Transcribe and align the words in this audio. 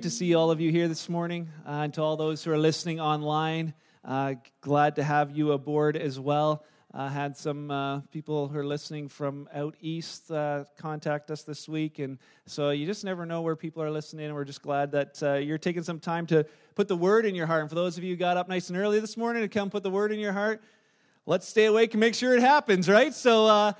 great 0.00 0.10
to 0.10 0.16
see 0.16 0.34
all 0.34 0.50
of 0.50 0.62
you 0.62 0.70
here 0.70 0.88
this 0.88 1.10
morning. 1.10 1.46
Uh, 1.66 1.82
and 1.84 1.92
to 1.92 2.00
all 2.00 2.16
those 2.16 2.42
who 2.42 2.50
are 2.50 2.56
listening 2.56 2.98
online, 2.98 3.74
uh, 4.02 4.32
glad 4.62 4.96
to 4.96 5.02
have 5.02 5.30
you 5.30 5.52
aboard 5.52 5.94
as 5.94 6.18
well. 6.18 6.64
Uh, 6.94 7.06
had 7.06 7.36
some 7.36 7.70
uh, 7.70 8.00
people 8.10 8.48
who 8.48 8.58
are 8.58 8.64
listening 8.64 9.10
from 9.10 9.46
out 9.52 9.74
east 9.82 10.30
uh, 10.30 10.64
contact 10.78 11.30
us 11.30 11.42
this 11.42 11.68
week, 11.68 11.98
and 11.98 12.16
so 12.46 12.70
you 12.70 12.86
just 12.86 13.04
never 13.04 13.26
know 13.26 13.42
where 13.42 13.54
people 13.54 13.82
are 13.82 13.90
listening. 13.90 14.24
And 14.24 14.34
we're 14.34 14.46
just 14.46 14.62
glad 14.62 14.90
that 14.92 15.22
uh, 15.22 15.34
you're 15.34 15.58
taking 15.58 15.82
some 15.82 16.00
time 16.00 16.26
to 16.28 16.46
put 16.76 16.88
the 16.88 16.96
word 16.96 17.26
in 17.26 17.34
your 17.34 17.46
heart. 17.46 17.60
And 17.60 17.68
for 17.68 17.74
those 17.76 17.98
of 17.98 18.04
you 18.04 18.14
who 18.14 18.16
got 18.16 18.38
up 18.38 18.48
nice 18.48 18.70
and 18.70 18.78
early 18.78 19.00
this 19.00 19.18
morning 19.18 19.42
to 19.42 19.48
come 19.48 19.68
put 19.68 19.82
the 19.82 19.90
word 19.90 20.12
in 20.12 20.18
your 20.18 20.32
heart, 20.32 20.62
let's 21.26 21.46
stay 21.46 21.66
awake 21.66 21.92
and 21.92 22.00
make 22.00 22.14
sure 22.14 22.34
it 22.34 22.40
happens, 22.40 22.88
right? 22.88 23.12
So. 23.12 23.74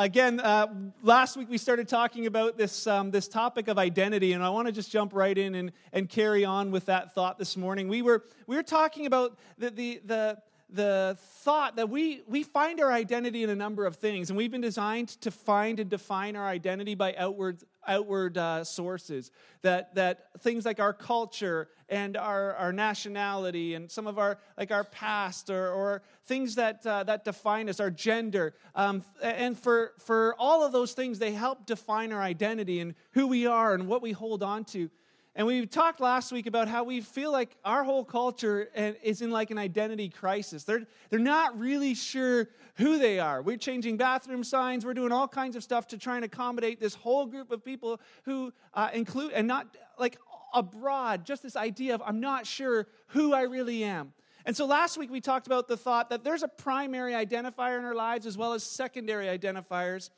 Again, 0.00 0.40
uh, 0.40 0.66
last 1.02 1.36
week 1.36 1.50
we 1.50 1.58
started 1.58 1.86
talking 1.86 2.24
about 2.24 2.56
this, 2.56 2.86
um, 2.86 3.10
this 3.10 3.28
topic 3.28 3.68
of 3.68 3.76
identity, 3.76 4.32
and 4.32 4.42
I 4.42 4.48
want 4.48 4.64
to 4.66 4.72
just 4.72 4.90
jump 4.90 5.12
right 5.12 5.36
in 5.36 5.54
and, 5.54 5.72
and 5.92 6.08
carry 6.08 6.42
on 6.42 6.70
with 6.70 6.86
that 6.86 7.14
thought 7.14 7.38
this 7.38 7.54
morning. 7.54 7.86
We 7.86 8.00
were, 8.00 8.24
we 8.46 8.56
were 8.56 8.62
talking 8.62 9.04
about 9.04 9.38
the, 9.58 9.70
the, 9.70 10.00
the, 10.06 10.38
the 10.70 11.18
thought 11.20 11.76
that 11.76 11.90
we, 11.90 12.22
we 12.26 12.44
find 12.44 12.80
our 12.80 12.90
identity 12.90 13.42
in 13.42 13.50
a 13.50 13.54
number 13.54 13.84
of 13.84 13.96
things, 13.96 14.30
and 14.30 14.38
we've 14.38 14.50
been 14.50 14.62
designed 14.62 15.08
to 15.20 15.30
find 15.30 15.78
and 15.78 15.90
define 15.90 16.34
our 16.34 16.48
identity 16.48 16.94
by 16.94 17.14
outward, 17.18 17.62
outward 17.86 18.38
uh, 18.38 18.64
sources. 18.64 19.30
That, 19.62 19.94
that 19.94 20.28
things 20.38 20.64
like 20.64 20.80
our 20.80 20.92
culture 20.92 21.68
and 21.88 22.16
our, 22.16 22.54
our 22.54 22.72
nationality 22.72 23.74
and 23.74 23.90
some 23.90 24.06
of 24.06 24.18
our, 24.18 24.38
like 24.56 24.70
our 24.70 24.84
past 24.84 25.50
or, 25.50 25.70
or 25.70 26.02
things 26.24 26.54
that, 26.54 26.86
uh, 26.86 27.04
that 27.04 27.24
define 27.24 27.68
us, 27.68 27.80
our 27.80 27.90
gender. 27.90 28.54
Um, 28.74 29.04
and 29.22 29.58
for, 29.58 29.92
for 29.98 30.34
all 30.38 30.64
of 30.64 30.72
those 30.72 30.92
things, 30.92 31.18
they 31.18 31.32
help 31.32 31.66
define 31.66 32.12
our 32.12 32.22
identity 32.22 32.80
and 32.80 32.94
who 33.12 33.26
we 33.26 33.46
are 33.46 33.74
and 33.74 33.86
what 33.86 34.00
we 34.00 34.12
hold 34.12 34.42
on 34.42 34.64
to. 34.66 34.88
And 35.36 35.46
we 35.46 35.64
talked 35.64 36.00
last 36.00 36.32
week 36.32 36.46
about 36.46 36.66
how 36.66 36.82
we 36.82 37.00
feel 37.00 37.30
like 37.30 37.56
our 37.64 37.84
whole 37.84 38.04
culture 38.04 38.68
is 39.02 39.22
in 39.22 39.30
like 39.30 39.52
an 39.52 39.58
identity 39.58 40.08
crisis. 40.08 40.64
They're, 40.64 40.86
they're 41.08 41.20
not 41.20 41.58
really 41.58 41.94
sure 41.94 42.48
who 42.74 42.98
they 42.98 43.20
are. 43.20 43.40
We're 43.40 43.56
changing 43.56 43.96
bathroom 43.96 44.42
signs. 44.42 44.84
We're 44.84 44.94
doing 44.94 45.12
all 45.12 45.28
kinds 45.28 45.54
of 45.54 45.62
stuff 45.62 45.86
to 45.88 45.98
try 45.98 46.16
and 46.16 46.24
accommodate 46.24 46.80
this 46.80 46.94
whole 46.94 47.26
group 47.26 47.52
of 47.52 47.64
people 47.64 48.00
who 48.24 48.52
uh, 48.74 48.90
include, 48.92 49.32
and 49.32 49.46
not 49.46 49.76
like 49.98 50.18
abroad, 50.52 51.24
just 51.24 51.44
this 51.44 51.54
idea 51.54 51.94
of 51.94 52.02
I'm 52.04 52.20
not 52.20 52.44
sure 52.44 52.88
who 53.08 53.32
I 53.32 53.42
really 53.42 53.84
am. 53.84 54.12
And 54.46 54.56
so 54.56 54.66
last 54.66 54.98
week 54.98 55.10
we 55.10 55.20
talked 55.20 55.46
about 55.46 55.68
the 55.68 55.76
thought 55.76 56.10
that 56.10 56.24
there's 56.24 56.42
a 56.42 56.48
primary 56.48 57.12
identifier 57.12 57.78
in 57.78 57.84
our 57.84 57.94
lives 57.94 58.26
as 58.26 58.36
well 58.36 58.52
as 58.52 58.64
secondary 58.64 59.26
identifiers. 59.26 60.10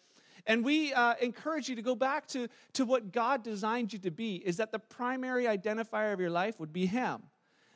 And 0.47 0.65
we 0.65 0.93
uh, 0.93 1.15
encourage 1.21 1.69
you 1.69 1.77
to 1.77 1.83
go 1.83 1.95
back 1.95 2.27
to, 2.29 2.49
to 2.75 2.85
what 2.85 3.13
God 3.13 3.43
designed 3.45 3.93
you 3.93 3.99
to 4.01 4.11
be 4.11 4.37
is 4.37 4.57
that 4.57 4.73
the 4.73 4.79
primary 4.79 5.45
identifier 5.45 6.13
of 6.13 6.21
your 6.21 6.31
life 6.31 6.59
would 6.59 6.73
be 6.73 6.87
Him. 6.87 7.23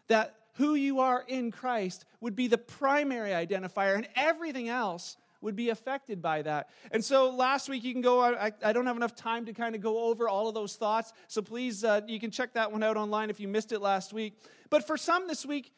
That 0.08 0.34
who 0.54 0.74
you 0.74 1.00
are 1.00 1.24
in 1.26 1.50
Christ 1.50 2.04
would 2.20 2.34
be 2.34 2.48
the 2.48 2.58
primary 2.58 3.30
identifier, 3.30 3.94
and 3.94 4.08
everything 4.16 4.68
else 4.68 5.16
would 5.42 5.54
be 5.54 5.68
affected 5.68 6.22
by 6.22 6.42
that. 6.42 6.70
And 6.90 7.04
so 7.04 7.30
last 7.30 7.68
week, 7.68 7.84
you 7.84 7.92
can 7.92 8.02
go, 8.02 8.22
I, 8.22 8.52
I 8.64 8.72
don't 8.72 8.86
have 8.86 8.96
enough 8.96 9.14
time 9.14 9.44
to 9.46 9.52
kind 9.52 9.74
of 9.74 9.80
go 9.80 10.04
over 10.04 10.28
all 10.28 10.48
of 10.48 10.54
those 10.54 10.76
thoughts. 10.76 11.12
So 11.28 11.42
please, 11.42 11.84
uh, 11.84 12.00
you 12.06 12.18
can 12.18 12.30
check 12.30 12.54
that 12.54 12.72
one 12.72 12.82
out 12.82 12.96
online 12.96 13.30
if 13.30 13.38
you 13.38 13.46
missed 13.46 13.70
it 13.72 13.80
last 13.80 14.12
week. 14.12 14.38
But 14.70 14.86
for 14.86 14.96
some 14.96 15.28
this 15.28 15.44
week, 15.44 15.72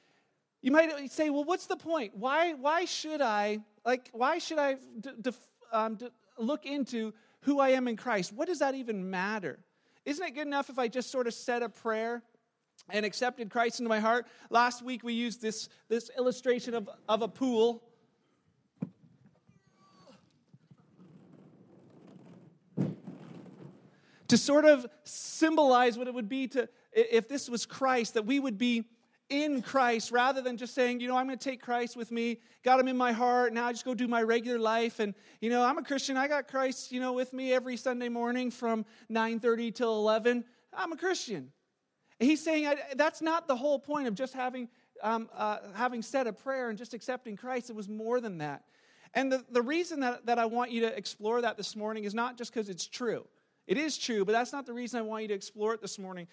you 0.63 0.71
might 0.71 1.11
say, 1.11 1.29
well, 1.31 1.45
what's 1.45 1.67
the 1.67 1.77
point? 1.77 2.17
Why, 2.17 2.55
why 2.55 2.85
should 2.85 3.21
I, 3.21 3.59
like, 3.85 4.09
why 4.13 4.39
should 4.39 4.59
I 4.59 4.77
d- 5.01 5.33
um, 5.73 5.97
d- 5.97 6.09
look 6.39 6.67
into 6.67 7.13
who 7.43 7.61
I 7.61 7.71
am 7.71 7.89
in 7.89 7.97
Christ, 7.97 8.33
what 8.33 8.49
does 8.49 8.59
that 8.59 8.75
even 8.75 9.11
matter? 9.11 9.59
Isn't 10.05 10.27
it 10.27 10.35
good 10.35 10.47
enough 10.47 10.71
if 10.71 10.79
I 10.79 10.89
just 10.89 11.11
sort 11.11 11.27
of 11.27 11.35
said 11.35 11.63
a 11.63 11.69
prayer 11.69 12.23
and 12.89 13.05
accepted 13.05 13.51
Christ 13.51 13.81
into 13.81 13.89
my 13.89 14.01
heart? 14.01 14.27
Last 14.51 14.83
week 14.83 15.05
we 15.05 15.13
used 15.13 15.43
this, 15.43 15.69
this 15.89 16.11
illustration 16.17 16.75
of, 16.75 16.89
of 17.09 17.23
a 17.23 17.29
pool. 17.29 17.83
To 24.29 24.37
sort 24.37 24.65
of 24.65 24.87
symbolize 25.05 25.97
what 25.97 26.07
it 26.07 26.15
would 26.15 26.29
be 26.29 26.49
to, 26.49 26.69
if 26.93 27.29
this 27.29 27.49
was 27.49 27.65
Christ, 27.65 28.15
that 28.15 28.27
we 28.27 28.39
would 28.41 28.59
be 28.59 28.85
in 29.31 29.63
Christ 29.63 30.11
rather 30.11 30.41
than 30.41 30.57
just 30.57 30.75
saying, 30.75 31.01
you 31.01 31.09
know, 31.09 31.17
I'm 31.17 31.27
going 31.27 31.39
to 31.39 31.45
take 31.45 31.61
Christ 31.61 31.97
with 31.97 32.11
me, 32.11 32.41
got 32.65 32.81
him 32.81 32.89
in 32.89 32.97
my 32.97 33.13
heart, 33.13 33.53
now 33.53 33.67
I 33.67 33.73
just 33.73 33.85
go 33.85 33.95
do 33.95 34.09
my 34.09 34.23
regular 34.23 34.59
life. 34.59 35.01
And, 35.01 35.15
you 35.41 35.51
know, 35.51 35.65
I'm 35.65 35.79
a 35.79 35.83
Christian, 35.83 36.17
I 36.17 36.29
got 36.29 36.49
Christ, 36.49 36.93
you 36.93 37.01
know, 37.01 37.13
with 37.13 37.33
me 37.33 37.53
every 37.53 37.77
Sunday 37.77 38.09
morning 38.09 38.51
from 38.51 38.85
9.30 39.11 39.75
till 39.75 39.95
11. 39.97 40.45
I'm 40.73 40.93
a 40.93 40.97
Christian. 40.97 41.53
He's 42.19 42.43
saying 42.43 42.75
that's 42.97 43.23
not 43.23 43.47
the 43.47 43.57
whole 43.57 43.79
point 43.79 44.09
of 44.09 44.15
just 44.15 44.35
having, 44.35 44.69
um, 45.03 45.29
uh, 45.37 45.59
having 45.75 46.03
said 46.03 46.27
a 46.27 46.33
prayer 46.33 46.69
and 46.69 46.77
just 46.77 46.95
accepting 46.95 47.37
Christ. 47.37 47.71
It 47.71 47.77
was 47.77 47.89
more 47.89 48.21
than 48.21 48.39
that. 48.39 48.65
And 49.15 49.31
the, 49.31 49.45
the 49.51 49.63
reason 49.63 50.01
that, 50.01 50.27
that 50.27 50.39
I 50.39 50.47
want 50.47 50.71
you 50.71 50.83
to 50.83 50.97
explore 50.97 51.41
that 51.43 51.57
this 51.57 51.77
morning 51.77 52.05
is 52.05 52.15
not 52.15 52.37
just 52.37 52.53
because 52.53 52.69
it's 52.69 52.87
true. 52.87 53.27
It 53.69 53.77
is 53.77 53.99
true, 53.99 54.25
but 54.25 54.33
that's 54.33 54.51
not 54.51 54.65
the 54.65 54.73
reason 54.73 54.99
I 54.99 55.03
want 55.03 55.23
you 55.23 55.29
to 55.29 55.35
explore 55.35 55.75
it 55.75 55.83
this 55.83 55.99
morning. 55.99 56.27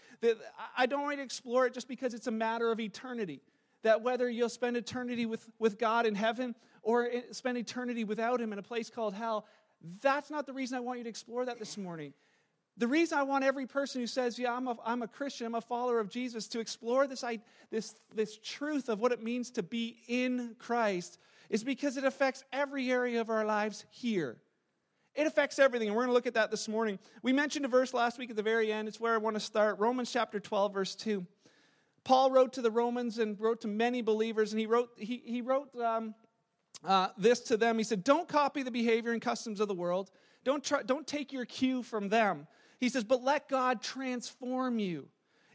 I 0.77 0.85
don't 0.85 1.01
want 1.01 1.15
you 1.15 1.17
to 1.17 1.25
explore 1.25 1.65
it 1.67 1.73
just 1.73 1.89
because 1.89 2.13
it's 2.13 2.27
a 2.27 2.31
matter 2.31 2.71
of 2.71 2.79
eternity. 2.79 3.41
That 3.83 4.01
whether 4.01 4.29
you'll 4.29 4.47
spend 4.47 4.77
eternity 4.77 5.25
with, 5.25 5.45
with 5.59 5.77
God 5.77 6.05
in 6.05 6.15
heaven 6.15 6.55
or 6.81 7.09
spend 7.31 7.57
eternity 7.57 8.05
without 8.05 8.39
Him 8.39 8.53
in 8.53 8.57
a 8.57 8.63
place 8.63 8.89
called 8.89 9.13
hell, 9.13 9.47
that's 10.01 10.31
not 10.31 10.45
the 10.45 10.53
reason 10.53 10.77
I 10.77 10.79
want 10.79 10.99
you 10.99 11.03
to 11.03 11.09
explore 11.09 11.43
that 11.43 11.59
this 11.59 11.77
morning. 11.77 12.13
The 12.77 12.87
reason 12.87 13.17
I 13.17 13.23
want 13.23 13.43
every 13.43 13.67
person 13.67 13.99
who 13.99 14.07
says, 14.07 14.39
Yeah, 14.39 14.53
I'm 14.53 14.69
a, 14.69 14.77
I'm 14.85 15.01
a 15.01 15.07
Christian, 15.07 15.45
I'm 15.45 15.55
a 15.55 15.61
follower 15.61 15.99
of 15.99 16.09
Jesus, 16.09 16.47
to 16.47 16.61
explore 16.61 17.05
this, 17.05 17.21
I, 17.21 17.39
this, 17.69 17.95
this 18.15 18.39
truth 18.41 18.87
of 18.87 19.01
what 19.01 19.11
it 19.11 19.21
means 19.21 19.51
to 19.51 19.63
be 19.63 19.97
in 20.07 20.55
Christ 20.57 21.19
is 21.49 21.65
because 21.65 21.97
it 21.97 22.05
affects 22.05 22.45
every 22.53 22.89
area 22.91 23.19
of 23.19 23.29
our 23.29 23.43
lives 23.43 23.83
here. 23.89 24.37
It 25.15 25.27
affects 25.27 25.59
everything, 25.59 25.87
and 25.87 25.95
we're 25.95 26.03
going 26.03 26.09
to 26.09 26.13
look 26.13 26.27
at 26.27 26.33
that 26.33 26.51
this 26.51 26.67
morning. 26.67 26.99
We 27.21 27.31
mentioned 27.31 27.63
a 27.63 27.69
verse 27.69 27.93
last 27.93 28.19
week 28.19 28.29
at 28.29 28.35
the 28.35 28.43
very 28.43 28.71
end. 28.71 28.89
It's 28.89 28.99
where 28.99 29.13
I 29.13 29.17
want 29.17 29.37
to 29.37 29.39
start 29.39 29.79
Romans 29.79 30.11
chapter 30.11 30.41
12, 30.41 30.73
verse 30.73 30.93
2. 30.95 31.25
Paul 32.03 32.31
wrote 32.31 32.51
to 32.53 32.61
the 32.61 32.69
Romans 32.69 33.17
and 33.17 33.39
wrote 33.39 33.61
to 33.61 33.69
many 33.69 34.01
believers, 34.01 34.51
and 34.51 34.59
he 34.59 34.65
wrote, 34.65 34.89
he, 34.97 35.23
he 35.25 35.41
wrote 35.41 35.73
um, 35.79 36.15
uh, 36.83 37.07
this 37.17 37.39
to 37.41 37.55
them. 37.55 37.77
He 37.77 37.85
said, 37.85 38.03
Don't 38.03 38.27
copy 38.27 38.61
the 38.61 38.71
behavior 38.71 39.13
and 39.13 39.21
customs 39.21 39.61
of 39.61 39.69
the 39.69 39.73
world, 39.73 40.11
don't, 40.43 40.61
try, 40.61 40.83
don't 40.83 41.07
take 41.07 41.31
your 41.31 41.45
cue 41.45 41.81
from 41.81 42.09
them. 42.09 42.45
He 42.81 42.89
says, 42.89 43.05
But 43.05 43.23
let 43.23 43.47
God 43.47 43.81
transform 43.81 44.79
you 44.79 45.07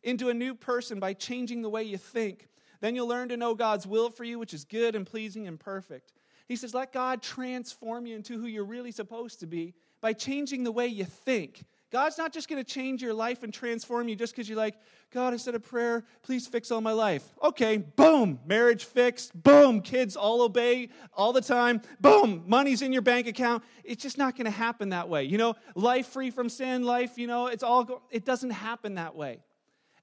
into 0.02 0.30
a 0.30 0.34
new 0.34 0.54
person 0.54 0.98
by 0.98 1.12
changing 1.12 1.60
the 1.60 1.70
way 1.70 1.82
you 1.82 1.98
think. 1.98 2.48
Then 2.80 2.94
you'll 2.94 3.08
learn 3.08 3.28
to 3.28 3.36
know 3.36 3.54
God's 3.54 3.86
will 3.86 4.08
for 4.08 4.24
you, 4.24 4.38
which 4.38 4.54
is 4.54 4.64
good 4.64 4.96
and 4.96 5.06
pleasing 5.06 5.46
and 5.46 5.60
perfect. 5.60 6.12
He 6.50 6.56
says, 6.56 6.74
let 6.74 6.92
God 6.92 7.22
transform 7.22 8.06
you 8.06 8.16
into 8.16 8.36
who 8.36 8.48
you're 8.48 8.64
really 8.64 8.90
supposed 8.90 9.38
to 9.38 9.46
be 9.46 9.72
by 10.00 10.12
changing 10.12 10.64
the 10.64 10.72
way 10.72 10.88
you 10.88 11.04
think. 11.04 11.62
God's 11.92 12.18
not 12.18 12.32
just 12.32 12.48
going 12.48 12.60
to 12.60 12.68
change 12.68 13.00
your 13.00 13.14
life 13.14 13.44
and 13.44 13.54
transform 13.54 14.08
you 14.08 14.16
just 14.16 14.34
because 14.34 14.48
you're 14.48 14.58
like, 14.58 14.74
God, 15.12 15.32
I 15.32 15.36
said 15.36 15.54
a 15.54 15.60
prayer, 15.60 16.04
please 16.22 16.48
fix 16.48 16.72
all 16.72 16.80
my 16.80 16.90
life. 16.90 17.22
Okay, 17.40 17.76
boom, 17.76 18.40
marriage 18.44 18.84
fixed, 18.84 19.40
boom, 19.40 19.80
kids 19.80 20.16
all 20.16 20.42
obey 20.42 20.88
all 21.16 21.32
the 21.32 21.40
time, 21.40 21.82
boom, 22.00 22.42
money's 22.48 22.82
in 22.82 22.92
your 22.92 23.02
bank 23.02 23.28
account. 23.28 23.62
It's 23.84 24.02
just 24.02 24.18
not 24.18 24.34
going 24.34 24.46
to 24.46 24.50
happen 24.50 24.88
that 24.88 25.08
way. 25.08 25.22
You 25.22 25.38
know, 25.38 25.54
life 25.76 26.08
free 26.08 26.32
from 26.32 26.48
sin, 26.48 26.82
life, 26.82 27.16
you 27.16 27.28
know, 27.28 27.46
it's 27.46 27.62
all, 27.62 27.84
go- 27.84 28.02
it 28.10 28.24
doesn't 28.24 28.50
happen 28.50 28.96
that 28.96 29.14
way. 29.14 29.38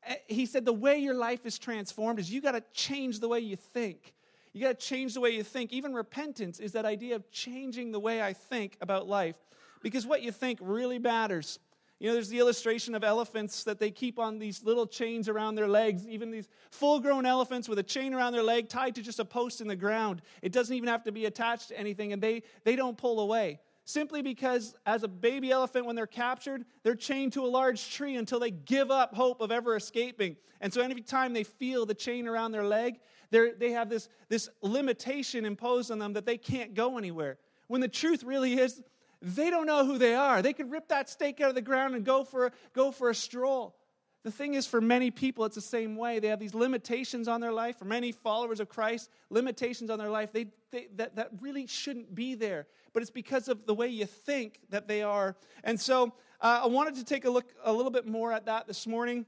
Eh, 0.05 0.15
he 0.27 0.45
said 0.45 0.63
the 0.63 0.71
way 0.71 0.97
your 0.97 1.15
life 1.15 1.45
is 1.45 1.59
transformed 1.59 2.19
is 2.19 2.31
you 2.31 2.39
got 2.39 2.53
to 2.53 2.63
change 2.71 3.19
the 3.19 3.27
way 3.27 3.41
you 3.41 3.57
think. 3.57 4.13
You 4.53 4.61
got 4.61 4.79
to 4.79 4.85
change 4.85 5.13
the 5.13 5.21
way 5.21 5.31
you 5.31 5.43
think. 5.43 5.71
Even 5.71 5.93
repentance 5.93 6.59
is 6.59 6.71
that 6.73 6.85
idea 6.85 7.15
of 7.15 7.29
changing 7.31 7.91
the 7.91 7.99
way 7.99 8.21
I 8.21 8.33
think 8.33 8.77
about 8.81 9.07
life 9.07 9.37
because 9.81 10.05
what 10.05 10.21
you 10.21 10.31
think 10.31 10.59
really 10.61 10.99
matters. 10.99 11.59
You 11.99 12.07
know, 12.07 12.13
there's 12.13 12.29
the 12.29 12.37
illustration 12.37 12.93
of 12.93 13.03
elephants 13.03 13.63
that 13.63 13.79
they 13.79 13.89
keep 13.89 14.19
on 14.19 14.37
these 14.37 14.63
little 14.63 14.85
chains 14.85 15.27
around 15.27 15.55
their 15.55 15.67
legs, 15.67 16.07
even 16.07 16.29
these 16.29 16.47
full 16.69 16.99
grown 16.99 17.25
elephants 17.25 17.67
with 17.67 17.79
a 17.79 17.83
chain 17.83 18.13
around 18.13 18.33
their 18.33 18.43
leg 18.43 18.69
tied 18.69 18.93
to 18.95 19.01
just 19.01 19.19
a 19.19 19.25
post 19.25 19.61
in 19.61 19.67
the 19.67 19.75
ground. 19.75 20.21
It 20.43 20.51
doesn't 20.51 20.75
even 20.75 20.89
have 20.89 21.03
to 21.05 21.11
be 21.11 21.25
attached 21.25 21.69
to 21.69 21.79
anything, 21.79 22.13
and 22.13 22.21
they, 22.21 22.43
they 22.63 22.75
don't 22.75 22.97
pull 22.97 23.19
away. 23.19 23.59
Simply 23.87 24.21
because, 24.21 24.75
as 24.85 25.03
a 25.03 25.07
baby 25.07 25.49
elephant, 25.49 25.85
when 25.85 25.95
they're 25.95 26.05
captured, 26.05 26.65
they're 26.83 26.93
chained 26.93 27.31
to 27.33 27.45
a 27.45 27.47
large 27.47 27.89
tree 27.89 28.17
until 28.17 28.37
they 28.37 28.51
give 28.51 28.91
up 28.91 29.15
hope 29.15 29.39
of 29.39 29.49
ever 29.49 29.77
escaping. 29.77 30.35
And 30.59 30.73
so, 30.73 30.81
every 30.81 31.01
time 31.01 31.31
they 31.31 31.45
feel 31.45 31.85
the 31.85 31.93
chain 31.93 32.27
around 32.27 32.51
their 32.51 32.65
leg, 32.65 32.99
they 33.31 33.71
have 33.71 33.87
this, 33.89 34.09
this 34.27 34.49
limitation 34.61 35.45
imposed 35.45 35.89
on 35.89 35.99
them 35.99 36.11
that 36.13 36.25
they 36.25 36.37
can't 36.37 36.73
go 36.73 36.97
anywhere. 36.97 37.37
When 37.67 37.79
the 37.79 37.87
truth 37.87 38.25
really 38.25 38.59
is, 38.59 38.81
they 39.21 39.49
don't 39.49 39.65
know 39.65 39.85
who 39.85 39.97
they 39.97 40.15
are. 40.15 40.41
They 40.41 40.51
could 40.51 40.69
rip 40.69 40.89
that 40.89 41.09
stake 41.09 41.39
out 41.39 41.47
of 41.47 41.55
the 41.55 41.61
ground 41.61 41.95
and 41.95 42.03
go 42.03 42.25
for, 42.25 42.51
go 42.73 42.91
for 42.91 43.09
a 43.09 43.15
stroll. 43.15 43.77
The 44.23 44.31
thing 44.31 44.55
is, 44.55 44.67
for 44.67 44.81
many 44.81 45.11
people, 45.11 45.45
it's 45.45 45.55
the 45.55 45.61
same 45.61 45.95
way. 45.95 46.19
They 46.19 46.27
have 46.27 46.39
these 46.39 46.53
limitations 46.53 47.29
on 47.29 47.39
their 47.39 47.53
life. 47.53 47.79
For 47.79 47.85
many 47.85 48.11
followers 48.11 48.59
of 48.59 48.67
Christ, 48.67 49.09
limitations 49.29 49.89
on 49.89 49.97
their 49.97 50.09
life 50.09 50.33
they, 50.33 50.47
they, 50.71 50.87
that, 50.97 51.15
that 51.15 51.29
really 51.39 51.65
shouldn't 51.65 52.13
be 52.13 52.35
there. 52.35 52.67
But 52.97 53.03
it's 53.03 53.11
because 53.11 53.47
of 53.47 53.67
the 53.67 53.75
way 53.75 53.89
you 53.89 54.07
think 54.07 54.59
that 54.71 54.87
they 54.87 55.03
are. 55.03 55.35
And 55.63 55.79
so 55.79 56.13
uh, 56.41 56.61
I 56.63 56.65
wanted 56.65 56.95
to 56.95 57.03
take 57.03 57.25
a 57.25 57.29
look 57.29 57.53
a 57.63 57.71
little 57.71 57.91
bit 57.91 58.07
more 58.07 58.33
at 58.33 58.47
that 58.47 58.65
this 58.65 58.87
morning. 58.87 59.27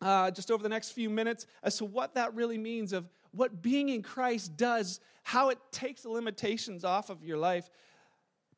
uh, 0.00 0.30
just 0.30 0.48
over 0.48 0.62
the 0.62 0.68
next 0.68 0.92
few 0.92 1.10
minutes 1.10 1.44
as 1.64 1.76
to 1.78 1.84
what 1.84 2.14
that 2.14 2.34
really 2.34 2.56
means 2.56 2.92
of 2.92 3.08
what 3.32 3.62
being 3.62 3.88
in 3.88 4.00
Christ 4.00 4.56
does, 4.56 5.00
how 5.24 5.48
it 5.48 5.58
takes 5.72 6.02
the 6.02 6.08
limitations 6.08 6.84
off 6.84 7.10
of 7.10 7.24
your 7.24 7.36
life. 7.36 7.68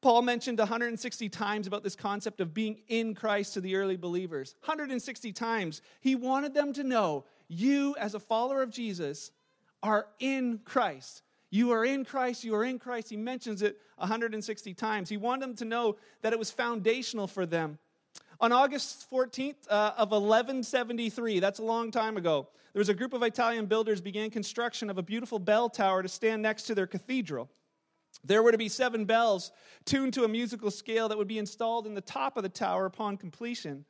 Paul 0.03 0.21
mentioned 0.21 0.59
160 0.59 1.31
times 1.31 1.67
about 1.67 1.83
this 1.83 1.95
concept 1.95 2.43
of 2.43 2.53
being 2.53 2.83
in 2.89 3.15
Christ 3.15 3.55
to 3.55 3.63
the 3.63 3.77
early 3.77 3.97
believers. 3.97 4.55
160 4.67 5.33
times. 5.33 5.81
He 6.03 6.15
wanted 6.15 6.53
them 6.53 6.75
to 6.75 6.85
know 6.85 7.25
you, 7.49 7.95
as 7.99 8.15
a 8.15 8.21
follower 8.21 8.63
of 8.63 8.71
Jesus, 8.71 9.31
are 9.83 10.09
in 10.19 10.61
Christ. 10.65 11.23
You 11.53 11.71
are 11.73 11.85
in 11.85 12.07
Christ, 12.07 12.45
you 12.45 12.55
are 12.55 12.65
in 12.65 12.79
Christ. 12.79 13.11
He 13.11 13.17
mentions 13.19 13.61
it 13.61 13.79
160 13.97 14.73
times. 14.73 15.11
He 15.11 15.19
wanted 15.19 15.43
them 15.43 15.55
to 15.57 15.67
know 15.67 15.97
that 16.23 16.33
it 16.33 16.39
was 16.39 16.51
foundational 16.51 17.27
for 17.27 17.45
them. 17.45 17.79
On 18.41 18.53
August 18.53 19.07
14th 19.13 19.57
uh, 19.69 19.93
of 19.99 20.13
1173, 20.13 21.41
that's 21.41 21.59
a 21.59 21.63
long 21.63 21.91
time 21.91 22.17
ago, 22.17 22.49
there 22.73 22.81
was 22.81 22.89
a 22.89 22.95
group 22.95 23.13
of 23.13 23.23
Italian 23.23 23.67
builders 23.67 24.01
began 24.01 24.31
construction 24.31 24.89
of 24.89 24.97
a 24.97 25.03
beautiful 25.03 25.39
bell 25.39 25.69
tower 25.69 26.03
to 26.03 26.09
stand 26.09 26.41
next 26.41 26.63
to 26.65 26.75
their 26.75 26.87
cathedral. 26.87 27.51
There 28.25 28.43
were 28.43 28.53
to 28.53 28.59
be 28.59 28.71
seven 28.71 29.05
bells 29.05 29.53
tuned 29.85 30.15
to 30.15 30.25
a 30.25 30.29
musical 30.29 30.71
scale 30.71 31.07
that 31.11 31.19
would 31.19 31.29
be 31.29 31.39
installed 31.39 31.87
in 31.87 31.93
the 31.93 32.01
top 32.01 32.39
of 32.39 32.45
the 32.45 32.49
tower 32.49 32.87
upon 32.87 33.19
completion. 33.19 33.85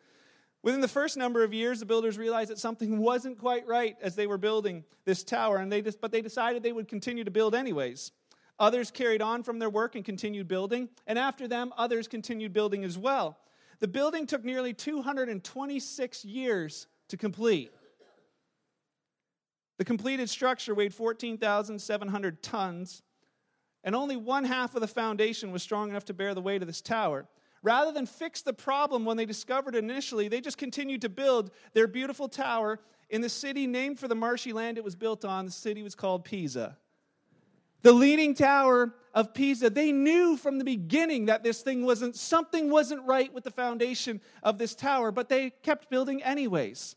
Within 0.63 0.81
the 0.81 0.89
first 0.89 1.17
number 1.17 1.43
of 1.43 1.53
years, 1.53 1.81
the 1.81 1.87
builders 1.87 2.17
realized 2.17 2.51
that 2.51 2.59
something 2.59 2.99
wasn't 2.99 3.39
quite 3.39 3.67
right 3.67 3.97
as 4.01 4.15
they 4.15 4.27
were 4.27 4.39
building 4.39 4.85
this 5.05 5.25
tower, 5.25 5.57
and 5.57 5.73
they 5.73 5.83
just, 5.83 6.01
but 6.01 6.13
they 6.13 6.23
decided 6.23 6.63
they 6.63 6.73
would 6.73 6.89
continue 6.89 7.25
to 7.25 7.31
build 7.31 7.55
anyways. 7.55 8.13
Others 8.61 8.93
carried 8.93 9.23
on 9.23 9.43
from 9.43 9.59
their 9.59 9.71
work 9.71 9.97
and 9.97 10.05
continued 10.05 10.47
building, 10.47 10.89
and 11.07 11.19
after 11.19 11.49
them, 11.49 11.73
others 11.77 12.07
continued 12.07 12.53
building 12.53 12.85
as 12.85 12.97
well. 12.97 13.39
The 13.81 13.89
building 13.89 14.27
took 14.27 14.45
nearly 14.45 14.73
226 14.73 16.25
years 16.25 16.87
to 17.09 17.17
complete. 17.17 17.73
The 19.79 19.85
completed 19.85 20.31
structure 20.31 20.75
weighed 20.75 20.95
14,700 20.95 22.43
tons 22.43 23.03
and 23.85 23.95
only 23.95 24.17
one 24.17 24.45
half 24.45 24.75
of 24.75 24.81
the 24.81 24.87
foundation 24.87 25.51
was 25.51 25.63
strong 25.63 25.91
enough 25.91 26.05
to 26.07 26.15
bear 26.15 26.35
the 26.35 26.41
weight 26.41 26.63
of 26.63 26.69
this 26.69 26.81
tower. 26.81 27.27
Rather 27.63 27.93
than 27.93 28.07
fix 28.07 28.43
the 28.43 28.53
problem 28.53 29.05
when 29.05 29.17
they 29.17 29.25
discovered 29.25 29.75
it 29.75 29.85
initially, 29.85 30.29
they 30.29 30.41
just 30.41 30.59
continued 30.59 31.01
to 31.03 31.09
build 31.09 31.51
their 31.75 31.87
beautiful 31.87 32.29
tower 32.29 32.81
in 33.09 33.21
the 33.21 33.29
city 33.29 33.67
named 33.67 34.01
for 34.01 34.09
the 34.09 34.15
marshy 34.15 34.53
land 34.53 34.79
it 34.79 34.85
was 34.85 34.97
built 34.97 35.25
on. 35.25 35.47
The 35.47 35.53
city 35.53 35.83
was 35.83 35.95
called 35.95 36.25
Pisa. 36.25 36.77
The 37.83 37.93
leaning 37.93 38.35
tower 38.35 38.95
of 39.15 39.35
Pisa, 39.35 39.69
they 39.69 39.93
knew 39.93 40.37
from 40.37 40.59
the 40.59 40.65
beginning 40.65 41.27
that 41.27 41.43
this 41.43 41.63
thing 41.63 41.85
wasn't, 41.85 42.17
something 42.17 42.71
wasn't 42.71 43.05
right 43.07 43.33
with 43.33 43.45
the 43.45 43.51
foundation 43.51 44.21
of 44.43 44.57
this 44.59 44.75
tower, 44.75 45.13
but 45.13 45.29
they 45.29 45.51
kept 45.51 45.91
building 45.91 46.23
anyways. 46.23 46.97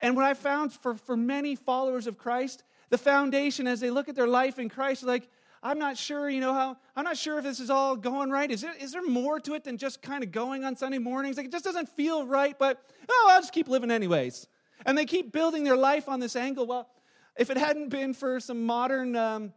And 0.00 0.14
what 0.14 0.24
I 0.24 0.34
found 0.34 0.72
for, 0.72 0.94
for 0.94 1.16
many 1.16 1.54
followers 1.54 2.06
of 2.06 2.18
Christ, 2.18 2.64
the 2.90 2.98
foundation, 2.98 3.66
as 3.66 3.80
they 3.80 3.90
look 3.90 4.08
at 4.08 4.14
their 4.14 4.28
life 4.28 4.58
in 4.58 4.68
Christ, 4.68 5.02
like, 5.02 5.28
I'm 5.62 5.78
not 5.78 5.96
sure, 5.96 6.28
you 6.28 6.40
know, 6.40 6.52
how, 6.52 6.76
I'm 6.94 7.04
not 7.04 7.16
sure 7.16 7.38
if 7.38 7.44
this 7.44 7.60
is 7.60 7.70
all 7.70 7.96
going 7.96 8.30
right. 8.30 8.50
Is 8.50 8.60
there, 8.60 8.74
is 8.78 8.92
there 8.92 9.06
more 9.06 9.40
to 9.40 9.54
it 9.54 9.64
than 9.64 9.78
just 9.78 10.02
kind 10.02 10.22
of 10.22 10.30
going 10.30 10.64
on 10.64 10.76
Sunday 10.76 10.98
mornings? 10.98 11.36
Like, 11.36 11.46
it 11.46 11.52
just 11.52 11.64
doesn't 11.64 11.88
feel 11.88 12.26
right, 12.26 12.56
but, 12.58 12.82
oh, 13.08 13.28
I'll 13.30 13.40
just 13.40 13.52
keep 13.52 13.68
living 13.68 13.90
anyways. 13.90 14.46
And 14.84 14.96
they 14.96 15.06
keep 15.06 15.32
building 15.32 15.64
their 15.64 15.76
life 15.76 16.08
on 16.08 16.20
this 16.20 16.36
angle. 16.36 16.66
Well, 16.66 16.88
if 17.36 17.50
it 17.50 17.56
hadn't 17.56 17.88
been 17.88 18.14
for 18.14 18.38
some 18.40 18.64
modern 18.64 19.16
um, 19.16 19.52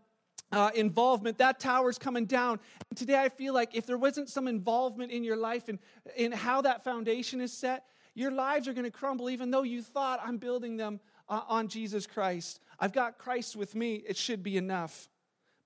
uh, 0.52 0.72
involvement, 0.74 1.38
that 1.38 1.60
tower's 1.60 1.98
coming 1.98 2.26
down. 2.26 2.60
And 2.90 2.98
today 2.98 3.20
I 3.20 3.30
feel 3.30 3.54
like 3.54 3.76
if 3.76 3.86
there 3.86 3.98
wasn't 3.98 4.30
some 4.30 4.48
involvement 4.48 5.12
in 5.12 5.24
your 5.24 5.38
life 5.38 5.70
and 5.70 5.80
in 6.16 6.32
how 6.32 6.62
that 6.62 6.84
foundation 6.84 7.42
is 7.42 7.54
set, 7.54 7.86
your 8.16 8.32
lives 8.32 8.68
are 8.68 8.74
going 8.74 8.86
to 8.86 8.92
crumble, 8.92 9.30
even 9.30 9.52
though 9.52 9.64
you 9.64 9.82
thought, 9.82 10.20
I'm 10.24 10.38
building 10.38 10.78
them 10.78 11.00
uh, 11.28 11.42
on 11.48 11.68
Jesus 11.68 12.08
Christ. 12.08 12.60
I've 12.80 12.94
got 12.94 13.18
Christ 13.18 13.56
with 13.56 13.76
me. 13.76 13.96
It 14.08 14.18
should 14.18 14.42
be 14.42 14.58
enough 14.58 15.08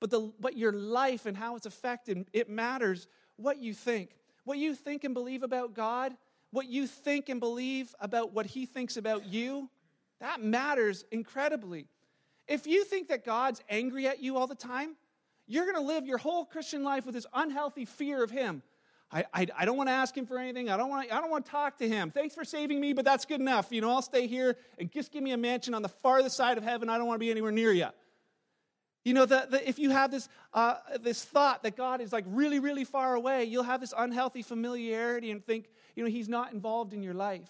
but, 0.04 0.10
the, 0.10 0.34
but 0.38 0.58
your 0.58 0.74
life 0.74 1.26
and 1.26 1.38
how 1.38 1.56
it's 1.56 1.66
affected, 1.66 2.26
it 2.34 2.50
matters 2.50 3.08
what 3.38 3.60
you 3.60 3.74
think. 3.74 4.10
What 4.44 4.58
you 4.58 4.76
think 4.76 5.06
and 5.06 5.14
believe 5.14 5.44
about 5.44 5.74
God, 5.74 6.14
what 6.52 6.68
you 6.68 6.88
think 6.88 7.30
and 7.30 7.40
believe 7.40 7.96
about 8.02 8.34
what 8.34 8.46
He 8.46 8.66
thinks 8.66 8.98
about 8.98 9.28
you, 9.28 9.70
that 10.20 10.44
matters 10.44 11.06
incredibly. 11.10 11.88
If 12.50 12.68
you 12.68 12.84
think 12.84 13.08
that 13.08 13.24
God's 13.24 13.62
angry 13.70 14.06
at 14.06 14.22
you 14.22 14.36
all 14.36 14.46
the 14.46 14.56
time, 14.56 14.98
you're 15.48 15.64
going 15.64 15.78
to 15.78 15.88
live 15.88 16.06
your 16.06 16.18
whole 16.18 16.44
Christian 16.44 16.84
life 16.84 17.06
with 17.06 17.16
this 17.16 17.26
unhealthy 17.34 17.86
fear 17.86 18.22
of 18.22 18.30
Him. 18.30 18.62
I, 19.10 19.24
I, 19.34 19.48
I, 19.60 19.64
don't 19.64 19.78
want 19.78 19.88
to 19.88 19.94
ask 19.94 20.18
him 20.18 20.26
for 20.26 20.38
anything. 20.38 20.70
I 20.70 20.76
don't, 20.76 20.90
want 20.90 21.08
to, 21.08 21.16
I 21.16 21.22
don't 21.22 21.30
want 21.30 21.46
to 21.46 21.52
talk 21.52 21.78
to 21.78 21.88
him. 21.88 22.10
Thanks 22.10 22.34
for 22.34 22.44
saving 22.44 22.82
me, 22.82 22.94
but 22.94 23.06
that's 23.06 23.26
good 23.26 23.40
enough. 23.40 23.68
You 23.70 23.80
know, 23.80 23.92
I'll 23.92 24.02
stay 24.02 24.26
here 24.26 24.58
and 24.80 24.92
just 24.92 25.12
give 25.12 25.22
me 25.22 25.34
a 25.34 25.38
mansion 25.38 25.76
on 25.76 25.84
the 25.84 25.90
farthest 25.90 26.36
side 26.36 26.58
of 26.58 26.64
heaven. 26.64 26.90
I 26.90 26.98
don't 26.98 27.06
want 27.06 27.18
to 27.18 27.24
be 27.24 27.30
anywhere 27.30 27.52
near 27.52 27.72
you. 27.72 27.90
You 29.04 29.14
know, 29.14 29.26
that 29.26 29.54
if 29.66 29.80
you 29.80 29.90
have 29.90 30.12
this, 30.12 30.30
uh, 30.54 30.76
this 31.02 31.24
thought 31.24 31.64
that 31.64 31.76
God 31.76 32.00
is 32.00 32.14
like 32.14 32.24
really, 32.28 32.60
really 32.60 32.86
far 32.86 33.16
away, 33.16 33.44
you'll 33.44 33.64
have 33.64 33.82
this 33.82 33.94
unhealthy 33.98 34.42
familiarity 34.42 35.30
and 35.30 35.46
think, 35.46 35.70
you 35.96 36.04
know, 36.04 36.10
He's 36.10 36.30
not 36.30 36.54
involved 36.54 36.94
in 36.94 37.04
your 37.04 37.14
life. 37.14 37.50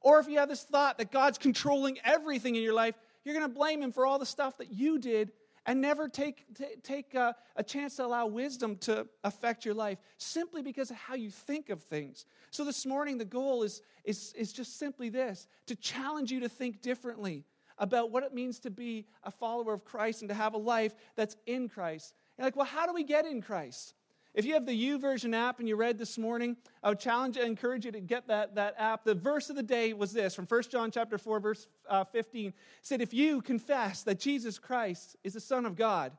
Or 0.00 0.20
if 0.20 0.28
you 0.28 0.38
have 0.38 0.48
this 0.48 0.62
thought 0.62 0.98
that 0.98 1.10
God's 1.10 1.38
controlling 1.38 1.98
everything 2.04 2.54
in 2.54 2.62
your 2.62 2.74
life, 2.74 2.94
you're 3.24 3.34
going 3.34 3.48
to 3.48 3.54
blame 3.54 3.82
Him 3.82 3.90
for 3.90 4.06
all 4.06 4.20
the 4.20 4.26
stuff 4.26 4.58
that 4.58 4.72
you 4.72 4.98
did 4.98 5.32
and 5.66 5.80
never 5.80 6.08
take, 6.08 6.44
t- 6.54 6.76
take 6.84 7.14
uh, 7.16 7.32
a 7.56 7.64
chance 7.64 7.96
to 7.96 8.04
allow 8.04 8.26
wisdom 8.26 8.76
to 8.76 9.08
affect 9.24 9.64
your 9.64 9.74
life 9.74 9.98
simply 10.18 10.62
because 10.62 10.92
of 10.92 10.96
how 10.96 11.16
you 11.16 11.30
think 11.30 11.68
of 11.68 11.82
things. 11.82 12.24
So 12.52 12.64
this 12.64 12.86
morning, 12.86 13.18
the 13.18 13.24
goal 13.24 13.64
is, 13.64 13.82
is, 14.04 14.32
is 14.34 14.52
just 14.52 14.78
simply 14.78 15.08
this 15.08 15.48
to 15.66 15.74
challenge 15.74 16.30
you 16.30 16.38
to 16.40 16.48
think 16.48 16.80
differently 16.80 17.44
about 17.78 18.10
what 18.10 18.22
it 18.22 18.34
means 18.34 18.58
to 18.60 18.70
be 18.70 19.06
a 19.22 19.30
follower 19.30 19.72
of 19.72 19.84
Christ 19.84 20.22
and 20.22 20.28
to 20.28 20.34
have 20.34 20.54
a 20.54 20.58
life 20.58 20.94
that's 21.14 21.36
in 21.46 21.68
Christ. 21.68 22.14
You're 22.38 22.46
like, 22.46 22.56
well, 22.56 22.66
how 22.66 22.86
do 22.86 22.92
we 22.92 23.04
get 23.04 23.26
in 23.26 23.42
Christ? 23.42 23.94
If 24.36 24.44
you 24.44 24.52
have 24.52 24.66
the 24.66 24.72
YouVersion 24.72 25.34
app 25.34 25.60
and 25.60 25.68
you 25.68 25.76
read 25.76 25.96
this 25.96 26.18
morning, 26.18 26.58
I 26.82 26.90
would 26.90 27.00
challenge 27.00 27.38
and 27.38 27.46
encourage 27.46 27.86
you 27.86 27.92
to 27.92 28.00
get 28.00 28.28
that, 28.28 28.54
that 28.56 28.74
app. 28.76 29.04
The 29.04 29.14
verse 29.14 29.48
of 29.48 29.56
the 29.56 29.62
day 29.62 29.94
was 29.94 30.12
this 30.12 30.34
from 30.34 30.44
1 30.44 30.62
John 30.64 30.90
chapter 30.90 31.16
4, 31.16 31.40
verse 31.40 31.66
uh, 31.88 32.04
15. 32.04 32.48
It 32.48 32.54
said, 32.82 33.00
If 33.00 33.14
you 33.14 33.40
confess 33.40 34.02
that 34.02 34.20
Jesus 34.20 34.58
Christ 34.58 35.16
is 35.24 35.32
the 35.32 35.40
Son 35.40 35.64
of 35.64 35.74
God, 35.74 36.12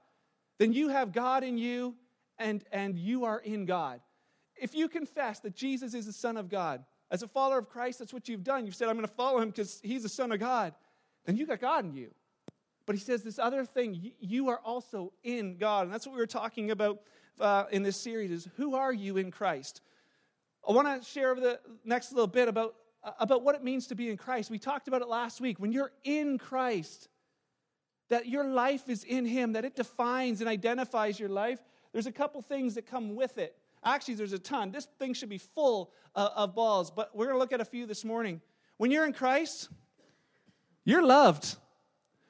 then 0.58 0.74
you 0.74 0.90
have 0.90 1.12
God 1.12 1.44
in 1.44 1.60
you 1.60 1.94
and, 2.40 2.64
and 2.72 2.98
you 2.98 3.26
are 3.26 3.38
in 3.38 3.66
God. 3.66 4.02
If 4.56 4.74
you 4.74 4.90
confess 4.90 5.40
that 5.42 5.56
Jesus 5.56 5.94
is 5.94 6.08
the 6.08 6.14
Son 6.14 6.38
of 6.38 6.50
God, 6.50 6.84
as 7.12 7.22
a 7.22 7.28
follower 7.28 7.60
of 7.60 7.70
Christ, 7.70 8.00
that's 8.00 8.14
what 8.14 8.28
you've 8.28 8.44
done. 8.44 8.66
You've 8.66 8.76
said, 8.76 8.90
I'm 8.90 8.96
going 8.96 9.08
to 9.08 9.14
follow 9.14 9.40
him 9.40 9.50
because 9.50 9.80
he's 9.84 10.04
the 10.04 10.10
Son 10.10 10.32
of 10.32 10.40
God 10.40 10.74
then 11.28 11.36
you 11.36 11.46
got 11.46 11.60
God 11.60 11.86
in 11.86 11.94
you. 11.94 12.10
But 12.88 12.96
he 12.96 13.02
says 13.02 13.22
this 13.22 13.38
other 13.38 13.66
thing, 13.66 14.14
you 14.20 14.48
are 14.48 14.60
also 14.64 15.12
in 15.24 15.58
God. 15.58 15.84
And 15.84 15.94
that's 15.94 16.08
what 16.08 16.16
we 16.16 16.22
were 16.22 16.26
talking 16.26 16.72
about 16.72 17.02
uh, 17.40 17.66
in 17.70 17.84
this 17.84 17.98
series 17.98 18.32
is 18.32 18.48
who 18.56 18.76
are 18.76 18.94
you 18.94 19.18
in 19.18 19.30
Christ? 19.30 19.82
I 20.68 20.72
want 20.72 21.04
to 21.04 21.08
share 21.08 21.32
over 21.32 21.42
the 21.42 21.60
next 21.84 22.14
little 22.14 22.28
bit 22.28 22.48
about, 22.48 22.76
uh, 23.04 23.12
about 23.20 23.44
what 23.44 23.56
it 23.56 23.64
means 23.64 23.88
to 23.88 23.96
be 23.96 24.10
in 24.10 24.16
Christ. 24.16 24.50
We 24.50 24.58
talked 24.58 24.88
about 24.88 25.02
it 25.02 25.10
last 25.10 25.42
week. 25.42 25.60
When 25.60 25.74
you're 25.74 25.92
in 26.06 26.38
Christ, 26.38 27.10
that 28.10 28.28
your 28.28 28.46
life 28.46 28.88
is 28.88 29.04
in 29.04 29.26
him, 29.26 29.52
that 29.54 29.66
it 29.66 29.76
defines 29.76 30.40
and 30.40 30.50
identifies 30.50 31.20
your 31.20 31.30
life, 31.30 31.60
there's 31.92 32.08
a 32.08 32.12
couple 32.12 32.42
things 32.42 32.76
that 32.76 32.86
come 32.86 33.16
with 33.16 33.38
it. 33.38 33.58
Actually, 33.84 34.16
there's 34.16 34.34
a 34.34 34.40
ton. 34.40 34.72
This 34.72 34.88
thing 34.98 35.14
should 35.14 35.30
be 35.30 35.38
full 35.38 35.92
uh, 36.16 36.30
of 36.38 36.56
balls, 36.56 36.90
but 36.90 37.14
we're 37.14 37.26
going 37.26 37.36
to 37.36 37.40
look 37.40 37.54
at 37.54 37.60
a 37.60 37.66
few 37.66 37.86
this 37.86 38.06
morning. 38.06 38.42
When 38.78 38.92
you're 38.92 39.06
in 39.06 39.14
Christ, 39.14 39.70
you're 40.88 41.06
loved. 41.06 41.58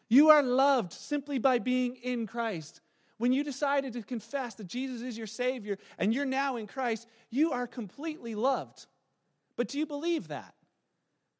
You 0.10 0.32
are 0.32 0.42
loved 0.42 0.92
simply 0.92 1.38
by 1.38 1.60
being 1.60 1.96
in 1.98 2.26
Christ. 2.26 2.82
When 3.20 3.32
you 3.32 3.44
decided 3.44 3.94
to 3.94 4.02
confess 4.02 4.56
that 4.56 4.66
Jesus 4.66 5.04
is 5.04 5.16
your 5.16 5.28
Savior 5.28 5.78
and 6.00 6.12
you're 6.12 6.26
now 6.26 6.56
in 6.56 6.66
Christ, 6.66 7.08
you 7.30 7.52
are 7.52 7.68
completely 7.68 8.34
loved. 8.34 8.88
But 9.58 9.68
do 9.68 9.78
you 9.78 9.86
believe 9.86 10.30
that? 10.30 10.56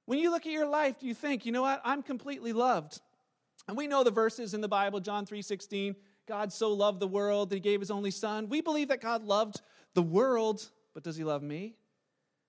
When 0.06 0.20
you 0.20 0.30
look 0.30 0.46
at 0.46 0.52
your 0.52 0.68
life, 0.68 1.00
do 1.00 1.08
you 1.08 1.16
think, 1.16 1.44
you 1.44 1.52
know 1.52 1.64
what? 1.64 1.82
I'm 1.84 2.04
completely 2.04 2.54
loved. 2.54 3.02
And 3.68 3.76
we 3.76 3.88
know 3.88 4.04
the 4.04 4.12
verses 4.12 4.54
in 4.54 4.62
the 4.62 4.68
Bible, 4.68 5.00
John 5.00 5.26
3:16, 5.26 5.96
God 6.28 6.54
so 6.54 6.72
loved 6.72 7.00
the 7.00 7.08
world 7.08 7.50
that 7.50 7.56
he 7.56 7.62
gave 7.62 7.80
his 7.80 7.90
only 7.90 8.12
son. 8.12 8.48
We 8.48 8.62
believe 8.62 8.90
that 8.90 9.02
God 9.02 9.24
loved 9.24 9.62
the 9.96 10.04
world, 10.04 10.70
but 10.94 11.02
does 11.02 11.16
he 11.16 11.24
love 11.24 11.42
me? 11.42 11.78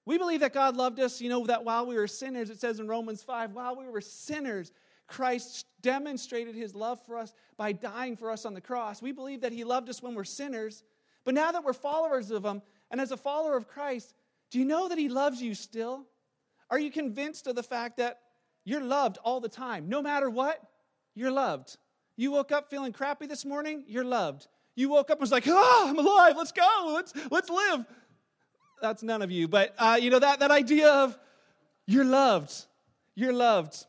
We 0.08 0.16
believe 0.16 0.40
that 0.40 0.54
God 0.54 0.74
loved 0.74 1.00
us, 1.00 1.20
you 1.20 1.28
know, 1.28 1.44
that 1.44 1.66
while 1.66 1.84
we 1.84 1.94
were 1.94 2.06
sinners, 2.06 2.48
it 2.48 2.58
says 2.58 2.80
in 2.80 2.88
Romans 2.88 3.22
5, 3.22 3.52
while 3.52 3.76
we 3.76 3.86
were 3.90 4.00
sinners, 4.00 4.72
Christ 5.06 5.66
demonstrated 5.82 6.54
his 6.54 6.74
love 6.74 6.98
for 7.04 7.18
us 7.18 7.34
by 7.58 7.72
dying 7.72 8.16
for 8.16 8.30
us 8.30 8.46
on 8.46 8.54
the 8.54 8.60
cross. 8.62 9.02
We 9.02 9.12
believe 9.12 9.42
that 9.42 9.52
he 9.52 9.64
loved 9.64 9.90
us 9.90 10.02
when 10.02 10.14
we're 10.14 10.24
sinners. 10.24 10.82
But 11.26 11.34
now 11.34 11.52
that 11.52 11.62
we're 11.62 11.74
followers 11.74 12.30
of 12.30 12.42
him, 12.42 12.62
and 12.90 13.02
as 13.02 13.10
a 13.10 13.18
follower 13.18 13.54
of 13.54 13.68
Christ, 13.68 14.14
do 14.50 14.58
you 14.58 14.64
know 14.64 14.88
that 14.88 14.96
he 14.96 15.10
loves 15.10 15.42
you 15.42 15.54
still? 15.54 16.06
Are 16.70 16.78
you 16.78 16.90
convinced 16.90 17.46
of 17.46 17.54
the 17.54 17.62
fact 17.62 17.98
that 17.98 18.20
you're 18.64 18.82
loved 18.82 19.18
all 19.22 19.40
the 19.40 19.48
time? 19.50 19.90
No 19.90 20.00
matter 20.00 20.30
what, 20.30 20.58
you're 21.14 21.30
loved. 21.30 21.76
You 22.16 22.30
woke 22.30 22.50
up 22.50 22.70
feeling 22.70 22.94
crappy 22.94 23.26
this 23.26 23.44
morning, 23.44 23.84
you're 23.86 24.06
loved. 24.06 24.48
You 24.74 24.88
woke 24.88 25.10
up 25.10 25.18
and 25.18 25.20
was 25.20 25.32
like, 25.32 25.44
oh, 25.46 25.86
I'm 25.86 25.98
alive, 25.98 26.34
let's 26.34 26.52
go, 26.52 26.92
let's, 26.94 27.12
let's 27.30 27.50
live 27.50 27.84
that's 28.80 29.02
none 29.02 29.22
of 29.22 29.30
you, 29.30 29.48
but 29.48 29.74
uh, 29.78 29.98
you 30.00 30.10
know, 30.10 30.18
that, 30.18 30.40
that 30.40 30.50
idea 30.50 30.88
of 30.88 31.18
you're 31.86 32.04
loved. 32.04 32.52
you're 33.14 33.32
loved. 33.32 33.86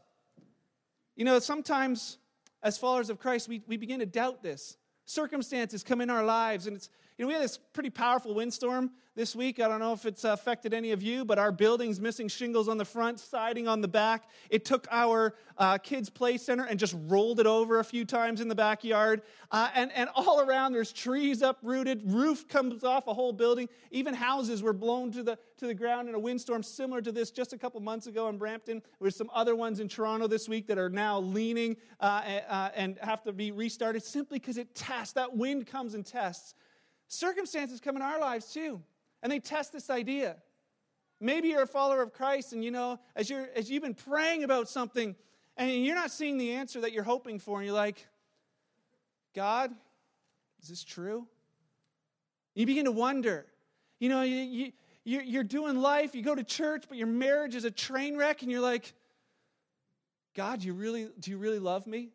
You 1.16 1.26
know, 1.26 1.40
sometimes 1.40 2.18
as 2.64 2.78
followers 2.78 3.10
of 3.10 3.20
Christ, 3.20 3.48
we, 3.48 3.62
we 3.68 3.78
begin 3.78 4.00
to 4.00 4.06
doubt 4.06 4.42
this. 4.42 4.78
Circumstances 5.06 5.84
come 5.84 6.02
in 6.02 6.10
our 6.10 6.24
lives, 6.24 6.68
and 6.68 6.76
it's, 6.78 6.90
you 7.20 7.26
know, 7.26 7.28
we 7.28 7.34
had 7.34 7.44
this 7.44 7.58
pretty 7.74 7.90
powerful 7.90 8.34
windstorm 8.34 8.92
this 9.14 9.36
week. 9.36 9.60
I 9.60 9.68
don't 9.68 9.82
know 9.82 9.92
if 9.92 10.06
it's 10.06 10.24
affected 10.24 10.74
any 10.74 10.94
of 10.94 11.04
you, 11.04 11.26
but 11.26 11.38
our 11.38 11.52
building's 11.52 12.00
missing 12.00 12.30
shingles 12.30 12.70
on 12.70 12.78
the 12.78 12.86
front, 12.86 13.20
siding 13.20 13.68
on 13.68 13.82
the 13.82 13.90
back. 13.90 14.30
It 14.50 14.64
took 14.64 14.88
our 14.90 15.36
uh, 15.58 15.80
kids' 15.80 16.10
play 16.10 16.38
center 16.38 16.64
and 16.64 16.80
just 16.80 16.96
rolled 17.08 17.42
it 17.42 17.46
over 17.46 17.80
a 17.80 17.84
few 17.84 18.06
times 18.06 18.40
in 18.40 18.48
the 18.48 18.56
backyard. 18.56 19.22
Uh, 19.52 19.68
and, 19.76 19.92
and 19.92 20.10
all 20.16 20.40
around, 20.40 20.72
there's 20.72 20.94
trees 20.94 21.42
uprooted, 21.42 22.04
roof 22.06 22.48
comes 22.48 22.86
off 22.86 23.06
a 23.08 23.14
whole 23.14 23.34
building. 23.34 23.68
Even 23.92 24.14
houses 24.14 24.64
were 24.64 24.72
blown 24.72 25.12
to 25.12 25.22
the, 25.22 25.38
to 25.58 25.68
the 25.68 25.74
ground 25.74 26.08
in 26.08 26.16
a 26.16 26.20
windstorm 26.20 26.64
similar 26.64 27.02
to 27.02 27.12
this 27.12 27.32
just 27.32 27.52
a 27.52 27.58
couple 27.58 27.82
months 27.82 28.08
ago 28.08 28.30
in 28.30 28.38
Brampton. 28.38 28.82
There's 29.02 29.18
some 29.18 29.30
other 29.34 29.58
ones 29.58 29.82
in 29.82 29.90
Toronto 29.90 30.28
this 30.28 30.48
week 30.48 30.68
that 30.68 30.78
are 30.78 30.90
now 30.90 31.20
leaning 31.20 31.76
uh, 32.00 32.22
uh 32.48 32.70
and 32.74 32.98
have 33.02 33.24
to 33.24 33.34
be 33.34 33.52
restarted 33.52 34.04
simply 34.04 34.40
because 34.40 34.58
it 34.58 34.74
tests. 34.74 35.16
That 35.16 35.36
wind 35.36 35.68
comes 35.68 35.96
and 35.96 36.06
tests. 36.06 36.54
Circumstances 37.10 37.82
come 37.82 37.98
in 37.98 38.02
our 38.02 38.20
lives 38.20 38.54
too. 38.54 38.82
And 39.22 39.30
they 39.30 39.40
test 39.40 39.74
this 39.74 39.90
idea. 39.90 40.38
Maybe 41.20 41.50
you're 41.50 41.64
a 41.64 41.68
follower 41.68 42.02
of 42.02 42.14
Christ 42.14 42.54
and 42.54 42.64
you 42.64 42.72
know, 42.72 43.00
as, 43.16 43.30
you're, 43.30 43.50
as 43.54 43.70
you've 43.70 43.84
been 43.84 43.94
praying 43.94 44.46
about 44.46 44.70
something 44.70 45.16
and 45.58 45.86
you're 45.86 45.96
not 45.96 46.12
seeing 46.12 46.38
the 46.38 46.54
answer 46.54 46.80
that 46.82 46.94
you're 46.94 47.04
hoping 47.04 47.38
for, 47.38 47.58
and 47.58 47.66
you're 47.66 47.76
like, 47.76 48.08
God, 49.36 49.72
is 50.62 50.70
this 50.70 50.86
true? 50.86 51.28
You 52.56 52.66
begin 52.66 52.86
to 52.86 52.94
wonder. 52.94 53.46
You 54.00 54.08
know, 54.08 54.22
you, 54.22 54.72
you, 55.04 55.20
you're 55.20 55.44
doing 55.44 55.82
life, 55.82 56.16
you 56.16 56.22
go 56.22 56.34
to 56.34 56.46
church, 56.46 56.86
but 56.88 56.98
your 56.98 57.08
marriage 57.08 57.56
is 57.56 57.66
a 57.66 57.72
train 57.72 58.16
wreck, 58.16 58.42
and 58.42 58.50
you're 58.50 58.62
like, 58.62 58.94
God, 60.34 60.64
you 60.64 60.74
really, 60.74 61.10
do 61.20 61.32
you 61.32 61.38
really 61.38 61.60
love 61.60 61.86
me? 61.86 62.12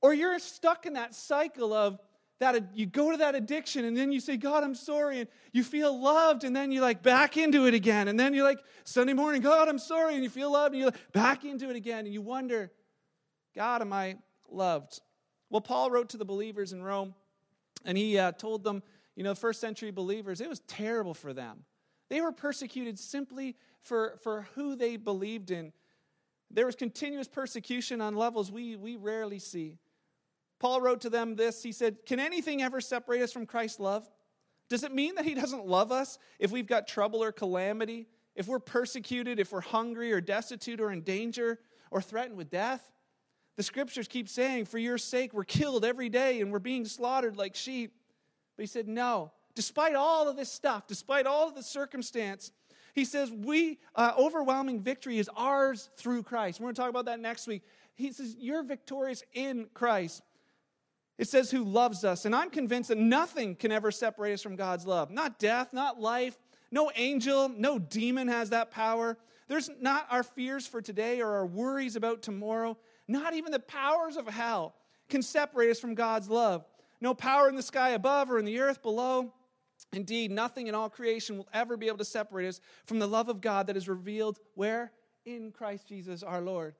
Or 0.00 0.14
you're 0.14 0.38
stuck 0.38 0.86
in 0.86 0.94
that 0.94 1.14
cycle 1.14 1.74
of, 1.74 1.98
that 2.40 2.76
you 2.76 2.86
go 2.86 3.10
to 3.10 3.16
that 3.16 3.34
addiction 3.34 3.84
and 3.84 3.96
then 3.96 4.12
you 4.12 4.20
say 4.20 4.36
god 4.36 4.62
i'm 4.62 4.74
sorry 4.74 5.20
and 5.20 5.28
you 5.52 5.64
feel 5.64 6.00
loved 6.00 6.44
and 6.44 6.54
then 6.54 6.70
you 6.70 6.80
like 6.80 7.02
back 7.02 7.36
into 7.36 7.66
it 7.66 7.74
again 7.74 8.08
and 8.08 8.18
then 8.18 8.34
you're 8.34 8.44
like 8.44 8.60
sunday 8.84 9.12
morning 9.12 9.40
god 9.40 9.68
i'm 9.68 9.78
sorry 9.78 10.14
and 10.14 10.22
you 10.22 10.30
feel 10.30 10.52
loved 10.52 10.74
and 10.74 10.80
you 10.80 10.86
like 10.86 11.12
back 11.12 11.44
into 11.44 11.70
it 11.70 11.76
again 11.76 12.04
and 12.04 12.14
you 12.14 12.22
wonder 12.22 12.70
god 13.54 13.82
am 13.82 13.92
i 13.92 14.16
loved? 14.50 15.00
Well 15.50 15.60
paul 15.60 15.90
wrote 15.90 16.10
to 16.10 16.16
the 16.16 16.24
believers 16.24 16.72
in 16.72 16.82
rome 16.82 17.14
and 17.84 17.98
he 17.98 18.18
uh, 18.18 18.32
told 18.32 18.64
them 18.64 18.82
you 19.16 19.24
know 19.24 19.34
first 19.34 19.60
century 19.60 19.90
believers 19.90 20.40
it 20.40 20.48
was 20.48 20.60
terrible 20.60 21.14
for 21.14 21.32
them. 21.32 21.64
They 22.08 22.20
were 22.20 22.32
persecuted 22.32 22.98
simply 22.98 23.56
for, 23.80 24.18
for 24.22 24.48
who 24.54 24.76
they 24.76 24.96
believed 24.96 25.50
in. 25.50 25.72
There 26.50 26.66
was 26.66 26.74
continuous 26.74 27.28
persecution 27.28 28.00
on 28.00 28.14
levels 28.14 28.50
we, 28.50 28.76
we 28.76 28.96
rarely 28.96 29.38
see 29.38 29.78
Paul 30.58 30.80
wrote 30.80 31.02
to 31.02 31.10
them 31.10 31.36
this. 31.36 31.62
He 31.62 31.72
said, 31.72 32.04
Can 32.06 32.18
anything 32.18 32.62
ever 32.62 32.80
separate 32.80 33.22
us 33.22 33.32
from 33.32 33.46
Christ's 33.46 33.80
love? 33.80 34.08
Does 34.68 34.84
it 34.84 34.92
mean 34.92 35.14
that 35.14 35.24
he 35.24 35.34
doesn't 35.34 35.66
love 35.66 35.92
us 35.92 36.18
if 36.38 36.50
we've 36.50 36.66
got 36.66 36.86
trouble 36.86 37.22
or 37.22 37.32
calamity, 37.32 38.06
if 38.34 38.46
we're 38.46 38.58
persecuted, 38.58 39.40
if 39.40 39.52
we're 39.52 39.60
hungry 39.60 40.12
or 40.12 40.20
destitute 40.20 40.80
or 40.80 40.92
in 40.92 41.02
danger 41.02 41.58
or 41.90 42.02
threatened 42.02 42.36
with 42.36 42.50
death? 42.50 42.92
The 43.56 43.62
scriptures 43.62 44.06
keep 44.06 44.28
saying, 44.28 44.66
For 44.66 44.78
your 44.78 44.98
sake, 44.98 45.32
we're 45.32 45.44
killed 45.44 45.84
every 45.84 46.08
day 46.08 46.40
and 46.40 46.52
we're 46.52 46.58
being 46.58 46.84
slaughtered 46.84 47.36
like 47.36 47.54
sheep. 47.56 47.92
But 48.56 48.62
he 48.62 48.66
said, 48.66 48.88
No. 48.88 49.32
Despite 49.54 49.96
all 49.96 50.28
of 50.28 50.36
this 50.36 50.52
stuff, 50.52 50.86
despite 50.86 51.26
all 51.26 51.48
of 51.48 51.56
the 51.56 51.64
circumstance, 51.64 52.52
he 52.94 53.04
says, 53.04 53.32
We, 53.32 53.78
uh, 53.94 54.12
overwhelming 54.18 54.80
victory 54.80 55.18
is 55.18 55.30
ours 55.36 55.90
through 55.96 56.22
Christ. 56.24 56.60
We're 56.60 56.66
going 56.66 56.74
to 56.74 56.80
talk 56.80 56.90
about 56.90 57.06
that 57.06 57.20
next 57.20 57.46
week. 57.46 57.62
He 57.94 58.12
says, 58.12 58.36
You're 58.38 58.62
victorious 58.62 59.24
in 59.32 59.68
Christ. 59.74 60.22
It 61.18 61.28
says, 61.28 61.50
who 61.50 61.64
loves 61.64 62.04
us. 62.04 62.24
And 62.24 62.34
I'm 62.34 62.48
convinced 62.48 62.88
that 62.90 62.98
nothing 62.98 63.56
can 63.56 63.72
ever 63.72 63.90
separate 63.90 64.34
us 64.34 64.42
from 64.42 64.54
God's 64.54 64.86
love. 64.86 65.10
Not 65.10 65.38
death, 65.40 65.72
not 65.72 66.00
life, 66.00 66.38
no 66.70 66.92
angel, 66.94 67.48
no 67.48 67.78
demon 67.78 68.28
has 68.28 68.50
that 68.50 68.70
power. 68.70 69.18
There's 69.48 69.68
not 69.80 70.06
our 70.10 70.22
fears 70.22 70.66
for 70.66 70.80
today 70.80 71.20
or 71.20 71.28
our 71.34 71.46
worries 71.46 71.96
about 71.96 72.22
tomorrow. 72.22 72.76
Not 73.08 73.34
even 73.34 73.50
the 73.50 73.58
powers 73.58 74.16
of 74.16 74.28
hell 74.28 74.74
can 75.08 75.22
separate 75.22 75.70
us 75.70 75.80
from 75.80 75.94
God's 75.94 76.28
love. 76.28 76.64
No 77.00 77.14
power 77.14 77.48
in 77.48 77.56
the 77.56 77.62
sky 77.62 77.90
above 77.90 78.30
or 78.30 78.38
in 78.38 78.44
the 78.44 78.60
earth 78.60 78.82
below. 78.82 79.32
Indeed, 79.92 80.30
nothing 80.30 80.66
in 80.66 80.74
all 80.74 80.90
creation 80.90 81.38
will 81.38 81.48
ever 81.52 81.76
be 81.76 81.86
able 81.86 81.98
to 81.98 82.04
separate 82.04 82.46
us 82.46 82.60
from 82.84 82.98
the 82.98 83.06
love 83.06 83.28
of 83.28 83.40
God 83.40 83.66
that 83.68 83.76
is 83.76 83.88
revealed 83.88 84.38
where? 84.54 84.92
In 85.24 85.50
Christ 85.50 85.88
Jesus 85.88 86.22
our 86.22 86.40
Lord. 86.40 86.74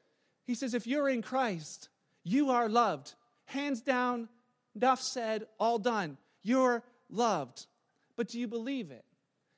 He 0.45 0.55
says, 0.55 0.75
if 0.75 0.87
you're 0.87 1.09
in 1.09 1.23
Christ, 1.23 1.89
you 2.25 2.51
are 2.51 2.69
loved 2.69 3.15
hands 3.49 3.81
down, 3.81 4.29
enough 4.77 5.01
said, 5.01 5.47
all 5.59 5.79
done. 5.79 6.17
You're 6.43 6.83
loved. 7.11 7.67
But 8.17 8.29
do 8.29 8.39
you 8.39 8.47
believe 8.47 8.91
it? 8.91 9.05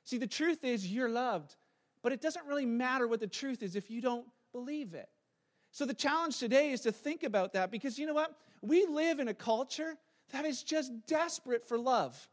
See, 0.03 0.17
the 0.17 0.27
truth 0.27 0.63
is 0.63 0.91
you're 0.91 1.09
loved, 1.09 1.55
but 2.01 2.11
it 2.11 2.21
doesn't 2.21 2.45
really 2.47 2.65
matter 2.65 3.07
what 3.07 3.19
the 3.19 3.27
truth 3.27 3.61
is 3.61 3.75
if 3.75 3.91
you 3.91 4.01
don't 4.01 4.25
believe 4.51 4.93
it. 4.93 5.09
So 5.71 5.85
the 5.85 5.93
challenge 5.93 6.37
today 6.37 6.71
is 6.71 6.81
to 6.81 6.91
think 6.91 7.23
about 7.23 7.53
that 7.53 7.71
because 7.71 7.99
you 7.99 8.05
know 8.05 8.13
what? 8.13 8.35
We 8.61 8.85
live 8.85 9.19
in 9.19 9.27
a 9.27 9.33
culture 9.33 9.95
that 10.31 10.45
is 10.45 10.63
just 10.63 10.91
desperate 11.07 11.67
for 11.67 11.77
love. 11.77 12.29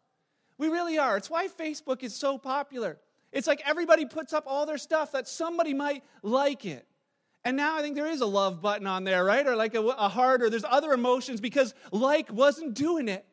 We 0.59 0.69
really 0.69 0.99
are. 0.99 1.17
It's 1.17 1.31
why 1.31 1.49
Facebook 1.49 2.03
is 2.03 2.15
so 2.15 2.38
popular. 2.38 2.99
It's 3.33 3.47
like 3.47 3.62
everybody 3.65 4.07
puts 4.07 4.33
up 4.33 4.45
all 4.47 4.67
their 4.67 4.79
stuff 4.79 5.12
that 5.12 5.29
somebody 5.29 5.75
might 5.75 6.03
like 6.23 6.65
it. 6.65 6.87
And 7.45 7.57
now 7.57 7.76
I 7.76 7.83
think 7.83 7.95
there 7.95 8.09
is 8.09 8.21
a 8.21 8.26
love 8.26 8.61
button 8.61 8.87
on 8.87 9.04
there, 9.04 9.25
right? 9.25 9.47
Or 9.47 9.57
like 9.57 9.75
a, 9.75 9.80
a 9.80 10.09
heart, 10.09 10.42
or 10.42 10.50
there's 10.50 10.64
other 10.64 10.92
emotions 10.92 11.40
because 11.40 11.75
like 11.92 12.33
wasn't 12.33 12.75
doing 12.75 13.09
it. 13.09 13.25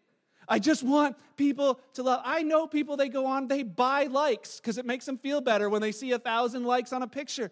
I 0.48 0.60
just 0.60 0.84
want 0.84 1.16
people 1.38 1.80
to 1.94 2.04
love. 2.04 2.22
I 2.24 2.44
know 2.44 2.68
people, 2.68 2.98
they 2.98 3.10
go 3.10 3.26
on, 3.26 3.48
they 3.48 3.64
buy 3.64 4.04
likes 4.04 4.58
because 4.58 4.78
it 4.78 4.86
makes 4.86 5.06
them 5.06 5.18
feel 5.18 5.42
better 5.42 5.70
when 5.70 5.82
they 5.82 5.92
see 5.92 6.12
a 6.12 6.20
thousand 6.20 6.66
likes 6.66 6.94
on 6.94 7.02
a 7.02 7.08
picture. 7.08 7.52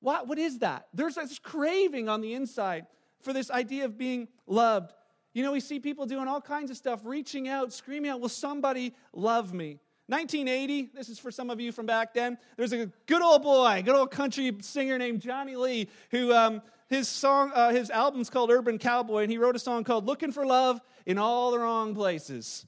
What, 0.00 0.26
what 0.26 0.38
is 0.38 0.60
that? 0.60 0.88
There's 0.94 1.16
this 1.16 1.38
craving 1.38 2.08
on 2.08 2.22
the 2.22 2.32
inside 2.32 2.86
for 3.20 3.32
this 3.32 3.50
idea 3.50 3.84
of 3.84 3.98
being 3.98 4.28
loved. 4.46 4.94
You 5.34 5.42
know, 5.42 5.52
we 5.52 5.60
see 5.60 5.78
people 5.78 6.06
doing 6.06 6.26
all 6.26 6.40
kinds 6.40 6.70
of 6.70 6.76
stuff, 6.76 7.00
reaching 7.04 7.48
out, 7.48 7.72
screaming 7.72 8.10
out, 8.10 8.20
Will 8.20 8.30
somebody 8.30 8.94
love 9.12 9.52
me? 9.52 9.78
1980, 10.10 10.90
this 10.94 11.08
is 11.08 11.18
for 11.18 11.30
some 11.30 11.50
of 11.50 11.60
you 11.60 11.70
from 11.72 11.86
back 11.86 12.12
then. 12.12 12.36
There's 12.56 12.72
a 12.72 12.86
good 13.06 13.22
old 13.22 13.42
boy, 13.42 13.82
good 13.84 13.94
old 13.94 14.10
country 14.10 14.54
singer 14.60 14.98
named 14.98 15.20
Johnny 15.20 15.56
Lee, 15.56 15.88
who 16.10 16.32
um, 16.34 16.62
his 16.88 17.08
song, 17.08 17.52
uh, 17.54 17.70
his 17.70 17.90
album's 17.90 18.28
called 18.28 18.50
Urban 18.50 18.78
Cowboy, 18.78 19.22
and 19.22 19.30
he 19.30 19.38
wrote 19.38 19.54
a 19.54 19.60
song 19.60 19.84
called 19.84 20.06
"Looking 20.06 20.32
for 20.32 20.44
Love 20.44 20.80
in 21.06 21.16
All 21.16 21.52
the 21.52 21.58
Wrong 21.60 21.94
Places." 21.94 22.66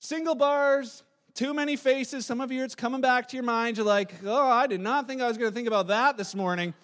Single 0.00 0.34
bars, 0.34 1.04
too 1.34 1.54
many 1.54 1.76
faces. 1.76 2.26
Some 2.26 2.40
of 2.40 2.50
you, 2.50 2.64
it's 2.64 2.74
coming 2.74 3.00
back 3.00 3.28
to 3.28 3.36
your 3.36 3.44
mind. 3.44 3.76
You're 3.76 3.86
like, 3.86 4.12
"Oh, 4.24 4.50
I 4.50 4.66
did 4.66 4.80
not 4.80 5.06
think 5.06 5.22
I 5.22 5.28
was 5.28 5.38
going 5.38 5.50
to 5.50 5.54
think 5.54 5.68
about 5.68 5.86
that 5.86 6.16
this 6.16 6.34
morning." 6.34 6.74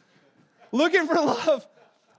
Looking 0.71 1.07
for 1.07 1.15
love 1.15 1.67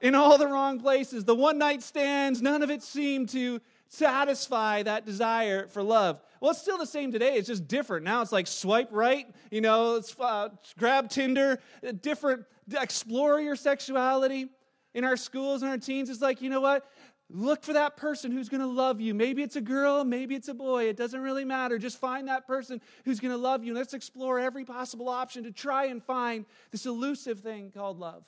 in 0.02 0.16
all 0.16 0.38
the 0.38 0.48
wrong 0.48 0.80
places. 0.80 1.24
The 1.24 1.36
one 1.36 1.58
night 1.58 1.82
stands, 1.82 2.42
none 2.42 2.62
of 2.64 2.70
it 2.70 2.84
seemed 2.84 3.30
to 3.30 3.62
satisfy 3.88 4.84
that 4.84 5.06
desire 5.06 5.68
for 5.68 5.84
love. 5.84 6.22
Well, 6.40 6.52
it's 6.52 6.62
still 6.62 6.78
the 6.78 6.86
same 6.86 7.12
today. 7.12 7.36
It's 7.36 7.48
just 7.48 7.68
different. 7.68 8.06
Now 8.06 8.22
it's 8.22 8.32
like 8.32 8.48
swipe 8.48 8.90
right, 8.92 9.28
you 9.52 9.62
know, 9.62 10.02
uh, 10.20 10.50
grab 10.78 11.10
Tinder, 11.10 11.60
uh, 11.86 11.92
different, 11.92 12.46
explore 12.72 13.42
your 13.42 13.56
sexuality. 13.56 14.48
In 14.96 15.04
our 15.04 15.18
schools 15.18 15.62
and 15.62 15.70
our 15.70 15.78
teens, 15.78 16.10
it's 16.10 16.22
like, 16.22 16.42
you 16.42 16.50
know 16.50 16.62
what? 16.62 16.90
Look 17.30 17.64
for 17.64 17.74
that 17.74 17.96
person 17.96 18.32
who's 18.32 18.50
going 18.50 18.62
to 18.62 18.68
love 18.68 19.00
you. 19.00 19.14
Maybe 19.14 19.44
it's 19.44 19.56
a 19.56 19.62
girl, 19.62 20.04
maybe 20.04 20.34
it's 20.34 20.48
a 20.48 20.54
boy. 20.56 20.86
It 20.86 20.98
doesn't 20.98 21.22
really 21.22 21.46
matter. 21.46 21.78
Just 21.78 22.00
find 22.00 22.28
that 22.28 22.48
person 22.48 22.82
who's 23.06 23.20
going 23.20 23.32
to 23.32 23.38
love 23.38 23.64
you. 23.64 23.76
Let's 23.76 23.94
explore 23.94 24.40
every 24.40 24.66
possible 24.66 25.08
option 25.08 25.44
to 25.44 25.52
try 25.52 25.86
and 25.86 26.04
find 26.04 26.46
this 26.72 26.88
elusive 26.88 27.42
thing 27.42 27.72
called 27.72 28.00
love. 28.00 28.24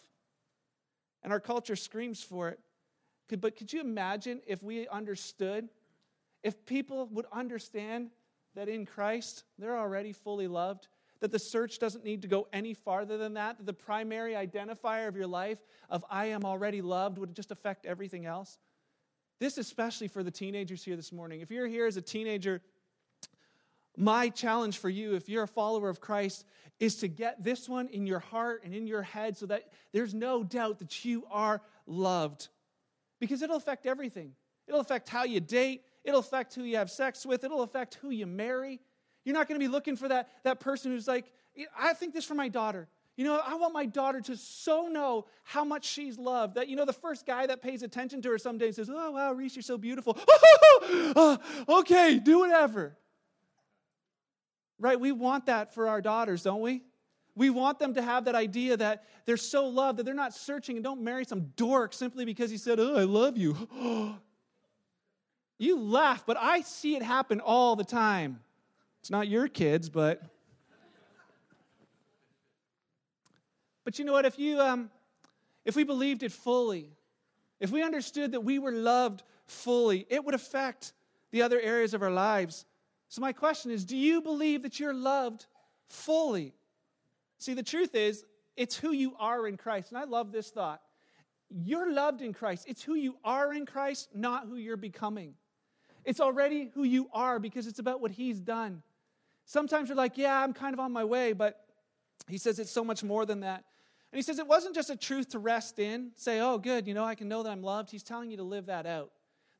And 1.23 1.33
our 1.33 1.39
culture 1.39 1.75
screams 1.75 2.21
for 2.21 2.49
it. 2.49 2.59
But 3.39 3.55
could 3.55 3.73
you 3.73 3.81
imagine 3.81 4.41
if 4.45 4.61
we 4.61 4.87
understood 4.87 5.69
if 6.43 6.65
people 6.65 7.07
would 7.11 7.25
understand 7.31 8.11
that 8.55 8.67
in 8.67 8.85
Christ 8.85 9.43
they're 9.57 9.77
already 9.77 10.11
fully 10.13 10.47
loved, 10.47 10.87
that 11.19 11.31
the 11.31 11.39
search 11.39 11.79
doesn't 11.79 12.03
need 12.03 12.23
to 12.23 12.27
go 12.27 12.47
any 12.51 12.73
farther 12.73 13.17
than 13.17 13.35
that, 13.35 13.57
that 13.57 13.65
the 13.65 13.73
primary 13.73 14.33
identifier 14.33 15.07
of 15.07 15.15
your 15.15 15.27
life 15.27 15.59
of 15.89 16.03
I 16.09 16.25
am 16.27 16.43
already 16.43 16.81
loved 16.81 17.17
would 17.19 17.35
just 17.35 17.51
affect 17.51 17.85
everything 17.85 18.25
else. 18.25 18.57
This 19.39 19.57
especially 19.57 20.07
for 20.07 20.23
the 20.23 20.31
teenagers 20.31 20.83
here 20.83 20.95
this 20.95 21.11
morning. 21.11 21.41
If 21.41 21.51
you're 21.51 21.67
here 21.67 21.85
as 21.85 21.97
a 21.97 22.01
teenager, 22.01 22.61
my 23.97 24.29
challenge 24.29 24.77
for 24.77 24.89
you, 24.89 25.15
if 25.15 25.29
you're 25.29 25.43
a 25.43 25.47
follower 25.47 25.89
of 25.89 25.99
Christ, 25.99 26.45
is 26.79 26.95
to 26.97 27.07
get 27.07 27.43
this 27.43 27.69
one 27.69 27.87
in 27.89 28.07
your 28.07 28.19
heart 28.19 28.63
and 28.63 28.73
in 28.73 28.87
your 28.87 29.03
head 29.03 29.37
so 29.37 29.45
that 29.47 29.71
there's 29.93 30.13
no 30.13 30.43
doubt 30.43 30.79
that 30.79 31.05
you 31.05 31.23
are 31.29 31.61
loved. 31.85 32.49
Because 33.19 33.41
it'll 33.41 33.57
affect 33.57 33.85
everything. 33.85 34.33
It'll 34.67 34.79
affect 34.79 35.09
how 35.09 35.23
you 35.23 35.39
date, 35.39 35.83
It'll 36.03 36.19
affect 36.19 36.55
who 36.55 36.63
you 36.63 36.77
have 36.77 36.89
sex 36.89 37.25
with. 37.25 37.43
It'll 37.43 37.61
affect 37.61 37.95
who 37.95 38.09
you 38.09 38.25
marry. 38.25 38.79
You're 39.23 39.35
not 39.35 39.47
going 39.47 39.59
to 39.59 39.63
be 39.63 39.71
looking 39.71 39.95
for 39.95 40.07
that, 40.07 40.29
that 40.43 40.59
person 40.59 40.91
who's 40.91 41.07
like, 41.07 41.31
I 41.77 41.93
think 41.93 42.13
this 42.13 42.25
for 42.25 42.33
my 42.33 42.47
daughter. 42.47 42.87
You 43.17 43.25
know, 43.25 43.41
I 43.45 43.55
want 43.55 43.73
my 43.73 43.85
daughter 43.85 44.21
to 44.21 44.37
so 44.37 44.87
know 44.87 45.27
how 45.43 45.63
much 45.63 45.85
she's 45.85 46.17
loved 46.17 46.55
that, 46.55 46.69
you 46.69 46.75
know, 46.75 46.85
the 46.85 46.93
first 46.93 47.25
guy 47.25 47.45
that 47.45 47.61
pays 47.61 47.83
attention 47.83 48.21
to 48.23 48.29
her 48.29 48.37
someday 48.37 48.71
says, 48.71 48.89
Oh, 48.91 49.11
wow, 49.11 49.33
Reese, 49.33 49.55
you're 49.55 49.63
so 49.63 49.77
beautiful. 49.77 50.17
uh, 51.15 51.37
okay, 51.67 52.19
do 52.19 52.39
whatever. 52.39 52.97
Right? 54.79 54.99
We 54.99 55.11
want 55.11 55.45
that 55.47 55.75
for 55.75 55.87
our 55.87 56.01
daughters, 56.01 56.41
don't 56.41 56.61
we? 56.61 56.83
We 57.35 57.49
want 57.49 57.79
them 57.79 57.93
to 57.93 58.01
have 58.01 58.25
that 58.25 58.33
idea 58.33 58.77
that 58.77 59.05
they're 59.25 59.37
so 59.37 59.67
loved 59.67 59.99
that 59.99 60.03
they're 60.03 60.13
not 60.13 60.33
searching 60.33 60.77
and 60.77 60.83
don't 60.83 61.01
marry 61.01 61.25
some 61.25 61.51
dork 61.55 61.93
simply 61.93 62.25
because 62.25 62.49
he 62.49 62.57
said, 62.57 62.79
Oh, 62.79 62.95
I 62.95 63.03
love 63.03 63.37
you. 63.37 64.15
you 65.61 65.79
laugh, 65.79 66.23
but 66.25 66.37
I 66.37 66.61
see 66.61 66.95
it 66.95 67.03
happen 67.03 67.39
all 67.39 67.75
the 67.75 67.83
time. 67.83 68.39
It's 68.99 69.09
not 69.09 69.27
your 69.27 69.47
kids, 69.47 69.89
but. 69.89 70.21
But 73.83 73.97
you 73.97 74.05
know 74.05 74.13
what? 74.13 74.25
If 74.25 74.37
you, 74.37 74.59
um, 74.61 74.89
if 75.65 75.75
we 75.75 75.83
believed 75.83 76.23
it 76.23 76.31
fully, 76.31 76.89
if 77.59 77.71
we 77.71 77.83
understood 77.83 78.31
that 78.33 78.41
we 78.41 78.59
were 78.59 78.71
loved 78.71 79.23
fully, 79.45 80.05
it 80.09 80.23
would 80.23 80.35
affect 80.35 80.93
the 81.31 81.41
other 81.41 81.59
areas 81.59 81.93
of 81.93 82.01
our 82.01 82.11
lives. 82.11 82.65
So 83.09 83.21
my 83.21 83.33
question 83.33 83.71
is, 83.71 83.85
do 83.85 83.97
you 83.97 84.21
believe 84.21 84.63
that 84.63 84.79
you're 84.79 84.93
loved 84.93 85.45
fully? 85.87 86.53
See, 87.37 87.53
the 87.53 87.63
truth 87.63 87.95
is, 87.95 88.23
it's 88.55 88.75
who 88.75 88.91
you 88.91 89.15
are 89.19 89.47
in 89.47 89.57
Christ. 89.57 89.89
And 89.89 89.97
I 89.97 90.03
love 90.03 90.31
this 90.31 90.49
thought. 90.49 90.81
You're 91.49 91.91
loved 91.91 92.21
in 92.21 92.33
Christ. 92.33 92.65
It's 92.67 92.83
who 92.83 92.95
you 92.95 93.17
are 93.23 93.53
in 93.53 93.65
Christ, 93.65 94.09
not 94.13 94.47
who 94.47 94.55
you're 94.55 94.77
becoming. 94.77 95.33
It's 96.05 96.19
already 96.19 96.71
who 96.73 96.83
you 96.83 97.09
are 97.13 97.39
because 97.39 97.67
it's 97.67 97.79
about 97.79 98.01
what 98.01 98.11
He's 98.11 98.39
done. 98.39 98.83
Sometimes 99.45 99.89
you're 99.89 99.97
like, 99.97 100.17
yeah, 100.17 100.41
I'm 100.41 100.53
kind 100.53 100.73
of 100.73 100.79
on 100.79 100.91
my 100.91 101.03
way, 101.03 101.33
but 101.33 101.65
He 102.27 102.37
says 102.37 102.59
it's 102.59 102.71
so 102.71 102.83
much 102.83 103.03
more 103.03 103.25
than 103.25 103.41
that. 103.41 103.63
And 104.11 104.17
He 104.17 104.21
says 104.21 104.39
it 104.39 104.47
wasn't 104.47 104.75
just 104.75 104.89
a 104.89 104.95
truth 104.95 105.29
to 105.29 105.39
rest 105.39 105.79
in, 105.79 106.11
say, 106.15 106.39
oh, 106.39 106.57
good, 106.57 106.87
you 106.87 106.93
know, 106.93 107.05
I 107.05 107.15
can 107.15 107.27
know 107.27 107.43
that 107.43 107.49
I'm 107.49 107.63
loved. 107.63 107.91
He's 107.91 108.03
telling 108.03 108.31
you 108.31 108.37
to 108.37 108.43
live 108.43 108.67
that 108.67 108.85
out. 108.85 109.11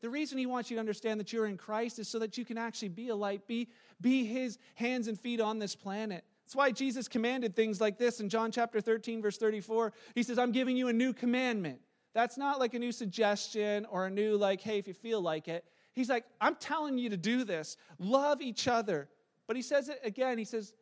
The 0.02 0.10
reason 0.10 0.38
He 0.38 0.46
wants 0.46 0.72
you 0.72 0.78
to 0.78 0.80
understand 0.80 1.20
that 1.20 1.32
you're 1.32 1.46
in 1.46 1.58
Christ 1.58 2.00
is 2.00 2.08
so 2.08 2.20
that 2.20 2.38
you 2.38 2.46
can 2.46 2.58
actually 2.58 2.90
be 2.90 3.10
a 3.10 3.16
light, 3.16 3.48
be, 3.48 3.70
be 4.00 4.26
His 4.26 4.58
hands 4.76 5.08
and 5.08 5.20
feet 5.20 5.40
on 5.40 5.60
this 5.60 5.76
planet. 5.76 6.24
That's 6.46 6.56
why 6.56 6.72
Jesus 6.72 7.08
commanded 7.08 7.56
things 7.56 7.80
like 7.80 7.98
this 7.98 8.20
in 8.20 8.28
John 8.28 8.52
chapter 8.52 8.82
13, 8.82 9.22
verse 9.22 9.38
34. 9.38 9.94
He 10.16 10.24
says, 10.24 10.38
I'm 10.38 10.52
giving 10.52 10.76
you 10.76 10.90
a 10.90 10.94
new 10.94 11.14
commandment. 11.14 11.80
That's 12.14 12.38
not 12.38 12.60
like 12.60 12.74
a 12.74 12.80
new 12.80 12.92
suggestion 12.92 13.86
or 13.86 14.08
a 14.08 14.10
new, 14.10 14.36
like, 14.36 14.60
hey, 14.60 14.78
if 14.78 14.88
you 14.88 14.94
feel 14.94 15.22
like 15.22 15.48
it. 15.48 15.64
He's 15.94 16.10
like, 16.10 16.26
I'm 16.40 16.56
telling 16.56 16.98
you 16.98 17.10
to 17.10 17.18
do 17.18 17.44
this. 17.44 17.78
Love 18.00 18.42
each 18.42 18.68
other. 18.68 19.10
But 19.48 19.56
he 19.56 19.62
says 19.62 19.90
it 19.90 20.00
again. 20.04 20.38
He 20.38 20.46
says, 20.46 20.74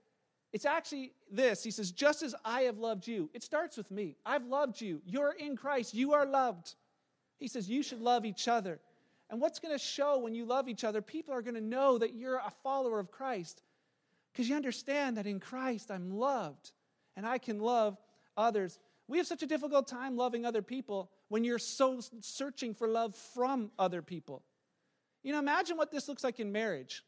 it's 0.51 0.65
actually 0.65 1.13
this. 1.31 1.63
He 1.63 1.71
says, 1.71 1.91
just 1.91 2.23
as 2.23 2.35
I 2.43 2.61
have 2.61 2.77
loved 2.77 3.07
you, 3.07 3.29
it 3.33 3.43
starts 3.43 3.77
with 3.77 3.91
me. 3.91 4.17
I've 4.25 4.45
loved 4.45 4.81
you. 4.81 5.01
You're 5.05 5.33
in 5.33 5.55
Christ. 5.55 5.93
You 5.93 6.13
are 6.13 6.25
loved. 6.25 6.75
He 7.37 7.47
says, 7.47 7.69
you 7.69 7.83
should 7.83 8.01
love 8.01 8.25
each 8.25 8.47
other. 8.47 8.79
And 9.29 9.39
what's 9.39 9.59
going 9.59 9.73
to 9.73 9.83
show 9.83 10.19
when 10.19 10.33
you 10.33 10.45
love 10.45 10.67
each 10.67 10.83
other? 10.83 11.01
People 11.01 11.33
are 11.33 11.41
going 11.41 11.55
to 11.55 11.61
know 11.61 11.97
that 11.97 12.15
you're 12.15 12.37
a 12.37 12.51
follower 12.63 12.99
of 12.99 13.11
Christ. 13.11 13.61
Because 14.31 14.49
you 14.49 14.55
understand 14.55 15.17
that 15.17 15.27
in 15.27 15.39
Christ 15.39 15.91
I'm 15.91 16.11
loved 16.11 16.71
and 17.15 17.25
I 17.25 17.37
can 17.37 17.59
love 17.59 17.97
others. 18.37 18.79
We 19.07 19.17
have 19.17 19.27
such 19.27 19.43
a 19.43 19.47
difficult 19.47 19.87
time 19.87 20.15
loving 20.15 20.45
other 20.45 20.61
people 20.61 21.11
when 21.29 21.43
you're 21.43 21.59
so 21.59 21.99
searching 22.21 22.73
for 22.73 22.87
love 22.87 23.15
from 23.15 23.71
other 23.79 24.01
people. 24.01 24.43
You 25.23 25.33
know, 25.33 25.39
imagine 25.39 25.77
what 25.77 25.91
this 25.91 26.07
looks 26.07 26.23
like 26.23 26.39
in 26.39 26.51
marriage. 26.51 27.03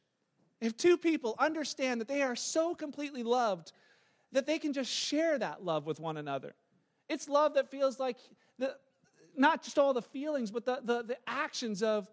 If 0.59 0.77
two 0.77 0.97
people 0.97 1.35
understand 1.39 2.01
that 2.01 2.07
they 2.07 2.21
are 2.21 2.35
so 2.35 2.75
completely 2.75 3.23
loved 3.23 3.71
that 4.31 4.45
they 4.45 4.59
can 4.59 4.73
just 4.73 4.91
share 4.91 5.37
that 5.39 5.63
love 5.63 5.85
with 5.85 5.99
one 5.99 6.17
another. 6.17 6.53
It's 7.09 7.27
love 7.27 7.55
that 7.55 7.69
feels 7.69 7.99
like 7.99 8.17
the, 8.59 8.75
not 9.35 9.63
just 9.63 9.77
all 9.77 9.93
the 9.93 10.01
feelings, 10.01 10.51
but 10.51 10.65
the, 10.65 10.79
the, 10.83 11.03
the 11.03 11.17
actions 11.27 11.83
of, 11.83 12.09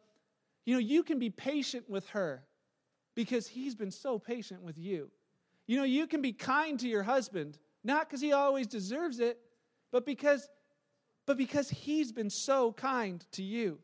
you 0.64 0.74
know, 0.74 0.80
you 0.80 1.02
can 1.02 1.18
be 1.18 1.30
patient 1.30 1.88
with 1.88 2.08
her 2.08 2.42
because 3.14 3.46
he's 3.46 3.74
been 3.74 3.90
so 3.90 4.18
patient 4.18 4.62
with 4.62 4.78
you. 4.78 5.10
You 5.66 5.76
know, 5.76 5.84
you 5.84 6.06
can 6.06 6.22
be 6.22 6.32
kind 6.32 6.78
to 6.80 6.88
your 6.88 7.02
husband, 7.02 7.58
not 7.84 8.08
because 8.08 8.20
he 8.20 8.32
always 8.32 8.66
deserves 8.66 9.20
it, 9.20 9.38
but 9.92 10.06
because 10.06 10.48
but 11.26 11.36
because 11.36 11.68
he's 11.68 12.10
been 12.10 12.30
so 12.30 12.72
kind 12.72 13.22
to 13.32 13.42
you. 13.42 13.78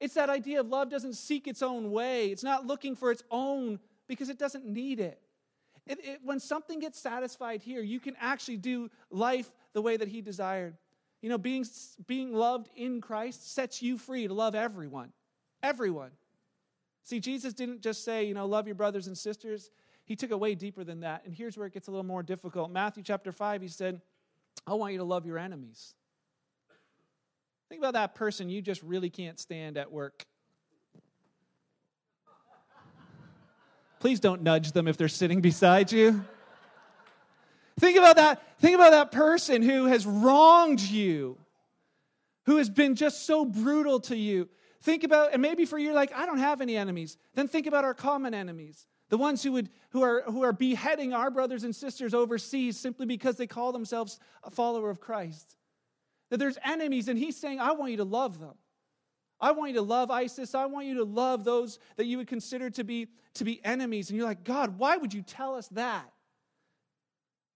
It's 0.00 0.14
that 0.14 0.30
idea 0.30 0.60
of 0.60 0.68
love 0.68 0.88
doesn't 0.88 1.12
seek 1.12 1.46
its 1.46 1.62
own 1.62 1.92
way. 1.92 2.28
It's 2.28 2.42
not 2.42 2.66
looking 2.66 2.96
for 2.96 3.10
its 3.10 3.22
own 3.30 3.78
because 4.08 4.30
it 4.30 4.38
doesn't 4.38 4.66
need 4.66 4.98
it. 4.98 5.20
It, 5.86 5.98
it. 6.02 6.20
When 6.24 6.40
something 6.40 6.80
gets 6.80 6.98
satisfied 6.98 7.62
here, 7.62 7.82
you 7.82 8.00
can 8.00 8.16
actually 8.18 8.56
do 8.56 8.90
life 9.10 9.50
the 9.74 9.82
way 9.82 9.96
that 9.96 10.08
he 10.08 10.22
desired. 10.22 10.76
You 11.20 11.28
know, 11.28 11.38
being, 11.38 11.66
being 12.06 12.32
loved 12.32 12.70
in 12.74 13.00
Christ 13.02 13.54
sets 13.54 13.82
you 13.82 13.98
free 13.98 14.26
to 14.26 14.32
love 14.32 14.54
everyone. 14.54 15.12
Everyone. 15.62 16.10
See, 17.04 17.20
Jesus 17.20 17.52
didn't 17.52 17.82
just 17.82 18.04
say, 18.04 18.24
you 18.24 18.34
know, 18.34 18.46
love 18.46 18.66
your 18.66 18.74
brothers 18.74 19.06
and 19.06 19.16
sisters. 19.16 19.70
He 20.06 20.16
took 20.16 20.30
it 20.30 20.40
way 20.40 20.54
deeper 20.54 20.82
than 20.82 21.00
that. 21.00 21.24
And 21.24 21.34
here's 21.34 21.58
where 21.58 21.66
it 21.66 21.74
gets 21.74 21.88
a 21.88 21.90
little 21.90 22.06
more 22.06 22.22
difficult. 22.22 22.70
Matthew 22.70 23.02
chapter 23.02 23.32
5, 23.32 23.60
he 23.60 23.68
said, 23.68 24.00
I 24.66 24.74
want 24.74 24.92
you 24.92 24.98
to 24.98 25.04
love 25.04 25.26
your 25.26 25.38
enemies. 25.38 25.94
Think 27.70 27.82
about 27.82 27.92
that 27.92 28.16
person 28.16 28.50
you 28.50 28.60
just 28.60 28.82
really 28.82 29.10
can't 29.10 29.38
stand 29.38 29.78
at 29.78 29.92
work. 29.92 30.26
Please 34.00 34.18
don't 34.18 34.42
nudge 34.42 34.72
them 34.72 34.88
if 34.88 34.96
they're 34.96 35.06
sitting 35.06 35.40
beside 35.40 35.92
you. 35.92 36.24
Think 37.78 37.96
about 37.96 38.16
that. 38.16 38.42
Think 38.58 38.74
about 38.74 38.90
that 38.90 39.12
person 39.12 39.62
who 39.62 39.86
has 39.86 40.04
wronged 40.04 40.80
you, 40.80 41.38
who 42.46 42.56
has 42.56 42.68
been 42.68 42.96
just 42.96 43.24
so 43.24 43.44
brutal 43.44 44.00
to 44.00 44.16
you. 44.16 44.48
Think 44.80 45.04
about, 45.04 45.32
and 45.32 45.40
maybe 45.40 45.64
for 45.64 45.78
you, 45.78 45.92
like, 45.92 46.12
I 46.12 46.26
don't 46.26 46.38
have 46.38 46.60
any 46.60 46.76
enemies. 46.76 47.16
Then 47.34 47.46
think 47.46 47.68
about 47.68 47.84
our 47.84 47.94
common 47.94 48.34
enemies. 48.34 48.84
The 49.10 49.18
ones 49.18 49.44
who, 49.44 49.52
would, 49.52 49.70
who, 49.90 50.02
are, 50.02 50.22
who 50.22 50.42
are 50.42 50.52
beheading 50.52 51.12
our 51.12 51.30
brothers 51.30 51.62
and 51.62 51.76
sisters 51.76 52.14
overseas 52.14 52.80
simply 52.80 53.06
because 53.06 53.36
they 53.36 53.46
call 53.46 53.70
themselves 53.70 54.18
a 54.42 54.50
follower 54.50 54.90
of 54.90 55.00
Christ. 55.00 55.56
That 56.30 56.38
there's 56.38 56.58
enemies, 56.64 57.08
and 57.08 57.18
he's 57.18 57.36
saying, 57.36 57.60
I 57.60 57.72
want 57.72 57.90
you 57.90 57.98
to 57.98 58.04
love 58.04 58.38
them. 58.38 58.54
I 59.40 59.52
want 59.52 59.70
you 59.70 59.76
to 59.76 59.82
love 59.82 60.10
ISIS. 60.10 60.54
I 60.54 60.66
want 60.66 60.86
you 60.86 60.96
to 60.96 61.04
love 61.04 61.44
those 61.44 61.78
that 61.96 62.06
you 62.06 62.18
would 62.18 62.28
consider 62.28 62.70
to 62.70 62.84
be, 62.84 63.08
to 63.34 63.44
be 63.44 63.64
enemies. 63.64 64.10
And 64.10 64.18
you're 64.18 64.26
like, 64.26 64.44
God, 64.44 64.78
why 64.78 64.96
would 64.96 65.14
you 65.14 65.22
tell 65.22 65.54
us 65.54 65.68
that? 65.68 66.10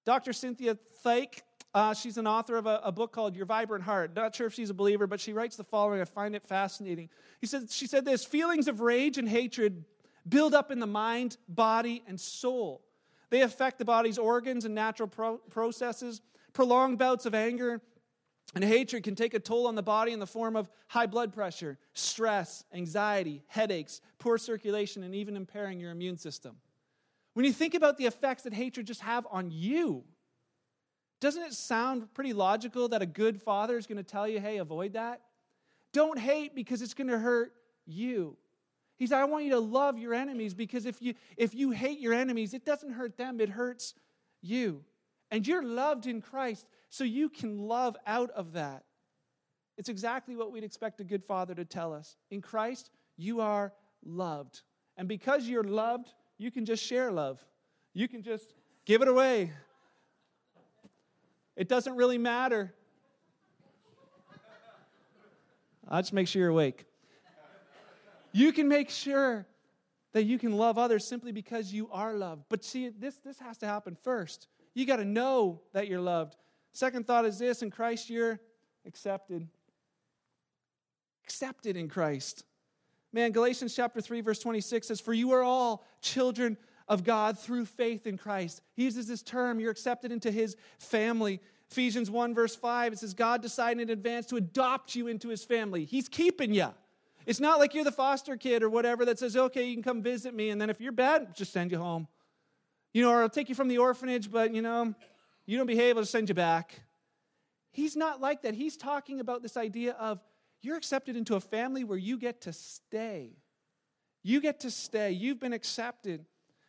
Dr. 0.04 0.32
Cynthia 0.32 0.78
Thaik 1.04 1.42
uh, 1.74 1.92
she's 1.92 2.18
an 2.18 2.26
author 2.26 2.56
of 2.56 2.66
a, 2.66 2.80
a, 2.84 2.92
book 2.92 3.12
called 3.12 3.34
Your 3.34 3.46
Vibrant 3.46 3.82
Heart. 3.82 4.14
Not 4.14 4.36
sure 4.36 4.46
if 4.46 4.54
she's 4.54 4.70
a 4.70 4.74
believer, 4.74 5.08
but 5.08 5.20
she 5.20 5.32
writes 5.32 5.56
the 5.56 5.64
following. 5.64 6.00
I 6.00 6.04
find 6.04 6.36
it 6.36 6.44
fascinating. 6.44 7.08
He 7.40 7.48
said, 7.48 7.68
she 7.68 7.88
said 7.88 8.04
this 8.04 8.24
feelings 8.24 8.68
of 8.68 8.80
rage 8.80 9.18
and 9.18 9.28
hatred 9.28 9.84
build 10.26 10.54
up 10.54 10.70
in 10.70 10.78
the 10.78 10.86
mind, 10.86 11.36
body, 11.48 12.04
and 12.06 12.18
soul. 12.20 12.84
They 13.30 13.42
affect 13.42 13.80
the 13.80 13.84
body's 13.84 14.18
organs 14.18 14.64
and 14.64 14.72
natural 14.74 15.08
pro- 15.08 15.38
processes. 15.50 16.22
Prolonged 16.52 16.98
bouts 16.98 17.26
of 17.26 17.34
anger 17.34 17.82
and 18.54 18.62
hatred 18.62 19.02
can 19.02 19.14
take 19.14 19.34
a 19.34 19.40
toll 19.40 19.66
on 19.66 19.74
the 19.74 19.82
body 19.82 20.12
in 20.12 20.20
the 20.20 20.26
form 20.26 20.54
of 20.54 20.70
high 20.88 21.06
blood 21.06 21.32
pressure, 21.32 21.78
stress, 21.92 22.64
anxiety, 22.72 23.42
headaches, 23.46 24.00
poor 24.18 24.38
circulation, 24.38 25.02
and 25.02 25.14
even 25.14 25.36
impairing 25.36 25.80
your 25.80 25.90
immune 25.90 26.16
system. 26.16 26.56
When 27.34 27.44
you 27.44 27.52
think 27.52 27.74
about 27.74 27.98
the 27.98 28.06
effects 28.06 28.44
that 28.44 28.52
hatred 28.52 28.86
just 28.86 29.00
have 29.00 29.26
on 29.30 29.50
you, 29.50 30.04
doesn't 31.20 31.42
it 31.42 31.54
sound 31.54 32.12
pretty 32.14 32.32
logical 32.32 32.88
that 32.88 33.02
a 33.02 33.06
good 33.06 33.40
father 33.40 33.76
is 33.76 33.86
going 33.86 33.96
to 33.96 34.04
tell 34.04 34.28
you, 34.28 34.40
hey, 34.40 34.58
avoid 34.58 34.92
that? 34.92 35.20
Don't 35.92 36.18
hate 36.18 36.54
because 36.54 36.82
it's 36.82 36.94
going 36.94 37.08
to 37.08 37.18
hurt 37.18 37.52
you. 37.86 38.36
He 38.96 39.06
said, 39.06 39.18
I 39.18 39.24
want 39.24 39.44
you 39.44 39.50
to 39.50 39.58
love 39.58 39.98
your 39.98 40.14
enemies 40.14 40.54
because 40.54 40.86
if 40.86 41.02
you, 41.02 41.14
if 41.36 41.54
you 41.54 41.70
hate 41.70 41.98
your 41.98 42.14
enemies, 42.14 42.54
it 42.54 42.64
doesn't 42.64 42.92
hurt 42.92 43.16
them, 43.16 43.40
it 43.40 43.48
hurts 43.48 43.94
you. 44.40 44.84
And 45.30 45.46
you're 45.46 45.64
loved 45.64 46.06
in 46.06 46.20
Christ, 46.20 46.68
so 46.94 47.02
you 47.02 47.28
can 47.28 47.58
love 47.58 47.96
out 48.06 48.30
of 48.30 48.52
that. 48.52 48.84
It's 49.76 49.88
exactly 49.88 50.36
what 50.36 50.52
we'd 50.52 50.62
expect 50.62 51.00
a 51.00 51.04
good 51.04 51.24
father 51.24 51.52
to 51.52 51.64
tell 51.64 51.92
us. 51.92 52.16
In 52.30 52.40
Christ, 52.40 52.88
you 53.16 53.40
are 53.40 53.72
loved. 54.04 54.62
And 54.96 55.08
because 55.08 55.48
you're 55.48 55.64
loved, 55.64 56.12
you 56.38 56.52
can 56.52 56.64
just 56.64 56.84
share 56.84 57.10
love. 57.10 57.44
You 57.94 58.06
can 58.06 58.22
just 58.22 58.54
give 58.84 59.02
it 59.02 59.08
away. 59.08 59.50
It 61.56 61.68
doesn't 61.68 61.96
really 61.96 62.16
matter. 62.16 62.72
I'll 65.88 66.00
just 66.00 66.12
make 66.12 66.28
sure 66.28 66.42
you're 66.42 66.50
awake. 66.50 66.84
You 68.30 68.52
can 68.52 68.68
make 68.68 68.88
sure 68.88 69.48
that 70.12 70.26
you 70.26 70.38
can 70.38 70.52
love 70.52 70.78
others 70.78 71.08
simply 71.08 71.32
because 71.32 71.72
you 71.72 71.88
are 71.90 72.14
loved. 72.14 72.44
But 72.48 72.62
see, 72.64 72.88
this, 72.88 73.16
this 73.16 73.40
has 73.40 73.58
to 73.58 73.66
happen 73.66 73.96
first. 74.00 74.46
You 74.74 74.86
got 74.86 74.98
to 74.98 75.04
know 75.04 75.60
that 75.72 75.88
you're 75.88 76.00
loved. 76.00 76.36
Second 76.74 77.06
thought 77.06 77.24
is 77.24 77.38
this 77.38 77.62
in 77.62 77.70
Christ, 77.70 78.10
you're 78.10 78.40
accepted. 78.84 79.46
Accepted 81.24 81.76
in 81.76 81.88
Christ. 81.88 82.44
Man, 83.12 83.30
Galatians 83.30 83.74
chapter 83.74 84.00
3, 84.00 84.20
verse 84.20 84.40
26 84.40 84.88
says, 84.88 85.00
For 85.00 85.14
you 85.14 85.30
are 85.32 85.42
all 85.42 85.84
children 86.02 86.58
of 86.88 87.04
God 87.04 87.38
through 87.38 87.66
faith 87.66 88.08
in 88.08 88.18
Christ. 88.18 88.60
He 88.74 88.82
uses 88.82 89.06
this 89.06 89.22
term, 89.22 89.60
you're 89.60 89.70
accepted 89.70 90.10
into 90.10 90.32
his 90.32 90.56
family. 90.78 91.40
Ephesians 91.70 92.10
1, 92.10 92.34
verse 92.34 92.56
5, 92.56 92.92
it 92.92 92.98
says, 92.98 93.14
God 93.14 93.40
decided 93.40 93.82
in 93.82 93.90
advance 93.90 94.26
to 94.26 94.36
adopt 94.36 94.96
you 94.96 95.06
into 95.06 95.28
his 95.28 95.44
family. 95.44 95.84
He's 95.84 96.08
keeping 96.08 96.52
you. 96.52 96.68
It's 97.24 97.40
not 97.40 97.60
like 97.60 97.72
you're 97.72 97.84
the 97.84 97.92
foster 97.92 98.36
kid 98.36 98.64
or 98.64 98.68
whatever 98.68 99.04
that 99.04 99.20
says, 99.20 99.36
okay, 99.36 99.64
you 99.64 99.74
can 99.74 99.82
come 99.82 100.02
visit 100.02 100.34
me, 100.34 100.50
and 100.50 100.60
then 100.60 100.70
if 100.70 100.80
you're 100.80 100.92
bad, 100.92 101.36
just 101.36 101.52
send 101.52 101.70
you 101.70 101.78
home. 101.78 102.08
You 102.92 103.02
know, 103.02 103.10
or 103.10 103.22
I'll 103.22 103.28
take 103.28 103.48
you 103.48 103.54
from 103.54 103.68
the 103.68 103.78
orphanage, 103.78 104.30
but, 104.30 104.52
you 104.52 104.60
know, 104.60 104.94
you 105.46 105.56
don't 105.56 105.66
behave, 105.66 105.96
I'll 105.96 106.04
send 106.04 106.28
you 106.28 106.34
back. 106.34 106.80
He's 107.70 107.96
not 107.96 108.20
like 108.20 108.42
that. 108.42 108.54
He's 108.54 108.76
talking 108.76 109.20
about 109.20 109.42
this 109.42 109.56
idea 109.56 109.92
of 109.92 110.20
you're 110.62 110.76
accepted 110.76 111.16
into 111.16 111.34
a 111.34 111.40
family 111.40 111.84
where 111.84 111.98
you 111.98 112.16
get 112.16 112.42
to 112.42 112.52
stay. 112.52 113.36
You 114.22 114.40
get 114.40 114.60
to 114.60 114.70
stay. 114.70 115.10
You've 115.10 115.40
been 115.40 115.52
accepted. 115.52 116.24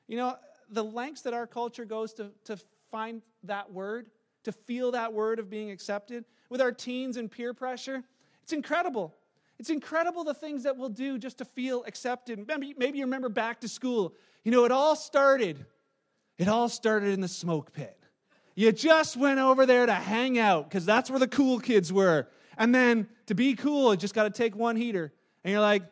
You 0.07 0.17
know, 0.17 0.35
the 0.69 0.83
lengths 0.83 1.21
that 1.21 1.33
our 1.33 1.47
culture 1.47 1.85
goes 1.85 2.13
to, 2.15 2.31
to 2.45 2.57
find 2.91 3.21
that 3.43 3.71
word, 3.71 4.09
to 4.43 4.51
feel 4.51 4.91
that 4.91 5.13
word 5.13 5.39
of 5.39 5.49
being 5.49 5.71
accepted, 5.71 6.25
with 6.49 6.61
our 6.61 6.71
teens 6.71 7.17
and 7.17 7.31
peer 7.31 7.53
pressure, 7.53 8.03
it's 8.43 8.53
incredible. 8.53 9.13
It's 9.57 9.69
incredible 9.69 10.23
the 10.23 10.33
things 10.33 10.63
that 10.63 10.75
we'll 10.75 10.89
do 10.89 11.17
just 11.17 11.37
to 11.37 11.45
feel 11.45 11.83
accepted. 11.85 12.45
Maybe, 12.47 12.75
maybe 12.77 12.97
you 12.97 13.05
remember 13.05 13.29
back 13.29 13.61
to 13.61 13.69
school. 13.69 14.13
You 14.43 14.51
know, 14.51 14.65
it 14.65 14.71
all 14.71 14.95
started, 14.95 15.65
it 16.37 16.47
all 16.47 16.67
started 16.67 17.13
in 17.13 17.21
the 17.21 17.27
smoke 17.27 17.71
pit. 17.71 18.04
You 18.55 18.71
just 18.71 19.17
went 19.17 19.39
over 19.39 19.65
there 19.65 19.85
to 19.85 19.93
hang 19.93 20.39
out 20.39 20.69
because 20.69 20.85
that's 20.85 21.09
where 21.09 21.19
the 21.19 21.27
cool 21.27 21.59
kids 21.59 21.91
were. 21.91 22.27
And 22.57 22.73
then 22.73 23.07
to 23.27 23.35
be 23.35 23.55
cool, 23.55 23.93
you 23.93 23.97
just 23.97 24.15
got 24.15 24.23
to 24.23 24.29
take 24.29 24.55
one 24.55 24.77
heater. 24.77 25.13
And 25.43 25.51
you're 25.51 25.61
like, 25.61 25.83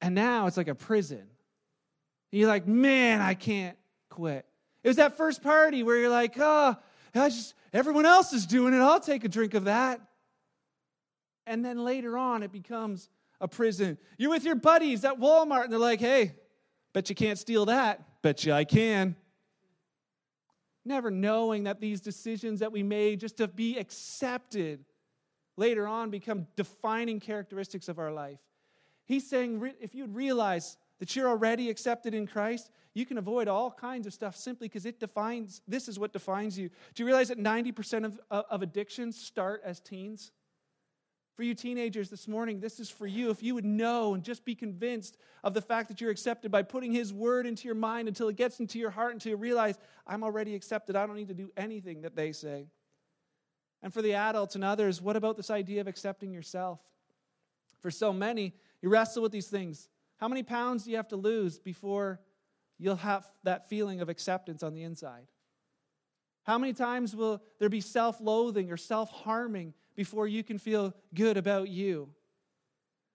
and 0.00 0.14
now 0.14 0.46
it's 0.46 0.56
like 0.56 0.68
a 0.68 0.74
prison. 0.74 1.24
You're 2.30 2.48
like, 2.48 2.66
man, 2.66 3.20
I 3.20 3.34
can't 3.34 3.76
quit. 4.08 4.46
It 4.82 4.88
was 4.88 4.96
that 4.96 5.16
first 5.16 5.42
party 5.42 5.82
where 5.82 5.96
you're 5.96 6.08
like, 6.08 6.34
oh, 6.38 6.76
I 7.14 7.28
just 7.28 7.54
everyone 7.72 8.06
else 8.06 8.32
is 8.32 8.46
doing 8.46 8.72
it. 8.72 8.78
I'll 8.78 9.00
take 9.00 9.24
a 9.24 9.28
drink 9.28 9.54
of 9.54 9.64
that. 9.64 10.00
And 11.46 11.64
then 11.64 11.84
later 11.84 12.16
on, 12.16 12.42
it 12.42 12.52
becomes 12.52 13.08
a 13.40 13.48
prison. 13.48 13.98
You're 14.16 14.30
with 14.30 14.44
your 14.44 14.54
buddies 14.54 15.04
at 15.04 15.18
Walmart, 15.18 15.64
and 15.64 15.72
they're 15.72 15.78
like, 15.78 16.00
hey, 16.00 16.34
bet 16.92 17.08
you 17.08 17.16
can't 17.16 17.38
steal 17.38 17.66
that. 17.66 18.22
Bet 18.22 18.44
you 18.44 18.52
I 18.52 18.64
can. 18.64 19.16
Never 20.84 21.10
knowing 21.10 21.64
that 21.64 21.80
these 21.80 22.00
decisions 22.00 22.60
that 22.60 22.72
we 22.72 22.82
made 22.82 23.20
just 23.20 23.36
to 23.36 23.48
be 23.48 23.78
accepted 23.78 24.84
later 25.56 25.86
on 25.86 26.10
become 26.10 26.46
defining 26.56 27.20
characteristics 27.20 27.88
of 27.88 27.98
our 27.98 28.12
life. 28.12 28.40
He's 29.04 29.28
saying 29.28 29.72
if 29.80 29.94
you'd 29.94 30.14
realize 30.14 30.76
that 30.98 31.14
you're 31.14 31.28
already 31.28 31.68
accepted 31.68 32.14
in 32.14 32.26
Christ, 32.26 32.70
you 32.94 33.06
can 33.06 33.18
avoid 33.18 33.48
all 33.48 33.70
kinds 33.70 34.06
of 34.06 34.12
stuff 34.12 34.36
simply 34.36 34.68
because 34.68 34.86
it 34.86 35.00
defines, 35.00 35.60
this 35.66 35.88
is 35.88 35.98
what 35.98 36.12
defines 36.12 36.58
you. 36.58 36.68
Do 36.94 37.02
you 37.02 37.06
realize 37.06 37.28
that 37.28 37.38
90% 37.38 38.04
of, 38.04 38.20
of 38.30 38.62
addictions 38.62 39.18
start 39.18 39.62
as 39.64 39.80
teens? 39.80 40.30
For 41.34 41.42
you 41.42 41.54
teenagers 41.54 42.10
this 42.10 42.28
morning, 42.28 42.60
this 42.60 42.78
is 42.78 42.90
for 42.90 43.06
you. 43.06 43.30
If 43.30 43.42
you 43.42 43.54
would 43.54 43.64
know 43.64 44.12
and 44.12 44.22
just 44.22 44.44
be 44.44 44.54
convinced 44.54 45.16
of 45.42 45.54
the 45.54 45.62
fact 45.62 45.88
that 45.88 46.00
you're 46.00 46.10
accepted 46.10 46.50
by 46.50 46.62
putting 46.62 46.92
His 46.92 47.12
word 47.12 47.46
into 47.46 47.66
your 47.66 47.74
mind 47.74 48.06
until 48.06 48.28
it 48.28 48.36
gets 48.36 48.60
into 48.60 48.78
your 48.78 48.90
heart, 48.90 49.14
until 49.14 49.30
you 49.30 49.36
realize, 49.36 49.78
I'm 50.06 50.24
already 50.24 50.54
accepted. 50.54 50.94
I 50.94 51.06
don't 51.06 51.16
need 51.16 51.28
to 51.28 51.34
do 51.34 51.50
anything 51.56 52.02
that 52.02 52.14
they 52.14 52.32
say. 52.32 52.66
And 53.82 53.92
for 53.92 54.02
the 54.02 54.14
adults 54.14 54.54
and 54.54 54.62
others, 54.62 55.00
what 55.00 55.16
about 55.16 55.36
this 55.38 55.50
idea 55.50 55.80
of 55.80 55.88
accepting 55.88 56.32
yourself? 56.32 56.80
For 57.80 57.90
so 57.90 58.12
many, 58.12 58.54
you 58.82 58.90
wrestle 58.90 59.22
with 59.22 59.32
these 59.32 59.48
things. 59.48 59.88
How 60.18 60.28
many 60.28 60.42
pounds 60.42 60.84
do 60.84 60.90
you 60.90 60.96
have 60.98 61.08
to 61.08 61.16
lose 61.16 61.58
before 61.58 62.20
you'll 62.78 62.96
have 62.96 63.26
that 63.42 63.68
feeling 63.68 64.00
of 64.00 64.08
acceptance 64.08 64.62
on 64.62 64.74
the 64.74 64.82
inside? 64.82 65.26
How 66.44 66.58
many 66.58 66.72
times 66.72 67.14
will 67.14 67.42
there 67.58 67.68
be 67.68 67.80
self 67.80 68.20
loathing 68.20 68.70
or 68.70 68.76
self 68.76 69.10
harming 69.10 69.74
before 69.94 70.26
you 70.26 70.42
can 70.42 70.58
feel 70.58 70.94
good 71.14 71.36
about 71.36 71.68
you? 71.68 72.08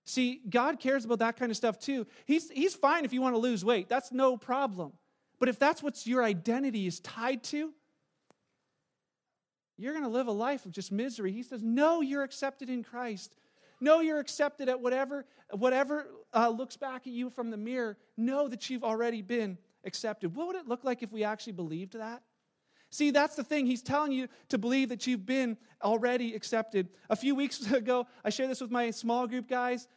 See, 0.06 0.42
God 0.50 0.80
cares 0.80 1.04
about 1.04 1.20
that 1.20 1.36
kind 1.36 1.52
of 1.52 1.58
stuff 1.58 1.78
too. 1.78 2.08
He's, 2.26 2.50
he's 2.50 2.74
fine 2.74 3.04
if 3.04 3.12
you 3.12 3.22
want 3.22 3.36
to 3.36 3.40
lose 3.40 3.66
weight, 3.66 3.90
that's 3.90 4.12
no 4.12 4.38
problem. 4.38 4.94
But 5.40 5.50
if 5.50 5.60
that's 5.60 5.84
what 5.84 6.08
your 6.08 6.24
identity 6.24 6.88
is 6.88 7.02
tied 7.02 7.44
to, 7.46 7.74
you're 9.78 9.94
going 9.94 10.06
to 10.06 10.10
live 10.10 10.28
a 10.28 10.32
life 10.32 10.66
of 10.66 10.72
just 10.72 10.92
misery. 10.92 11.32
He 11.32 11.44
says, 11.44 11.62
No, 11.62 12.02
you're 12.02 12.24
accepted 12.24 12.70
in 12.70 12.84
Christ. 12.84 13.36
No, 13.80 14.00
you're 14.00 14.20
accepted 14.20 14.70
at 14.70 14.80
whatever, 14.80 15.26
whatever 15.52 16.08
uh, 16.34 16.50
looks 16.50 16.78
back 16.78 17.06
at 17.06 17.13
you 17.13 17.30
from 17.30 17.52
the 17.52 17.58
mirror. 17.58 17.98
Know 18.16 18.48
that 18.48 18.70
you've 18.70 18.84
already 18.84 19.22
been 19.22 19.58
accepted. 19.84 20.36
What 20.36 20.48
would 20.48 20.56
it 20.56 20.68
look 20.68 20.84
like 20.84 21.04
if 21.04 21.12
we 21.12 21.24
actually 21.24 21.54
believed 21.54 21.94
that? 21.94 22.24
See, 22.89 23.12
that's 23.12 23.36
the 23.36 23.43
thing. 23.43 23.65
He's 23.65 23.82
telling 23.82 24.12
you 24.12 24.28
to 24.50 24.58
believe 24.58 24.89
that 24.89 25.06
you've 25.08 25.26
been 25.26 25.58
already 25.84 26.34
accepted. 26.34 26.89
A 27.10 27.15
few 27.15 27.36
weeks 27.36 27.71
ago, 27.71 28.08
I 28.23 28.30
shared 28.30 28.50
this 28.50 28.62
with 28.62 28.71
my 28.71 28.91
small 28.91 29.28
group 29.28 29.47
guys. 29.47 29.88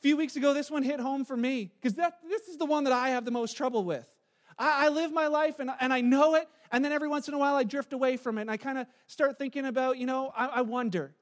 A 0.00 0.02
few 0.02 0.16
weeks 0.16 0.34
ago, 0.36 0.52
this 0.52 0.70
one 0.70 0.82
hit 0.82 0.98
home 0.98 1.24
for 1.24 1.36
me 1.36 1.70
because 1.80 1.94
this 1.94 2.48
is 2.48 2.56
the 2.56 2.66
one 2.66 2.84
that 2.84 2.92
I 2.92 3.10
have 3.10 3.24
the 3.24 3.30
most 3.30 3.56
trouble 3.56 3.84
with. 3.84 4.10
I, 4.58 4.86
I 4.86 4.88
live 4.88 5.12
my 5.12 5.28
life 5.28 5.60
and, 5.60 5.70
and 5.80 5.92
I 5.92 6.00
know 6.00 6.34
it, 6.34 6.48
and 6.72 6.84
then 6.84 6.92
every 6.92 7.08
once 7.08 7.28
in 7.28 7.34
a 7.34 7.38
while 7.38 7.54
I 7.54 7.62
drift 7.62 7.92
away 7.92 8.16
from 8.16 8.38
it 8.38 8.42
and 8.42 8.50
I 8.50 8.56
kind 8.56 8.78
of 8.78 8.86
start 9.06 9.38
thinking 9.38 9.66
about, 9.66 9.98
you 9.98 10.06
know, 10.06 10.32
I, 10.36 10.46
I 10.46 10.60
wonder. 10.62 11.14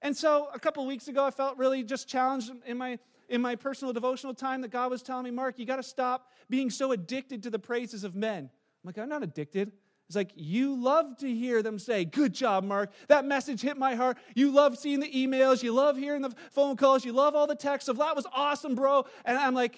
And 0.00 0.16
so 0.16 0.48
a 0.54 0.58
couple 0.58 0.84
weeks 0.86 1.08
ago, 1.08 1.24
I 1.24 1.30
felt 1.30 1.58
really 1.58 1.84
just 1.84 2.08
challenged 2.08 2.50
in 2.66 2.78
my 2.78 2.98
in 3.28 3.40
my 3.40 3.56
personal 3.56 3.94
devotional 3.94 4.34
time 4.34 4.60
that 4.60 4.70
God 4.70 4.90
was 4.90 5.02
telling 5.02 5.24
me, 5.24 5.30
Mark, 5.30 5.58
you 5.58 5.64
got 5.64 5.76
to 5.76 5.82
stop 5.82 6.30
being 6.50 6.68
so 6.68 6.92
addicted 6.92 7.44
to 7.44 7.50
the 7.50 7.58
praises 7.58 8.04
of 8.04 8.14
men. 8.14 8.44
I'm 8.44 8.50
like, 8.84 8.98
I'm 8.98 9.08
not 9.08 9.22
addicted. 9.22 9.72
It's 10.12 10.16
like, 10.16 10.32
you 10.36 10.74
love 10.74 11.16
to 11.20 11.34
hear 11.34 11.62
them 11.62 11.78
say, 11.78 12.04
Good 12.04 12.34
job, 12.34 12.64
Mark. 12.64 12.92
That 13.08 13.24
message 13.24 13.62
hit 13.62 13.78
my 13.78 13.94
heart. 13.94 14.18
You 14.34 14.50
love 14.52 14.76
seeing 14.76 15.00
the 15.00 15.10
emails. 15.10 15.62
You 15.62 15.72
love 15.72 15.96
hearing 15.96 16.20
the 16.20 16.34
phone 16.50 16.76
calls. 16.76 17.02
You 17.02 17.14
love 17.14 17.34
all 17.34 17.46
the 17.46 17.54
texts 17.54 17.88
of, 17.88 17.96
That 17.96 18.14
was 18.14 18.26
awesome, 18.30 18.74
bro. 18.74 19.06
And 19.24 19.38
I'm 19.38 19.54
like, 19.54 19.76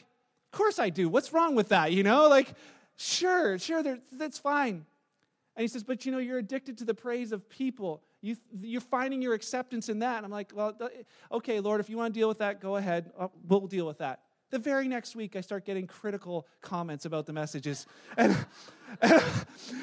Of 0.52 0.58
course 0.58 0.80
I 0.80 0.90
do. 0.90 1.08
What's 1.08 1.32
wrong 1.32 1.54
with 1.54 1.68
that? 1.68 1.92
You 1.92 2.02
know, 2.02 2.26
like, 2.26 2.52
sure, 2.96 3.60
sure, 3.60 3.84
that's 4.10 4.38
fine. 4.40 4.84
And 5.54 5.62
he 5.62 5.68
says, 5.68 5.84
But 5.84 6.04
you 6.04 6.10
know, 6.10 6.18
you're 6.18 6.38
addicted 6.38 6.78
to 6.78 6.84
the 6.84 6.94
praise 6.94 7.30
of 7.30 7.48
people. 7.48 8.02
You, 8.20 8.36
you're 8.60 8.80
finding 8.80 9.22
your 9.22 9.34
acceptance 9.34 9.88
in 9.88 10.00
that. 10.00 10.16
And 10.16 10.26
I'm 10.26 10.32
like, 10.32 10.50
well, 10.52 10.76
okay, 11.30 11.60
Lord, 11.60 11.78
if 11.78 11.88
you 11.88 11.96
want 11.96 12.12
to 12.12 12.18
deal 12.18 12.26
with 12.26 12.38
that, 12.38 12.60
go 12.60 12.74
ahead. 12.74 13.12
Uh, 13.16 13.28
we'll 13.46 13.68
deal 13.68 13.86
with 13.86 13.98
that. 13.98 14.23
The 14.54 14.60
very 14.60 14.86
next 14.86 15.16
week, 15.16 15.34
I 15.34 15.40
start 15.40 15.64
getting 15.64 15.88
critical 15.88 16.46
comments 16.60 17.06
about 17.06 17.26
the 17.26 17.32
messages. 17.32 17.88
And, 18.16 18.36
and, 19.02 19.20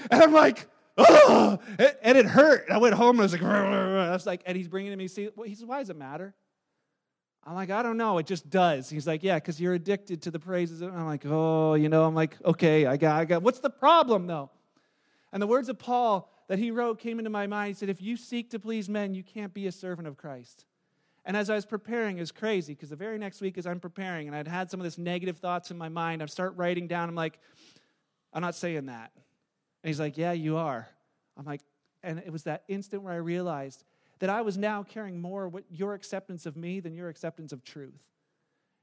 and 0.09 0.23
I'm 0.23 0.31
like, 0.31 0.65
oh, 0.97 1.59
and 2.01 2.17
it 2.17 2.25
hurt. 2.25 2.67
I 2.71 2.77
went 2.77 2.95
home 2.95 3.19
and 3.19 3.19
I 3.19 3.23
was 3.23 3.33
like, 3.33 3.43
I 3.43 4.11
was 4.13 4.25
like, 4.25 4.43
and 4.45 4.55
he's 4.55 4.69
bringing 4.69 4.91
to 4.91 4.95
me, 4.95 5.09
see, 5.09 5.27
he 5.45 5.55
says, 5.55 5.65
why 5.65 5.79
does 5.79 5.89
it 5.89 5.97
matter? 5.97 6.33
I'm 7.43 7.53
like, 7.53 7.69
I 7.69 7.83
don't 7.83 7.97
know. 7.97 8.17
It 8.17 8.27
just 8.27 8.49
does. 8.49 8.89
He's 8.89 9.05
like, 9.05 9.23
yeah, 9.23 9.35
because 9.35 9.59
you're 9.59 9.73
addicted 9.73 10.21
to 10.21 10.31
the 10.31 10.39
praises. 10.39 10.79
And 10.79 10.93
I'm 10.93 11.05
like, 11.05 11.25
oh, 11.25 11.73
you 11.73 11.89
know, 11.89 12.05
I'm 12.05 12.15
like, 12.15 12.37
okay, 12.45 12.85
I 12.85 12.95
got, 12.95 13.19
I 13.19 13.25
got, 13.25 13.43
what's 13.43 13.59
the 13.59 13.69
problem 13.69 14.25
though? 14.25 14.51
And 15.33 15.41
the 15.41 15.47
words 15.47 15.67
of 15.67 15.79
Paul 15.79 16.31
that 16.47 16.59
he 16.59 16.71
wrote 16.71 16.97
came 16.97 17.19
into 17.19 17.29
my 17.29 17.45
mind. 17.45 17.67
He 17.67 17.73
said, 17.73 17.89
If 17.89 18.01
you 18.01 18.15
seek 18.15 18.51
to 18.51 18.59
please 18.59 18.87
men, 18.87 19.13
you 19.13 19.23
can't 19.23 19.53
be 19.53 19.67
a 19.67 19.71
servant 19.73 20.07
of 20.07 20.15
Christ. 20.15 20.63
And 21.25 21.37
as 21.37 21.49
I 21.49 21.55
was 21.55 21.65
preparing, 21.65 22.17
it 22.17 22.21
was 22.21 22.31
crazy 22.31 22.73
because 22.73 22.89
the 22.89 22.95
very 22.95 23.17
next 23.17 23.41
week, 23.41 23.57
as 23.57 23.67
I'm 23.67 23.79
preparing, 23.79 24.27
and 24.27 24.35
I'd 24.35 24.47
had 24.47 24.71
some 24.71 24.79
of 24.79 24.83
this 24.83 24.97
negative 24.97 25.37
thoughts 25.37 25.69
in 25.69 25.77
my 25.77 25.89
mind, 25.89 26.23
I 26.23 26.25
start 26.25 26.55
writing 26.55 26.87
down. 26.87 27.09
I'm 27.09 27.15
like, 27.15 27.39
I'm 28.33 28.41
not 28.41 28.55
saying 28.55 28.87
that. 28.87 29.11
And 29.15 29.89
he's 29.89 29.99
like, 29.99 30.17
Yeah, 30.17 30.31
you 30.31 30.57
are. 30.57 30.87
I'm 31.37 31.45
like, 31.45 31.61
and 32.03 32.19
it 32.19 32.31
was 32.31 32.43
that 32.43 32.63
instant 32.67 33.03
where 33.03 33.13
I 33.13 33.17
realized 33.17 33.83
that 34.19 34.29
I 34.29 34.41
was 34.41 34.57
now 34.57 34.83
caring 34.83 35.19
more 35.19 35.47
what 35.47 35.63
your 35.69 35.93
acceptance 35.93 36.45
of 36.45 36.55
me 36.55 36.79
than 36.79 36.93
your 36.93 37.09
acceptance 37.09 37.51
of 37.51 37.63
truth. 37.63 38.03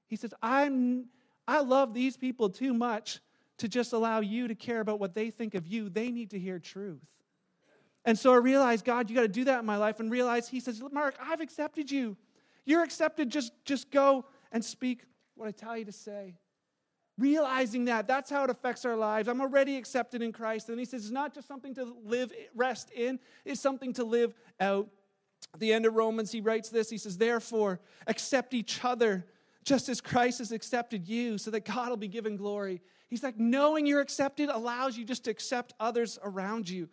He 0.07 0.17
says, 0.17 0.33
I'm 0.43 1.07
I 1.47 1.61
love 1.61 1.95
these 1.95 2.17
people 2.17 2.51
too 2.51 2.75
much 2.75 3.21
to 3.57 3.69
just 3.69 3.93
allow 3.93 4.21
you 4.21 4.49
to 4.49 4.55
care 4.55 4.81
about 4.81 5.01
what 5.01 5.15
they 5.15 5.31
think 5.31 5.55
of 5.55 5.67
you. 5.67 5.89
They 5.89 6.11
need 6.11 6.31
to 6.31 6.39
hear 6.39 6.59
truth. 6.59 7.09
And 8.05 8.19
so 8.19 8.33
I 8.33 8.37
realized, 8.37 8.85
God, 8.85 9.11
you 9.11 9.17
got 9.17 9.23
to 9.23 9.29
do 9.29 9.45
that 9.45 9.61
in 9.61 9.67
my 9.67 9.77
life 9.77 9.99
and 9.99 10.11
realize 10.11 10.49
He 10.49 10.61
says, 10.61 10.83
Mark, 10.93 11.17
I've 11.21 11.41
accepted 11.41 11.91
you. 11.91 12.17
You're 12.69 12.83
accepted. 12.83 13.31
Just, 13.31 13.53
just 13.65 13.91
go 13.91 14.27
and 14.53 14.63
speak 14.63 15.05
what 15.37 15.49
I 15.49 15.53
tell 15.53 15.75
you 15.75 15.87
to 15.87 15.93
say. 15.93 16.35
Realizing 17.17 17.87
that, 17.87 18.07
that's 18.07 18.29
how 18.29 18.45
it 18.45 18.51
affects 18.51 18.85
our 18.85 18.95
lives. 18.95 19.27
I'm 19.27 19.41
already 19.41 19.79
accepted 19.79 20.21
in 20.21 20.33
Christ. 20.33 20.69
And 20.69 20.79
He 20.79 20.85
says, 20.85 21.05
it's 21.05 21.11
not 21.11 21.35
just 21.35 21.49
something 21.49 21.75
to 21.77 21.97
live, 22.05 22.31
rest 22.55 22.91
in, 22.91 23.21
it's 23.47 23.61
something 23.61 23.95
to 23.95 24.05
live 24.05 24.35
out. 24.61 24.87
At 25.55 25.61
the 25.61 25.73
end 25.73 25.87
of 25.87 25.95
Romans, 25.95 26.31
he 26.31 26.43
writes 26.43 26.69
this 26.69 26.91
He 26.91 26.99
says, 26.99 27.17
Therefore, 27.17 27.81
accept 28.07 28.53
each 28.53 28.85
other 28.85 29.25
just 29.65 29.89
as 29.89 30.01
Christ 30.01 30.39
has 30.39 30.53
accepted 30.53 31.09
you, 31.09 31.39
so 31.39 31.51
that 31.53 31.65
God 31.65 31.89
will 31.89 31.97
be 31.97 32.09
given 32.09 32.37
glory. 32.37 32.83
He's 33.09 33.23
like, 33.23 33.39
knowing 33.39 33.87
you're 33.87 34.01
accepted 34.01 34.51
allows 34.51 34.99
you 34.99 35.05
just 35.05 35.25
to 35.25 35.31
accept 35.31 35.73
others 35.81 36.19
around 36.23 36.69
you. 36.69 36.91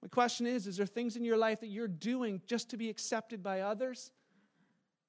My 0.00 0.08
question 0.08 0.46
is 0.46 0.66
Is 0.66 0.78
there 0.78 0.86
things 0.86 1.16
in 1.16 1.24
your 1.24 1.36
life 1.36 1.60
that 1.60 1.68
you're 1.68 1.88
doing 1.88 2.40
just 2.46 2.70
to 2.70 2.78
be 2.78 2.88
accepted 2.88 3.42
by 3.42 3.60
others? 3.60 4.10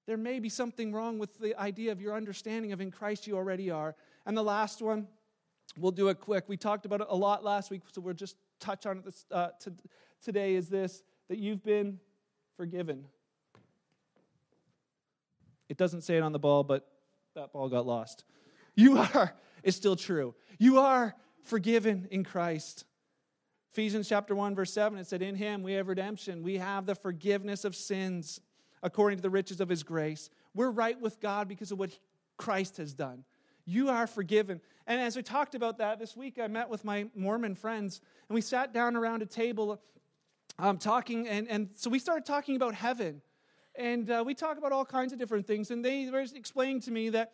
There 0.06 0.18
may 0.18 0.39
be 0.39 0.50
something 0.50 0.94
wrong 0.94 1.18
with 1.18 1.39
the 1.39 1.60
idea 1.60 1.91
of 1.91 2.02
your 2.02 2.13
understanding 2.13 2.72
of 2.72 2.82
in 2.82 2.91
Christ 2.91 3.26
you 3.26 3.36
already 3.36 3.72
are. 3.72 3.96
And 4.26 4.38
the 4.38 4.44
last 4.44 4.82
one 4.82 5.08
we'll 5.78 5.91
do 5.91 6.10
it 6.10 6.20
quick. 6.20 6.46
We 6.48 6.58
talked 6.58 6.86
about 6.86 7.02
it 7.02 7.08
a 7.10 7.15
lot 7.15 7.44
last 7.44 7.72
week, 7.72 7.82
so 7.91 8.02
we'll 8.02 8.13
just 8.13 8.38
touch 8.60 8.86
on 8.86 9.00
it 9.00 9.06
this, 9.06 9.26
uh, 9.32 9.50
to, 9.62 9.74
today 10.22 10.56
is 10.56 10.70
this 10.70 11.04
that 11.28 11.38
you've 11.38 11.63
been 11.63 12.00
forgiven. 12.56 13.06
It 15.70 15.78
doesn't 15.78 16.02
say 16.02 16.18
it 16.18 16.24
on 16.24 16.32
the 16.32 16.39
ball, 16.39 16.63
but 16.63 16.88
that 17.36 17.52
ball 17.52 17.68
got 17.70 17.86
lost. 17.86 18.24
You 18.76 18.98
are, 18.98 19.34
it's 19.63 19.76
still 19.76 19.96
true. 19.96 20.36
You 20.60 20.80
are 20.80 21.15
forgiven 21.44 22.08
in 22.12 22.24
Christ. 22.24 22.86
Ephesians 23.74 24.08
chapter 24.08 24.36
1, 24.36 24.56
verse 24.56 24.72
7, 24.72 25.00
it 25.00 25.08
said, 25.08 25.22
In 25.22 25.36
him 25.36 25.63
we 25.63 25.74
have 25.74 25.88
redemption. 25.88 26.44
We 26.44 26.58
have 26.58 26.86
the 26.86 26.96
forgiveness 26.96 27.65
of 27.65 27.76
sins 27.76 28.39
according 28.84 29.18
to 29.18 29.22
the 29.22 29.30
riches 29.30 29.62
of 29.62 29.70
his 29.70 29.84
grace. 29.84 30.30
We're 30.54 30.72
right 30.72 31.00
with 31.00 31.20
God 31.20 31.48
because 31.48 31.72
of 31.72 31.80
what 31.80 31.98
Christ 32.38 32.78
has 32.78 32.94
done. 32.94 33.24
You 33.66 33.90
are 33.90 34.08
forgiven. 34.08 34.62
And 34.86 35.02
as 35.02 35.16
we 35.16 35.24
talked 35.24 35.56
about 35.56 35.80
that 35.80 36.00
this 36.00 36.16
week, 36.16 36.40
I 36.40 36.48
met 36.48 36.70
with 36.70 36.86
my 36.86 37.08
Mormon 37.16 37.56
friends 37.56 38.02
and 38.30 38.36
we 38.36 38.42
sat 38.42 38.74
down 38.74 38.96
around 38.96 39.24
a 39.24 39.26
table 39.26 39.82
um, 40.60 40.78
talking. 40.78 41.28
And, 41.28 41.48
and 41.50 41.70
so 41.76 41.90
we 41.90 42.00
started 42.00 42.26
talking 42.26 42.56
about 42.56 42.76
heaven. 42.76 43.22
And 43.78 44.10
uh, 44.10 44.24
we 44.26 44.36
talk 44.36 44.58
about 44.58 44.72
all 44.72 44.86
kinds 44.86 45.12
of 45.12 45.20
different 45.20 45.48
things. 45.48 45.72
And 45.72 45.84
they 45.84 46.10
were 46.10 46.26
explaining 46.36 46.82
to 46.82 46.92
me 46.92 47.10
that 47.10 47.34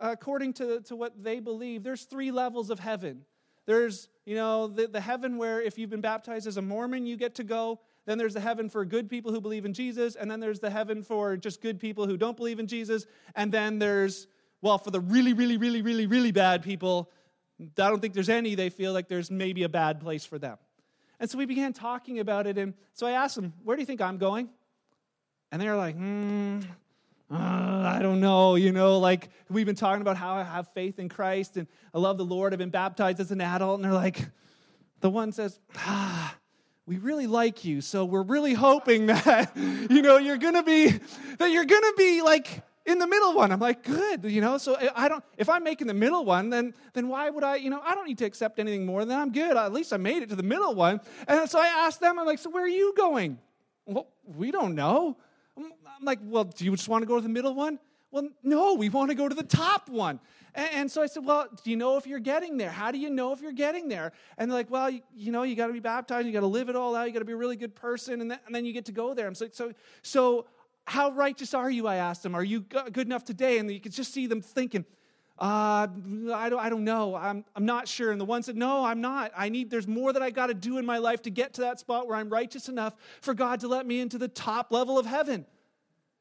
according 0.00 0.52
to, 0.54 0.80
to 0.82 0.96
what 0.96 1.22
they 1.22 1.40
believe, 1.40 1.82
there's 1.82 2.04
three 2.04 2.30
levels 2.30 2.70
of 2.70 2.78
heaven. 2.78 3.24
There's, 3.66 4.08
you 4.24 4.36
know, 4.36 4.68
the, 4.68 4.86
the 4.86 5.00
heaven 5.00 5.36
where 5.36 5.60
if 5.60 5.78
you've 5.78 5.90
been 5.90 6.00
baptized 6.00 6.46
as 6.46 6.56
a 6.56 6.62
Mormon, 6.62 7.06
you 7.06 7.16
get 7.16 7.34
to 7.36 7.44
go. 7.44 7.80
Then 8.06 8.18
there's 8.18 8.34
the 8.34 8.40
heaven 8.40 8.68
for 8.68 8.84
good 8.84 9.08
people 9.08 9.32
who 9.32 9.40
believe 9.40 9.64
in 9.64 9.74
Jesus. 9.74 10.16
And 10.16 10.30
then 10.30 10.40
there's 10.40 10.60
the 10.60 10.70
heaven 10.70 11.02
for 11.02 11.36
just 11.36 11.60
good 11.60 11.80
people 11.80 12.06
who 12.06 12.16
don't 12.16 12.36
believe 12.36 12.58
in 12.58 12.66
Jesus. 12.66 13.06
And 13.34 13.52
then 13.52 13.78
there's, 13.78 14.26
well, 14.60 14.78
for 14.78 14.90
the 14.90 15.00
really, 15.00 15.32
really, 15.32 15.56
really, 15.56 15.82
really, 15.82 16.06
really 16.06 16.32
bad 16.32 16.62
people, 16.62 17.10
I 17.60 17.88
don't 17.88 18.00
think 18.00 18.14
there's 18.14 18.28
any, 18.28 18.54
they 18.54 18.70
feel 18.70 18.92
like 18.92 19.08
there's 19.08 19.30
maybe 19.30 19.62
a 19.62 19.68
bad 19.68 20.00
place 20.00 20.24
for 20.24 20.38
them. 20.38 20.58
And 21.20 21.30
so 21.30 21.38
we 21.38 21.46
began 21.46 21.72
talking 21.72 22.18
about 22.18 22.46
it. 22.46 22.58
And 22.58 22.74
so 22.94 23.06
I 23.06 23.12
asked 23.12 23.36
them, 23.36 23.52
Where 23.62 23.76
do 23.76 23.82
you 23.82 23.86
think 23.86 24.00
I'm 24.00 24.18
going? 24.18 24.48
And 25.52 25.62
they're 25.62 25.76
like, 25.76 25.94
Hmm, 25.94 26.60
uh, 27.30 27.36
I 27.36 28.00
don't 28.02 28.20
know, 28.20 28.56
you 28.56 28.72
know, 28.72 28.98
like 28.98 29.30
we've 29.48 29.66
been 29.66 29.76
talking 29.76 30.02
about 30.02 30.16
how 30.16 30.34
I 30.34 30.42
have 30.42 30.68
faith 30.68 30.98
in 30.98 31.08
Christ 31.08 31.56
and 31.56 31.66
I 31.94 31.98
love 31.98 32.18
the 32.18 32.24
Lord. 32.24 32.52
I've 32.52 32.58
been 32.58 32.70
baptized 32.70 33.20
as 33.20 33.30
an 33.30 33.40
adult. 33.40 33.76
And 33.76 33.84
they're 33.84 33.92
like, 33.92 34.28
The 35.00 35.10
one 35.10 35.32
says, 35.32 35.58
Ah, 35.76 36.36
we 36.86 36.98
really 36.98 37.26
like 37.26 37.64
you. 37.64 37.80
So 37.80 38.04
we're 38.04 38.22
really 38.22 38.54
hoping 38.54 39.06
that, 39.06 39.56
you 39.56 40.02
know, 40.02 40.18
you're 40.18 40.38
going 40.38 40.54
to 40.54 40.62
be, 40.62 40.98
that 41.38 41.50
you're 41.50 41.64
going 41.64 41.82
to 41.82 41.94
be 41.96 42.22
like, 42.22 42.62
in 42.84 42.98
the 42.98 43.06
middle 43.06 43.34
one. 43.34 43.52
I'm 43.52 43.60
like, 43.60 43.84
good, 43.84 44.24
you 44.24 44.40
know. 44.40 44.58
So 44.58 44.76
I 44.96 45.08
don't. 45.08 45.22
If 45.36 45.48
I'm 45.48 45.62
making 45.62 45.86
the 45.86 45.94
middle 45.94 46.24
one, 46.24 46.50
then 46.50 46.74
then 46.94 47.08
why 47.08 47.30
would 47.30 47.44
I? 47.44 47.56
You 47.56 47.70
know, 47.70 47.80
I 47.84 47.94
don't 47.94 48.06
need 48.06 48.18
to 48.18 48.24
accept 48.24 48.58
anything 48.58 48.84
more. 48.84 49.04
than 49.04 49.18
I'm 49.18 49.30
good. 49.32 49.56
At 49.56 49.72
least 49.72 49.92
I 49.92 49.96
made 49.98 50.22
it 50.22 50.28
to 50.30 50.36
the 50.36 50.42
middle 50.42 50.74
one. 50.74 51.00
And 51.28 51.48
so 51.48 51.60
I 51.60 51.66
asked 51.66 52.00
them. 52.00 52.18
I'm 52.18 52.26
like, 52.26 52.38
so 52.38 52.50
where 52.50 52.64
are 52.64 52.68
you 52.68 52.92
going? 52.96 53.38
Well, 53.86 54.08
we 54.24 54.50
don't 54.50 54.74
know. 54.74 55.16
I'm 55.56 56.04
like, 56.04 56.18
well, 56.22 56.44
do 56.44 56.64
you 56.64 56.72
just 56.72 56.88
want 56.88 57.02
to 57.02 57.06
go 57.06 57.16
to 57.16 57.22
the 57.22 57.28
middle 57.28 57.54
one? 57.54 57.78
Well, 58.10 58.28
no, 58.42 58.74
we 58.74 58.88
want 58.90 59.10
to 59.10 59.14
go 59.14 59.28
to 59.28 59.34
the 59.34 59.42
top 59.42 59.88
one. 59.88 60.20
And, 60.54 60.90
so 60.90 61.00
I 61.02 61.06
said, 61.06 61.24
well, 61.24 61.48
do 61.64 61.70
you 61.70 61.76
know 61.76 61.96
if 61.96 62.06
you're 62.06 62.18
getting 62.18 62.58
there? 62.58 62.70
How 62.70 62.90
do 62.90 62.98
you 62.98 63.08
know 63.08 63.32
if 63.32 63.40
you're 63.40 63.52
getting 63.52 63.88
there? 63.88 64.12
And 64.36 64.50
they're 64.50 64.58
like, 64.58 64.70
well, 64.70 64.90
you, 64.90 65.00
you 65.14 65.32
know, 65.32 65.44
you 65.44 65.56
got 65.56 65.68
to 65.68 65.72
be 65.72 65.80
baptized, 65.80 66.26
you 66.26 66.32
got 66.32 66.40
to 66.40 66.46
live 66.46 66.68
it 66.68 66.76
all 66.76 66.94
out, 66.94 67.06
you 67.06 67.12
got 67.12 67.20
to 67.20 67.24
be 67.24 67.32
a 67.32 67.36
really 67.36 67.56
good 67.56 67.74
person, 67.74 68.20
and 68.20 68.30
then, 68.30 68.38
and 68.44 68.54
then 68.54 68.66
you 68.66 68.74
get 68.74 68.84
to 68.86 68.92
go 68.92 69.14
there. 69.14 69.26
I'm 69.26 69.34
so, 69.34 69.48
so, 69.50 69.72
so 70.02 70.46
how 70.86 71.10
righteous 71.12 71.54
are 71.54 71.70
you? 71.70 71.86
I 71.86 71.96
asked 71.96 72.22
them. 72.22 72.34
Are 72.34 72.44
you 72.44 72.60
good 72.60 73.06
enough 73.06 73.24
today? 73.24 73.58
And 73.58 73.70
you 73.70 73.80
could 73.80 73.92
just 73.92 74.12
see 74.12 74.26
them 74.26 74.42
thinking, 74.42 74.84
uh, 75.38 75.88
I, 76.34 76.48
don't, 76.50 76.60
I 76.60 76.68
don't 76.68 76.84
know. 76.84 77.14
I'm, 77.14 77.44
I'm 77.56 77.64
not 77.64 77.88
sure. 77.88 78.12
And 78.12 78.20
the 78.20 78.24
one 78.24 78.42
said, 78.42 78.56
No, 78.56 78.84
I'm 78.84 79.00
not. 79.00 79.32
I 79.36 79.48
need, 79.48 79.70
there's 79.70 79.88
more 79.88 80.12
that 80.12 80.22
I 80.22 80.30
got 80.30 80.48
to 80.48 80.54
do 80.54 80.78
in 80.78 80.86
my 80.86 80.98
life 80.98 81.22
to 81.22 81.30
get 81.30 81.54
to 81.54 81.62
that 81.62 81.80
spot 81.80 82.06
where 82.06 82.16
I'm 82.16 82.28
righteous 82.28 82.68
enough 82.68 82.94
for 83.20 83.34
God 83.34 83.60
to 83.60 83.68
let 83.68 83.86
me 83.86 84.00
into 84.00 84.18
the 84.18 84.28
top 84.28 84.70
level 84.70 84.98
of 84.98 85.06
heaven. 85.06 85.46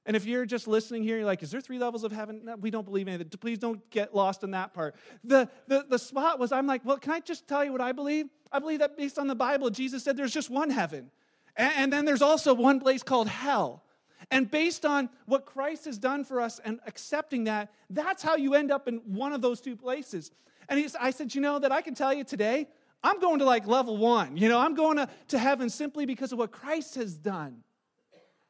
And 0.06 0.16
if 0.16 0.26
you're 0.26 0.46
just 0.46 0.68
listening 0.68 1.04
here, 1.04 1.18
you're 1.18 1.26
like, 1.26 1.44
is 1.44 1.52
there 1.52 1.62
three 1.62 1.78
levels 1.78 2.04
of 2.04 2.12
heaven? 2.12 2.42
No, 2.46 2.56
we 2.56 2.72
don't 2.72 2.86
believe 2.86 3.08
anything. 3.08 3.28
Please 3.40 3.60
don't 3.60 3.88
get 3.92 4.16
lost 4.16 4.44
in 4.44 4.52
that 4.52 4.74
part. 4.74 4.96
The, 5.24 5.48
the, 5.68 5.86
the 5.88 6.00
spot 6.00 6.40
was, 6.40 6.52
I'm 6.52 6.66
like, 6.66 6.84
well, 6.84 6.98
can 6.98 7.14
I 7.14 7.20
just 7.20 7.48
tell 7.48 7.64
you 7.64 7.72
what 7.72 7.82
I 7.82 7.92
believe? 7.92 8.28
I 8.52 8.58
believe 8.58 8.80
that 8.80 8.98
based 8.98 9.20
on 9.20 9.28
the 9.28 9.36
Bible, 9.36 9.70
Jesus 9.70 10.04
said 10.04 10.18
there's 10.18 10.34
just 10.34 10.50
one 10.50 10.72
heaven. 10.72 11.12
And, 11.56 11.74
and 11.78 11.94
then 11.94 12.06
there's 12.06 12.24
also 12.24 12.56
one 12.56 12.80
place 12.80 13.04
called 13.04 13.28
hell. 13.28 13.84
And 14.30 14.50
based 14.50 14.86
on 14.86 15.10
what 15.26 15.46
Christ 15.46 15.86
has 15.86 15.98
done 15.98 16.24
for 16.24 16.40
us 16.40 16.60
and 16.64 16.80
accepting 16.86 17.46
that, 17.46 17.72
that's 17.90 18.22
how 18.22 18.36
you 18.36 18.54
end 18.54 18.72
up 18.72 18.88
in 18.88 18.98
one 19.06 19.34
of 19.34 19.42
those 19.42 19.62
two 19.62 19.76
places. 19.76 20.32
And 20.70 20.80
he, 20.80 20.88
I 21.00 21.12
said, 21.12 21.34
you 21.34 21.42
know, 21.42 21.60
that 21.60 21.72
I 21.72 21.82
can 21.82 21.96
tell 21.96 22.14
you 22.14 22.24
today, 22.24 22.68
I'm 23.04 23.20
going 23.20 23.40
to 23.40 23.46
like 23.46 23.66
level 23.66 23.98
one. 23.98 24.38
You 24.38 24.48
know, 24.48 24.60
I'm 24.60 24.76
going 24.76 24.98
to, 24.98 25.10
to 25.30 25.40
heaven 25.40 25.70
simply 25.70 26.06
because 26.06 26.32
of 26.32 26.38
what 26.38 26.52
Christ 26.52 26.96
has 26.96 27.16
done. 27.18 27.64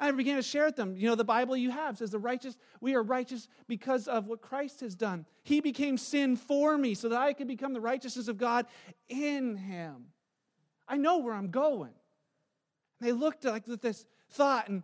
I 0.02 0.10
began 0.10 0.38
to 0.38 0.42
share 0.42 0.66
with 0.66 0.76
them, 0.76 0.96
you 0.98 1.08
know, 1.08 1.14
the 1.14 1.24
Bible 1.24 1.56
you 1.56 1.70
have 1.70 2.00
says 2.00 2.10
the 2.10 2.18
righteous, 2.18 2.58
we 2.82 2.96
are 2.96 3.04
righteous 3.04 3.48
because 3.68 4.08
of 4.08 4.26
what 4.26 4.42
Christ 4.42 4.80
has 4.82 4.96
done. 4.96 5.28
He 5.44 5.62
became 5.62 5.96
sin 5.96 6.36
for 6.36 6.76
me 6.76 6.96
so 6.96 7.08
that 7.10 7.22
I 7.22 7.34
could 7.34 7.48
become 7.48 7.74
the 7.74 7.82
righteousness 7.82 8.28
of 8.28 8.40
God 8.40 8.66
in 9.10 9.58
him. 9.58 10.08
I 10.88 10.98
know 10.98 11.20
where 11.20 11.36
I'm 11.36 11.52
going. 11.52 11.94
And 13.00 13.08
they 13.08 13.12
looked 13.12 13.46
like 13.46 13.68
with 13.68 13.82
this 13.82 14.06
thought 14.32 14.70
and 14.70 14.82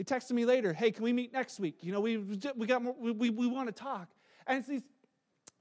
they 0.00 0.04
texted 0.04 0.30
me 0.30 0.46
later, 0.46 0.72
hey, 0.72 0.90
can 0.90 1.04
we 1.04 1.12
meet 1.12 1.30
next 1.30 1.60
week? 1.60 1.76
You 1.82 1.92
know, 1.92 2.00
we, 2.00 2.16
we, 2.16 2.66
got 2.66 2.82
more, 2.82 2.94
we, 2.98 3.10
we, 3.10 3.28
we 3.28 3.46
want 3.46 3.68
to 3.68 3.72
talk. 3.72 4.08
And 4.46 4.58
it's 4.58 4.66
these 4.66 4.80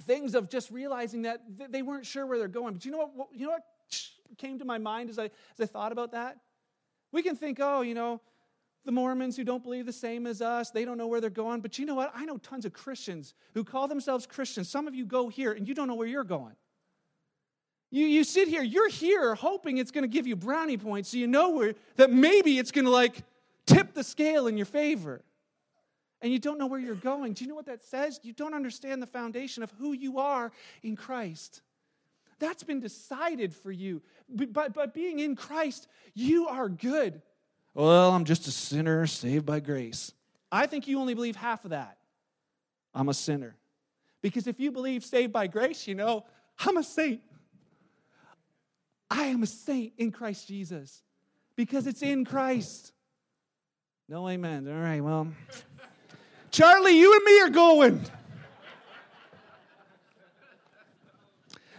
things 0.04 0.34
of 0.34 0.50
just 0.50 0.72
realizing 0.72 1.24
that 1.24 1.42
they 1.70 1.82
weren't 1.82 2.06
sure 2.06 2.26
where 2.26 2.38
they're 2.38 2.48
going. 2.48 2.74
But 2.74 2.86
you 2.86 2.92
know 2.92 3.12
what, 3.14 3.28
you 3.34 3.48
know 3.48 3.52
what 3.52 3.66
came 4.38 4.58
to 4.60 4.64
my 4.64 4.78
mind 4.78 5.10
as 5.10 5.20
I, 5.20 5.26
as 5.26 5.32
I 5.60 5.66
thought 5.66 5.92
about 5.92 6.14
that? 6.14 6.38
We 7.12 7.22
can 7.22 7.36
think, 7.36 7.60
oh, 7.62 7.82
you 7.82 7.94
know, 7.94 8.22
the 8.86 8.94
Mormons 8.94 9.36
who 9.36 9.44
don't 9.44 9.62
believe 9.62 9.86
the 9.86 9.92
same 9.92 10.26
as 10.26 10.42
us, 10.42 10.72
they 10.72 10.86
don't 10.86 10.98
know 10.98 11.08
where 11.08 11.20
they're 11.20 11.30
going. 11.30 11.60
But 11.60 11.78
you 11.78 11.86
know 11.86 11.96
what? 11.96 12.10
I 12.16 12.24
know 12.24 12.38
tons 12.38 12.64
of 12.64 12.72
Christians 12.72 13.34
who 13.54 13.66
call 13.66 13.90
themselves 13.90 14.26
Christians. 14.26 14.70
Some 14.70 14.88
of 14.88 14.96
you 14.96 15.06
go 15.06 15.28
here 15.28 15.52
and 15.52 15.68
you 15.68 15.74
don't 15.74 15.90
know 15.90 15.96
where 15.96 16.08
you're 16.08 16.24
going. 16.24 16.56
You, 17.92 18.06
you 18.06 18.24
sit 18.24 18.48
here, 18.48 18.64
you're 18.64 18.88
here 18.88 19.36
hoping 19.36 19.80
it's 19.80 19.92
going 19.92 20.04
to 20.04 20.08
give 20.08 20.28
you 20.28 20.38
brownie 20.38 20.78
points 20.78 21.10
so 21.10 21.18
you 21.18 21.28
know 21.28 21.50
where, 21.50 21.76
that 21.98 22.10
maybe 22.10 22.58
it's 22.58 22.72
going 22.72 22.86
to 22.86 22.92
like 22.92 23.24
tip 23.66 23.94
the 23.94 24.04
scale 24.04 24.48
in 24.48 24.58
your 24.58 24.66
favor. 24.66 25.24
And 26.22 26.34
you 26.34 26.40
don't 26.40 26.58
know 26.58 26.68
where 26.68 26.80
you're 26.80 26.96
going. 26.96 27.34
Do 27.34 27.44
you 27.44 27.50
know 27.50 27.56
what 27.56 27.68
that 27.68 27.84
says? 27.84 28.20
You 28.24 28.34
don't 28.34 28.54
understand 28.54 29.02
the 29.02 29.08
foundation 29.08 29.64
of 29.64 29.72
who 29.80 29.94
you 29.94 30.20
are 30.20 30.52
in 30.84 30.96
Christ. 30.96 31.62
That's 32.40 32.64
been 32.64 32.80
decided 32.80 33.54
for 33.54 33.72
you. 33.72 34.02
By, 34.30 34.70
by 34.70 34.86
being 34.86 35.20
in 35.20 35.36
Christ, 35.36 35.88
you 36.14 36.48
are 36.48 36.68
good. 36.68 37.22
Well, 37.74 38.12
I'm 38.12 38.26
just 38.26 38.48
a 38.48 38.52
sinner 38.52 39.08
saved 39.08 39.46
by 39.46 39.60
grace. 39.60 40.12
I 40.52 40.66
think 40.66 40.88
you 40.88 41.00
only 41.00 41.14
believe 41.14 41.36
half 41.36 41.64
of 41.64 41.72
that. 41.72 41.98
I'm 42.94 43.10
a 43.10 43.14
sinner. 43.14 43.56
Because 44.22 44.48
if 44.48 44.60
you 44.60 44.72
believe 44.72 45.06
saved 45.06 45.32
by 45.32 45.48
grace, 45.48 45.88
you 45.88 45.96
know, 45.96 46.26
I'm 46.60 46.78
a 46.78 46.84
saint. 46.84 47.22
I 49.10 49.26
am 49.26 49.44
a 49.44 49.48
saint 49.48 49.94
in 49.98 50.12
Christ 50.12 50.48
Jesus 50.48 51.04
because 51.56 51.88
it's 51.88 52.02
in 52.02 52.26
Christ. 52.26 52.92
No 54.10 54.28
amen. 54.28 54.68
All 54.68 54.74
right, 54.74 55.02
well. 55.02 55.28
Charlie, 56.50 56.98
you 56.98 57.14
and 57.14 57.24
me 57.24 57.42
are 57.42 57.50
going. 57.50 58.04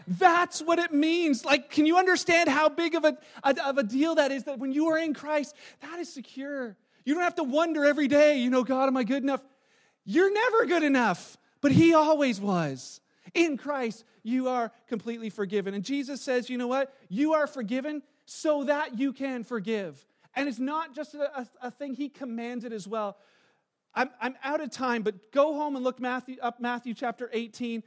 That's 0.07 0.63
what 0.63 0.79
it 0.79 0.93
means. 0.93 1.45
Like, 1.45 1.71
can 1.71 1.87
you 1.87 1.99
understand 1.99 2.49
how 2.49 2.69
big 2.69 2.95
of 2.95 3.05
a, 3.05 3.19
of 3.43 3.79
a 3.79 3.83
deal 3.83 4.15
that 4.15 4.31
is? 4.31 4.45
That 4.45 4.61
when 4.61 4.71
you 4.71 4.87
are 4.91 4.99
in 4.99 5.13
Christ, 5.13 5.57
that 5.81 5.99
is 5.99 6.13
secure. 6.13 6.77
You 7.05 7.15
don't 7.15 7.25
have 7.25 7.35
to 7.35 7.43
wonder 7.43 7.85
every 7.85 8.07
day, 8.07 8.39
you 8.39 8.49
know, 8.49 8.63
God, 8.63 8.87
am 8.87 8.97
I 8.97 9.03
good 9.03 9.25
enough? 9.25 9.43
You're 10.05 10.33
never 10.33 10.67
good 10.67 10.85
enough, 10.85 11.37
but 11.61 11.73
He 11.73 11.95
always 11.95 12.41
was. 12.41 13.01
In 13.35 13.57
Christ, 13.57 14.05
you 14.23 14.47
are 14.47 14.71
completely 14.87 15.31
forgiven. 15.31 15.75
And 15.75 15.83
Jesus 15.83 16.23
says, 16.23 16.49
you 16.49 16.59
know 16.59 16.69
what? 16.69 16.95
You 17.09 17.33
are 17.33 17.49
forgiven 17.49 18.03
so 18.25 18.63
that 18.65 19.01
you 19.01 19.13
can 19.13 19.43
forgive. 19.43 20.07
And 20.35 20.49
it's 20.49 20.59
not 20.59 20.95
just 20.95 21.15
a, 21.15 21.41
a, 21.41 21.49
a 21.63 21.71
thing, 21.71 21.95
he 21.95 22.09
commanded 22.09 22.73
as 22.73 22.87
well. 22.87 23.17
I'm, 23.95 24.11
I'm 24.21 24.37
out 24.45 24.61
of 24.61 24.71
time, 24.71 25.03
but 25.03 25.33
go 25.33 25.55
home 25.55 25.75
and 25.75 25.85
look 25.85 26.01
Matthew, 26.01 26.37
up 26.41 26.61
Matthew 26.61 26.95
chapter 26.95 27.29
18. 27.33 27.83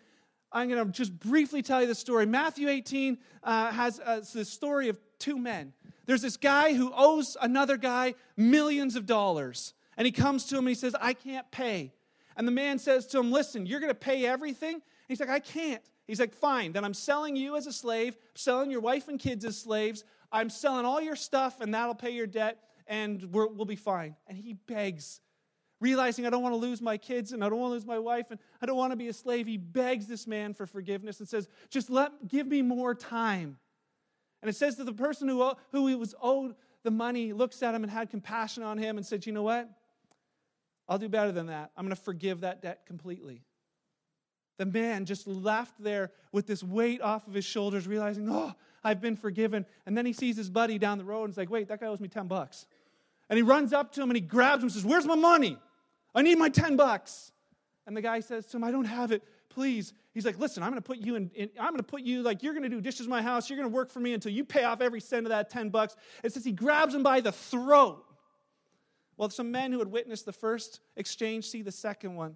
I'm 0.51 0.69
going 0.69 0.85
to 0.85 0.91
just 0.91 1.17
briefly 1.17 1.61
tell 1.61 1.81
you 1.81 1.87
the 1.87 1.95
story. 1.95 2.25
Matthew 2.25 2.69
18 2.69 3.17
uh, 3.43 3.71
has 3.71 3.99
uh, 3.99 4.21
the 4.33 4.45
story 4.45 4.89
of 4.89 4.99
two 5.17 5.37
men. 5.37 5.73
There's 6.05 6.21
this 6.21 6.37
guy 6.37 6.73
who 6.73 6.91
owes 6.93 7.37
another 7.41 7.77
guy 7.77 8.15
millions 8.35 8.95
of 8.95 9.05
dollars. 9.05 9.73
And 9.97 10.05
he 10.05 10.11
comes 10.11 10.45
to 10.45 10.55
him 10.55 10.65
and 10.65 10.69
he 10.69 10.75
says, 10.75 10.95
I 10.99 11.13
can't 11.13 11.49
pay. 11.51 11.93
And 12.35 12.47
the 12.47 12.51
man 12.51 12.79
says 12.79 13.07
to 13.07 13.19
him, 13.19 13.31
Listen, 13.31 13.65
you're 13.65 13.79
going 13.79 13.91
to 13.91 13.95
pay 13.95 14.25
everything? 14.25 14.75
And 14.75 14.81
he's 15.07 15.19
like, 15.19 15.29
I 15.29 15.39
can't. 15.39 15.83
He's 16.07 16.19
like, 16.19 16.33
Fine, 16.33 16.73
then 16.73 16.83
I'm 16.83 16.93
selling 16.93 17.35
you 17.35 17.55
as 17.55 17.67
a 17.67 17.73
slave, 17.73 18.17
selling 18.33 18.71
your 18.71 18.81
wife 18.81 19.07
and 19.07 19.19
kids 19.19 19.45
as 19.45 19.57
slaves. 19.57 20.03
I'm 20.33 20.49
selling 20.49 20.85
all 20.85 20.99
your 20.99 21.15
stuff, 21.15 21.61
and 21.61 21.73
that'll 21.73 21.95
pay 21.95 22.11
your 22.11 22.27
debt, 22.27 22.57
and 22.87 23.21
we 23.23 23.45
will 23.45 23.65
be 23.65 23.75
fine. 23.75 24.15
And 24.27 24.37
he 24.37 24.53
begs, 24.53 25.21
realizing 25.79 26.25
I 26.25 26.29
don't 26.29 26.41
want 26.41 26.53
to 26.53 26.57
lose 26.57 26.81
my 26.81 26.97
kids 26.97 27.33
and 27.33 27.43
I 27.43 27.49
don't 27.49 27.59
want 27.59 27.69
to 27.71 27.73
lose 27.73 27.85
my 27.85 27.99
wife 27.99 28.31
and 28.31 28.39
I 28.61 28.65
don't 28.65 28.77
want 28.77 28.91
to 28.91 28.97
be 28.97 29.09
a 29.09 29.13
slave, 29.13 29.47
he 29.47 29.57
begs 29.57 30.07
this 30.07 30.25
man 30.25 30.53
for 30.53 30.65
forgiveness 30.65 31.19
and 31.19 31.27
says, 31.27 31.47
Just 31.69 31.89
let, 31.89 32.27
give 32.27 32.47
me 32.47 32.61
more 32.61 32.95
time. 32.95 33.57
And 34.41 34.49
it 34.49 34.55
says 34.55 34.77
that 34.77 34.85
the 34.85 34.93
person 34.93 35.27
who, 35.27 35.53
who 35.71 35.87
he 35.87 35.95
was 35.95 36.15
owed 36.21 36.55
the 36.83 36.91
money 36.91 37.31
looks 37.33 37.61
at 37.63 37.75
him 37.75 37.83
and 37.83 37.91
had 37.91 38.09
compassion 38.09 38.63
on 38.63 38.77
him 38.77 38.97
and 38.97 39.05
said, 39.05 39.25
You 39.25 39.33
know 39.33 39.43
what? 39.43 39.69
I'll 40.87 40.97
do 40.97 41.09
better 41.09 41.31
than 41.31 41.47
that. 41.47 41.71
I'm 41.77 41.85
going 41.85 41.95
to 41.95 42.01
forgive 42.01 42.41
that 42.41 42.61
debt 42.61 42.85
completely. 42.85 43.41
The 44.57 44.65
man 44.65 45.05
just 45.05 45.27
left 45.27 45.81
there 45.81 46.11
with 46.31 46.45
this 46.45 46.61
weight 46.61 47.01
off 47.01 47.27
of 47.27 47.33
his 47.33 47.45
shoulders, 47.45 47.87
realizing, 47.87 48.29
Oh, 48.29 48.53
I've 48.83 49.01
been 49.01 49.15
forgiven. 49.15 49.65
And 49.85 49.97
then 49.97 50.05
he 50.05 50.13
sees 50.13 50.37
his 50.37 50.49
buddy 50.49 50.77
down 50.77 50.97
the 50.97 51.03
road 51.03 51.25
and 51.25 51.33
he's 51.33 51.37
like, 51.37 51.49
Wait, 51.49 51.67
that 51.69 51.79
guy 51.79 51.87
owes 51.87 51.99
me 51.99 52.07
10 52.07 52.27
bucks. 52.27 52.65
And 53.29 53.37
he 53.37 53.43
runs 53.43 53.73
up 53.73 53.93
to 53.93 54.01
him 54.01 54.09
and 54.09 54.17
he 54.17 54.21
grabs 54.21 54.61
him 54.61 54.67
and 54.67 54.71
says, 54.71 54.85
Where's 54.85 55.05
my 55.05 55.15
money? 55.15 55.57
I 56.15 56.21
need 56.21 56.37
my 56.37 56.49
10 56.49 56.75
bucks. 56.75 57.31
And 57.85 57.97
the 57.97 58.01
guy 58.01 58.19
says 58.19 58.45
to 58.47 58.57
him, 58.57 58.63
I 58.63 58.71
don't 58.71 58.85
have 58.85 59.11
it 59.11 59.23
please. 59.53 59.93
He's 60.13 60.25
like, 60.25 60.37
listen, 60.39 60.63
I'm 60.63 60.69
going 60.69 60.81
to 60.81 60.85
put 60.85 60.99
you 60.99 61.15
in, 61.15 61.31
in 61.35 61.49
I'm 61.59 61.69
going 61.69 61.77
to 61.77 61.83
put 61.83 62.01
you, 62.01 62.21
like, 62.21 62.43
you're 62.43 62.53
going 62.53 62.63
to 62.63 62.69
do 62.69 62.81
dishes 62.81 63.05
in 63.05 63.09
my 63.09 63.21
house. 63.21 63.49
You're 63.49 63.57
going 63.57 63.69
to 63.69 63.73
work 63.73 63.89
for 63.89 63.99
me 63.99 64.13
until 64.13 64.31
you 64.31 64.43
pay 64.43 64.63
off 64.63 64.81
every 64.81 64.99
cent 64.99 65.25
of 65.25 65.29
that 65.29 65.49
10 65.49 65.69
bucks. 65.69 65.95
It 66.23 66.33
says 66.33 66.43
he 66.43 66.51
grabs 66.51 66.93
him 66.93 67.03
by 67.03 67.21
the 67.21 67.31
throat. 67.31 68.03
Well, 69.17 69.29
some 69.29 69.51
men 69.51 69.71
who 69.71 69.79
had 69.79 69.89
witnessed 69.89 70.25
the 70.25 70.33
first 70.33 70.79
exchange 70.97 71.45
see 71.45 71.61
the 71.61 71.71
second 71.71 72.15
one. 72.15 72.35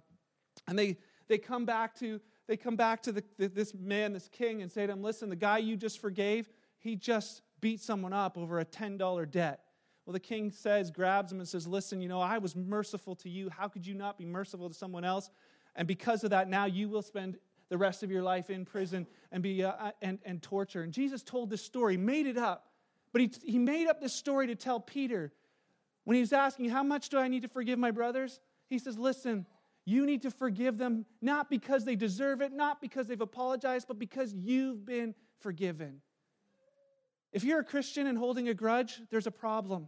And 0.67 0.77
they, 0.77 0.97
they 1.27 1.37
come 1.37 1.65
back 1.65 1.95
to, 1.99 2.19
they 2.47 2.57
come 2.57 2.75
back 2.75 3.03
to 3.03 3.11
the, 3.11 3.23
this 3.37 3.73
man, 3.73 4.13
this 4.13 4.29
king, 4.29 4.61
and 4.61 4.71
say 4.71 4.87
to 4.87 4.93
him, 4.93 5.03
listen, 5.03 5.29
the 5.29 5.35
guy 5.35 5.57
you 5.57 5.75
just 5.75 5.99
forgave, 5.99 6.49
he 6.79 6.95
just 6.95 7.41
beat 7.59 7.81
someone 7.81 8.13
up 8.13 8.37
over 8.37 8.59
a 8.59 8.65
$10 8.65 9.29
debt. 9.29 9.61
Well, 10.05 10.13
the 10.13 10.21
king 10.21 10.51
says, 10.51 10.89
grabs 10.89 11.33
him 11.33 11.39
and 11.39 11.47
says, 11.47 11.67
Listen, 11.67 11.99
you 11.99 12.07
know, 12.07 12.21
I 12.21 12.37
was 12.37 12.55
merciful 12.55 13.13
to 13.17 13.29
you. 13.29 13.49
How 13.49 13.67
could 13.67 13.85
you 13.85 13.93
not 13.93 14.17
be 14.17 14.23
merciful 14.23 14.69
to 14.69 14.73
someone 14.73 15.03
else? 15.03 15.29
And 15.75 15.85
because 15.85 16.23
of 16.23 16.29
that, 16.29 16.47
now 16.47 16.63
you 16.63 16.87
will 16.87 17.01
spend 17.01 17.37
the 17.67 17.77
rest 17.77 18.03
of 18.03 18.09
your 18.09 18.23
life 18.23 18.49
in 18.49 18.63
prison 18.63 19.05
and 19.33 19.43
be 19.43 19.65
uh, 19.65 19.71
uh, 19.71 19.91
and, 20.01 20.19
and 20.23 20.41
torture. 20.41 20.81
And 20.81 20.93
Jesus 20.93 21.23
told 21.23 21.49
this 21.49 21.61
story, 21.61 21.97
made 21.97 22.25
it 22.25 22.37
up. 22.37 22.69
But 23.11 23.21
he, 23.21 23.31
he 23.43 23.57
made 23.57 23.87
up 23.87 23.99
this 23.99 24.13
story 24.13 24.47
to 24.47 24.55
tell 24.55 24.79
Peter 24.79 25.33
when 26.05 26.15
he 26.15 26.21
was 26.21 26.31
asking, 26.31 26.69
How 26.69 26.83
much 26.83 27.09
do 27.09 27.19
I 27.19 27.27
need 27.27 27.41
to 27.41 27.49
forgive 27.49 27.77
my 27.77 27.91
brothers? 27.91 28.39
He 28.69 28.79
says, 28.79 28.97
Listen, 28.97 29.45
you 29.87 30.05
need 30.05 30.23
to 30.23 30.31
forgive 30.31 30.77
them 30.77 31.05
not 31.21 31.49
because 31.49 31.85
they 31.85 31.95
deserve 31.95 32.41
it, 32.41 32.51
not 32.51 32.81
because 32.81 33.07
they've 33.07 33.21
apologized, 33.21 33.87
but 33.87 33.97
because 33.97 34.33
you've 34.33 34.85
been 34.85 35.15
forgiven. 35.39 36.01
If 37.31 37.45
you're 37.45 37.61
a 37.61 37.63
Christian 37.63 38.05
and 38.05 38.17
holding 38.17 38.49
a 38.49 38.53
grudge, 38.53 38.99
there's 39.11 39.27
a 39.27 39.31
problem. 39.31 39.87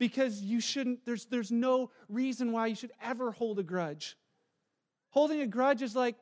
Because 0.00 0.42
you 0.42 0.60
shouldn't, 0.60 1.06
there's, 1.06 1.26
there's 1.26 1.52
no 1.52 1.92
reason 2.08 2.50
why 2.50 2.66
you 2.66 2.74
should 2.74 2.90
ever 3.00 3.30
hold 3.30 3.60
a 3.60 3.62
grudge. 3.62 4.16
Holding 5.10 5.42
a 5.42 5.46
grudge 5.46 5.80
is 5.82 5.94
like 5.94 6.16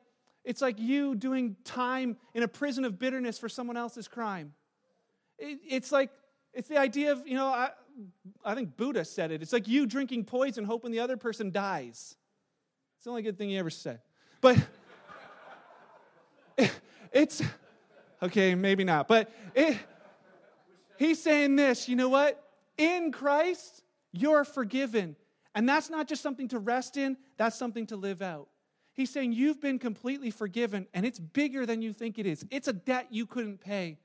it's 0.45 0.61
like 0.61 0.79
you 0.79 1.15
doing 1.15 1.55
time 1.63 2.15
in 2.35 2.43
a 2.43 2.47
prison 2.47 2.85
of 2.85 2.99
bitterness 2.99 3.39
for 3.39 3.49
someone 3.49 3.75
else's 3.75 4.07
crime. 4.07 4.53
It, 5.39 5.59
it's 5.67 5.91
like 5.91 6.11
it's 6.53 6.69
the 6.69 6.77
idea 6.77 7.11
of 7.11 7.27
you 7.27 7.35
know 7.35 7.47
I, 7.47 7.71
I 8.45 8.53
think 8.53 8.77
Buddha 8.77 9.03
said 9.03 9.31
it. 9.31 9.41
It's 9.41 9.53
like 9.53 9.67
you 9.67 9.85
drinking 9.85 10.25
poison 10.25 10.63
hoping 10.63 10.91
the 10.91 10.99
other 10.99 11.17
person 11.17 11.51
dies. 11.51 12.15
It's 12.99 13.05
the 13.05 13.11
only 13.11 13.21
good 13.21 13.37
thing 13.37 13.47
he 13.47 13.57
ever 13.57 13.69
said. 13.69 14.01
But 14.41 14.57
it, 16.57 16.69
it's 17.13 17.41
okay, 18.21 18.55
maybe 18.55 18.83
not. 18.83 19.07
But 19.07 19.31
it, 19.55 19.77
he's 20.97 21.23
saying 21.23 21.55
this. 21.55 21.87
You 21.87 21.95
know 21.95 22.09
what? 22.09 22.43
In 22.77 23.13
Christ, 23.13 23.83
you're 24.11 24.43
forgiven. 24.43 25.15
And 25.55 25.67
that's 25.67 25.89
not 25.89 26.09
just 26.09 26.21
something 26.21 26.49
to 26.49 26.59
rest 26.59 26.97
in, 26.97 27.15
that's 27.37 27.57
something 27.57 27.85
to 27.87 27.95
live 27.95 28.21
out. 28.21 28.49
He's 28.91 29.09
saying 29.09 29.31
you've 29.31 29.61
been 29.61 29.79
completely 29.79 30.29
forgiven, 30.29 30.85
and 30.93 31.05
it's 31.05 31.19
bigger 31.19 31.65
than 31.65 31.81
you 31.81 31.93
think 31.93 32.19
it 32.19 32.25
is. 32.25 32.45
It's 32.51 32.67
a 32.67 32.73
debt 32.73 33.07
you 33.11 33.25
couldn't 33.25 33.61
pay. 33.61 33.87
And 33.91 33.97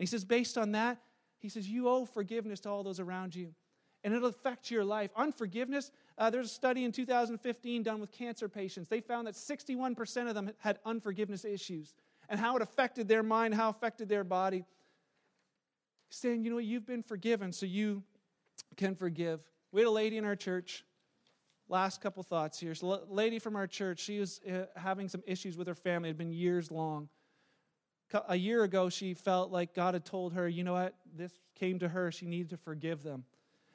he 0.00 0.06
says, 0.06 0.24
based 0.24 0.58
on 0.58 0.72
that, 0.72 0.98
he 1.38 1.48
says, 1.48 1.68
you 1.68 1.88
owe 1.88 2.04
forgiveness 2.04 2.58
to 2.60 2.68
all 2.68 2.82
those 2.82 2.98
around 2.98 3.36
you. 3.36 3.54
And 4.02 4.12
it'll 4.12 4.28
affect 4.28 4.72
your 4.72 4.82
life. 4.82 5.12
Unforgiveness, 5.14 5.92
uh, 6.20 6.28
there's 6.28 6.46
a 6.46 6.54
study 6.54 6.84
in 6.84 6.92
2015 6.92 7.82
done 7.82 7.98
with 7.98 8.12
cancer 8.12 8.46
patients. 8.46 8.88
They 8.88 9.00
found 9.00 9.26
that 9.26 9.34
61% 9.34 10.28
of 10.28 10.34
them 10.34 10.50
had 10.58 10.78
unforgiveness 10.84 11.46
issues 11.46 11.94
and 12.28 12.38
how 12.38 12.54
it 12.56 12.62
affected 12.62 13.08
their 13.08 13.22
mind, 13.22 13.54
how 13.54 13.70
it 13.70 13.76
affected 13.76 14.10
their 14.10 14.22
body. 14.22 14.64
Saying, 16.10 16.44
you 16.44 16.50
know, 16.50 16.58
you've 16.58 16.86
been 16.86 17.02
forgiven, 17.02 17.52
so 17.52 17.64
you 17.64 18.02
can 18.76 18.94
forgive. 18.94 19.40
We 19.72 19.80
had 19.80 19.88
a 19.88 19.92
lady 19.92 20.18
in 20.18 20.26
our 20.26 20.36
church 20.36 20.84
last 21.70 22.02
couple 22.02 22.22
thoughts 22.22 22.60
here. 22.60 22.74
So, 22.74 22.92
a 22.92 23.00
lady 23.08 23.38
from 23.38 23.56
our 23.56 23.66
church, 23.66 24.00
she 24.00 24.18
was 24.18 24.40
uh, 24.46 24.66
having 24.76 25.08
some 25.08 25.22
issues 25.26 25.56
with 25.56 25.68
her 25.68 25.74
family. 25.74 26.08
It 26.08 26.12
had 26.12 26.18
been 26.18 26.32
years 26.32 26.70
long. 26.70 27.08
A 28.28 28.36
year 28.36 28.64
ago, 28.64 28.90
she 28.90 29.14
felt 29.14 29.52
like 29.52 29.72
God 29.72 29.94
had 29.94 30.04
told 30.04 30.34
her, 30.34 30.48
you 30.48 30.64
know 30.64 30.72
what? 30.72 30.96
This 31.16 31.32
came 31.54 31.78
to 31.78 31.88
her. 31.88 32.10
She 32.10 32.26
needed 32.26 32.50
to 32.50 32.56
forgive 32.56 33.04
them. 33.04 33.24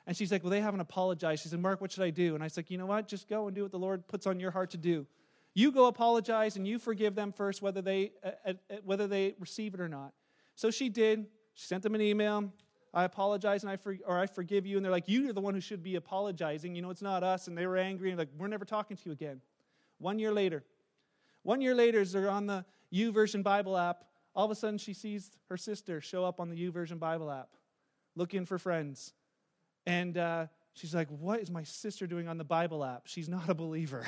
And 0.07 0.15
she's 0.15 0.31
like, 0.31 0.43
well, 0.43 0.51
they 0.51 0.61
haven't 0.61 0.81
apologized. 0.81 1.43
She 1.43 1.49
said, 1.49 1.59
Mark, 1.59 1.81
what 1.81 1.91
should 1.91 2.03
I 2.03 2.11
do? 2.11 2.35
And 2.35 2.43
I 2.43 2.45
was 2.45 2.57
like, 2.57 2.69
you 2.69 2.77
know 2.77 2.85
what? 2.85 3.07
Just 3.07 3.27
go 3.27 3.47
and 3.47 3.55
do 3.55 3.63
what 3.63 3.71
the 3.71 3.79
Lord 3.79 4.07
puts 4.07 4.27
on 4.27 4.39
your 4.39 4.51
heart 4.51 4.71
to 4.71 4.77
do. 4.77 5.07
You 5.55 5.71
go 5.71 5.87
apologize 5.87 6.57
and 6.57 6.67
you 6.67 6.77
forgive 6.77 7.15
them 7.15 7.31
first, 7.31 7.61
whether 7.61 7.81
they, 7.81 8.11
uh, 8.23 8.31
uh, 8.45 8.53
uh 8.69 8.75
whether 8.83 9.07
they 9.07 9.35
receive 9.39 9.73
it 9.73 9.79
or 9.79 9.87
not. 9.87 10.13
So 10.55 10.69
she 10.69 10.89
did. 10.89 11.25
She 11.53 11.65
sent 11.67 11.81
them 11.81 11.95
an 11.95 12.01
email. 12.01 12.51
I 12.93 13.03
apologize 13.03 13.63
and 13.63 13.71
I 13.71 13.77
for, 13.77 13.97
or 14.05 14.19
I 14.19 14.27
forgive 14.27 14.65
you. 14.65 14.77
And 14.77 14.85
they're 14.85 14.91
like, 14.91 15.05
you're 15.07 15.33
the 15.33 15.41
one 15.41 15.53
who 15.53 15.61
should 15.61 15.81
be 15.81 15.95
apologizing. 15.95 16.75
You 16.75 16.81
know, 16.81 16.91
it's 16.91 17.01
not 17.01 17.23
us. 17.23 17.47
And 17.47 17.57
they 17.57 17.65
were 17.65 17.77
angry 17.77 18.09
and 18.09 18.17
like, 18.19 18.29
we're 18.37 18.47
never 18.47 18.65
talking 18.65 18.95
to 18.95 19.03
you 19.05 19.11
again. 19.11 19.41
One 19.97 20.19
year 20.19 20.31
later, 20.31 20.63
one 21.43 21.61
year 21.61 21.75
later, 21.75 22.01
as 22.01 22.11
they're 22.11 22.29
on 22.29 22.47
the 22.47 22.65
YouVersion 22.93 23.43
Bible 23.43 23.77
app, 23.77 24.05
all 24.35 24.45
of 24.45 24.51
a 24.51 24.55
sudden 24.55 24.77
she 24.77 24.93
sees 24.93 25.31
her 25.49 25.57
sister 25.57 26.01
show 26.01 26.25
up 26.25 26.39
on 26.39 26.49
the 26.49 26.55
YouVersion 26.55 26.99
Bible 26.99 27.31
app, 27.31 27.49
looking 28.15 28.45
for 28.45 28.57
friends. 28.57 29.13
And 29.85 30.17
uh, 30.17 30.47
she's 30.73 30.95
like, 30.95 31.09
what 31.09 31.39
is 31.39 31.51
my 31.51 31.63
sister 31.63 32.07
doing 32.07 32.27
on 32.27 32.37
the 32.37 32.43
Bible 32.43 32.83
app? 32.83 33.03
She's 33.05 33.29
not 33.29 33.49
a 33.49 33.53
believer. 33.53 34.05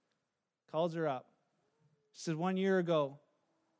Calls 0.70 0.94
her 0.94 1.06
up. 1.06 1.26
She 2.12 2.20
said, 2.20 2.36
one 2.36 2.56
year 2.56 2.78
ago, 2.78 3.18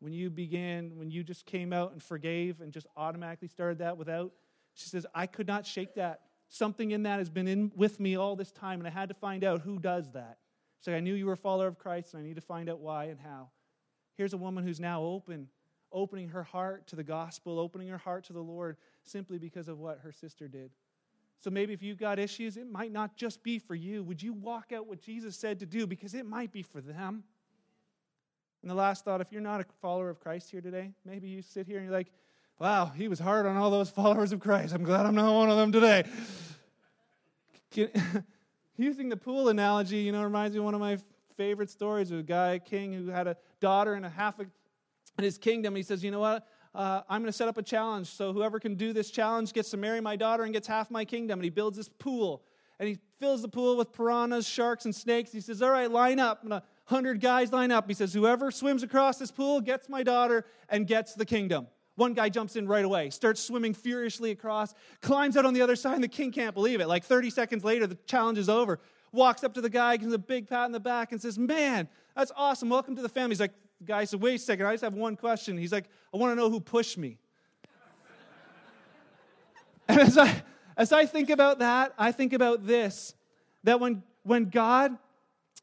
when 0.01 0.13
you 0.13 0.31
began, 0.31 0.97
when 0.97 1.11
you 1.11 1.23
just 1.23 1.47
came 1.47 1.73
out 1.73 1.93
and 1.93 2.03
forgave 2.03 2.61
and 2.61 2.73
just 2.73 2.87
automatically 2.97 3.49
started 3.49 3.79
that 3.79 3.97
without, 3.97 4.33
she 4.75 4.89
says, 4.89 5.07
I 5.15 5.27
could 5.27 5.47
not 5.47 5.67
shake 5.67 5.95
that. 5.95 6.23
Something 6.49 6.91
in 6.91 7.05
that 7.05 7.19
has 7.19 7.31
been 7.31 7.49
in 7.49 7.73
with 7.77 8.01
me 8.01 8.17
all 8.17 8.37
this 8.37 8.51
time, 8.51 8.81
and 8.81 8.87
I 8.87 8.91
had 8.91 9.09
to 9.09 9.15
find 9.15 9.45
out 9.45 9.63
who 9.63 9.79
does 9.79 10.11
that. 10.13 10.39
So 10.81 10.93
I 10.93 11.01
knew 11.01 11.15
you 11.15 11.27
were 11.27 11.33
a 11.33 11.37
follower 11.37 11.69
of 11.69 11.79
Christ, 11.79 12.15
and 12.15 12.23
I 12.23 12.27
need 12.27 12.35
to 12.35 12.43
find 12.43 12.69
out 12.69 12.81
why 12.81 13.05
and 13.05 13.21
how. 13.21 13.51
Here's 14.17 14.33
a 14.33 14.39
woman 14.39 14.65
who's 14.65 14.81
now 14.81 15.03
open, 15.03 15.49
opening 15.93 16.31
her 16.31 16.43
heart 16.43 16.89
to 16.89 16.97
the 16.97 17.05
gospel, 17.05 17.59
opening 17.59 17.89
her 17.89 17.99
heart 17.99 18.25
to 18.25 18.33
the 18.33 18.43
Lord 18.43 18.77
simply 19.03 19.39
because 19.39 19.69
of 19.69 19.79
what 19.79 20.01
her 20.01 20.13
sister 20.13 20.49
did. 20.49 20.73
So 21.43 21.51
maybe 21.51 21.73
if 21.73 21.83
you've 21.83 21.99
got 21.99 22.21
issues, 22.21 22.57
it 22.57 22.71
might 22.71 22.93
not 22.93 23.17
just 23.17 23.43
be 23.43 23.59
for 23.59 23.75
you. 23.75 24.05
Would 24.05 24.23
you 24.23 24.33
walk 24.33 24.71
out 24.73 24.87
what 24.87 25.03
Jesus 25.03 25.37
said 25.37 25.59
to 25.59 25.67
do? 25.67 25.89
Because 25.89 26.15
it 26.15 26.25
might 26.25 26.53
be 26.53 26.63
for 26.63 26.81
them. 26.81 27.25
And 28.63 28.71
the 28.71 28.77
last 28.77 29.05
thought 29.05 29.21
if 29.21 29.33
you're 29.33 29.43
not 29.43 29.61
a 29.61 29.65
follower 29.81 30.09
of 30.09 30.21
Christ 30.21 30.53
here 30.53 30.61
today, 30.61 30.93
maybe 31.05 31.27
you 31.27 31.43
sit 31.43 31.67
here 31.67 31.79
and 31.79 31.87
you're 31.87 31.97
like, 31.97 32.13
wow, 32.61 32.93
he 32.95 33.09
was 33.09 33.19
hard 33.19 33.45
on 33.45 33.57
all 33.57 33.73
those 33.73 33.91
followers 33.91 34.31
of 34.31 34.39
Christ. 34.39 34.73
I'm 34.73 34.85
glad 34.85 35.05
I'm 35.05 35.17
not 35.17 35.35
one 35.35 35.51
of 35.51 35.57
them 35.57 35.73
today. 35.73 36.05
Using 38.77 39.09
the 39.09 39.17
pool 39.17 39.49
analogy, 39.49 39.97
you 39.97 40.13
know, 40.13 40.23
reminds 40.23 40.55
me 40.55 40.61
of 40.61 40.65
one 40.65 40.75
of 40.75 40.81
my 40.81 40.97
favorite 41.37 41.71
stories 41.71 42.13
of 42.13 42.21
a 42.21 42.23
guy, 42.23 42.53
a 42.53 42.59
king, 42.61 42.93
who 42.93 43.09
had 43.09 43.27
a 43.27 43.37
daughter 43.59 43.95
and 43.95 44.07
a 44.07 44.09
half 44.09 44.39
a, 44.39 44.43
in 44.43 45.25
his 45.25 45.39
kingdom. 45.39 45.75
He 45.75 45.83
says, 45.83 46.05
you 46.05 46.13
know 46.13 46.21
what? 46.21 46.47
Uh, 46.75 47.03
I'm 47.09 47.21
going 47.21 47.31
to 47.31 47.37
set 47.37 47.49
up 47.49 47.59
a 47.59 47.63
challenge. 47.63 48.09
So 48.09 48.33
whoever 48.33 48.59
can 48.59 48.75
do 48.75 48.93
this 48.93 49.11
challenge 49.11 49.53
gets 49.53 49.71
to 49.71 49.77
marry 49.77 50.01
my 50.01 50.17
daughter 50.17 50.45
and 50.45 50.53
gets 50.53 50.67
half 50.67 50.91
my 50.91 51.05
kingdom. 51.05 51.39
And 51.39 51.45
he 51.45 51.51
builds 51.51 51.77
this 51.77 51.89
pool. 51.89 52.43
And 52.79 52.89
he 52.89 52.99
fills 53.21 53.43
the 53.43 53.49
pool 53.49 53.77
with 53.77 53.93
piranhas, 53.93 54.49
sharks, 54.49 54.87
and 54.87 54.95
snakes. 54.95 55.33
He 55.33 55.41
says, 55.41 55.63
all 55.63 55.71
right, 55.71 55.91
line 55.91 56.19
up. 56.19 56.43
Going 56.43 56.61
to 56.61 56.67
100 56.89 57.21
guys 57.21 57.53
line 57.53 57.71
up. 57.71 57.89
He 57.89 57.95
says, 57.95 58.13
Whoever 58.13 58.51
swims 58.51 58.83
across 58.83 59.19
this 59.19 59.31
pool 59.31 59.61
gets 59.61 59.89
my 59.89 60.03
daughter 60.03 60.45
and 60.69 60.87
gets 60.87 61.15
the 61.15 61.25
kingdom. 61.25 61.69
One 61.95 62.15
guy 62.15 62.29
jumps 62.29 62.57
in 62.57 62.67
right 62.67 62.85
away, 62.85 63.11
starts 63.11 63.41
swimming 63.43 63.75
furiously 63.75 64.31
across, 64.31 64.75
climbs 65.03 65.37
out 65.37 65.45
on 65.45 65.53
the 65.53 65.61
other 65.61 65.77
side, 65.77 65.95
and 65.95 66.03
the 66.03 66.09
king 66.09 66.33
can't 66.33 66.55
believe 66.55 66.81
it. 66.81 66.89
Like 66.89 67.05
30 67.05 67.31
seconds 67.31 67.65
later, 67.65 67.87
the 67.87 67.99
challenge 68.07 68.39
is 68.39 68.49
over. 68.49 68.81
Walks 69.13 69.45
up 69.45 69.53
to 69.55 69.61
the 69.61 69.69
guy, 69.69 69.97
gives 69.97 70.07
him 70.07 70.15
a 70.15 70.19
big 70.19 70.49
pat 70.49 70.67
in 70.67 70.73
the 70.73 70.81
back, 70.81 71.13
and 71.13 71.21
says, 71.21 71.39
Man, 71.39 71.89
that's 72.17 72.33
awesome. 72.35 72.69
Welcome 72.69 72.97
to 72.97 73.03
the 73.03 73.09
family. 73.09 73.33
He's 73.33 73.41
like, 73.41 73.53
guy 73.87 74.05
said, 74.05 74.21
Wait 74.21 74.37
a 74.37 74.39
second, 74.39 74.67
I 74.67 74.73
just 74.73 74.85
have 74.85 74.95
one 74.95 75.17
question. 75.17 75.57
He's 75.59 75.73
like, 75.73 75.87
I 76.13 76.17
want 76.17 76.33
to 76.33 76.37
know 76.37 76.51
who 76.51 76.61
pushed 76.61 76.99
me. 76.99 77.19
and 79.89 80.01
as 80.01 80.19
I, 80.19 80.43
as 80.77 80.93
I 80.93 81.07
think 81.07 81.31
about 81.31 81.59
that, 81.59 81.93
I 81.99 82.13
think 82.13 82.33
about 82.33 82.67
this 82.67 83.15
that 83.65 83.81
when, 83.81 84.03
when 84.23 84.47
God 84.47 84.97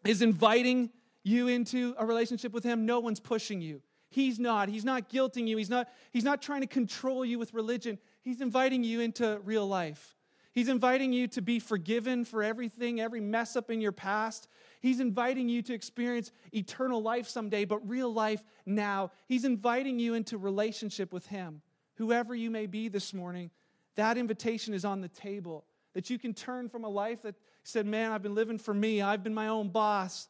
is 0.05 0.21
inviting 0.21 0.89
you 1.23 1.47
into 1.47 1.95
a 1.97 2.05
relationship 2.05 2.53
with 2.53 2.63
Him, 2.63 2.85
no 2.85 2.99
one's 2.99 3.19
pushing 3.19 3.61
you. 3.61 3.81
He's 4.09 4.39
not. 4.39 4.69
He's 4.69 4.85
not 4.85 5.09
guilting 5.09 5.47
you. 5.47 5.57
He's 5.57 5.69
not, 5.69 5.89
he's 6.11 6.23
not 6.23 6.41
trying 6.41 6.61
to 6.61 6.67
control 6.67 7.23
you 7.23 7.37
with 7.37 7.53
religion. 7.53 7.99
He's 8.21 8.41
inviting 8.41 8.83
you 8.83 9.01
into 9.01 9.39
real 9.43 9.67
life. 9.67 10.15
He's 10.51 10.69
inviting 10.69 11.13
you 11.13 11.27
to 11.29 11.41
be 11.41 11.59
forgiven 11.59 12.25
for 12.25 12.41
everything, 12.41 12.99
every 12.99 13.21
mess 13.21 13.55
up 13.55 13.69
in 13.69 13.81
your 13.81 13.91
past. 13.91 14.47
He's 14.81 14.99
inviting 14.99 15.47
you 15.47 15.61
to 15.63 15.73
experience 15.73 16.31
eternal 16.53 17.01
life 17.01 17.27
someday, 17.27 17.65
but 17.65 17.87
real 17.87 18.11
life 18.11 18.43
now. 18.65 19.11
He's 19.27 19.45
inviting 19.45 19.99
you 19.99 20.15
into 20.15 20.37
relationship 20.37 21.13
with 21.13 21.27
Him. 21.27 21.61
Whoever 21.95 22.33
you 22.33 22.49
may 22.49 22.65
be 22.65 22.87
this 22.87 23.13
morning, 23.13 23.51
that 23.95 24.17
invitation 24.17 24.73
is 24.73 24.85
on 24.85 25.01
the 25.01 25.07
table. 25.07 25.65
That 25.93 26.09
you 26.09 26.17
can 26.17 26.33
turn 26.33 26.69
from 26.69 26.83
a 26.83 26.89
life 26.89 27.21
that 27.23 27.35
said, 27.63 27.85
Man, 27.85 28.11
I've 28.11 28.23
been 28.23 28.35
living 28.35 28.57
for 28.57 28.73
me, 28.73 29.01
I've 29.01 29.23
been 29.23 29.33
my 29.33 29.47
own 29.47 29.69
boss. 29.69 30.27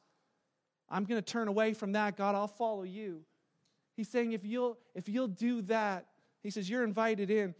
I'm 0.89 1.05
going 1.05 1.21
to 1.21 1.25
turn 1.25 1.47
away 1.47 1.73
from 1.73 1.93
that. 1.93 2.17
God, 2.17 2.35
I'll 2.35 2.47
follow 2.47 2.83
you. 2.83 3.21
He's 3.95 4.09
saying, 4.09 4.31
if 4.31 4.45
you'll, 4.45 4.77
if 4.95 5.07
you'll 5.07 5.27
do 5.27 5.61
that, 5.63 6.07
he 6.41 6.49
says, 6.49 6.69
you're 6.69 6.83
invited 6.83 7.29
in 7.29 7.53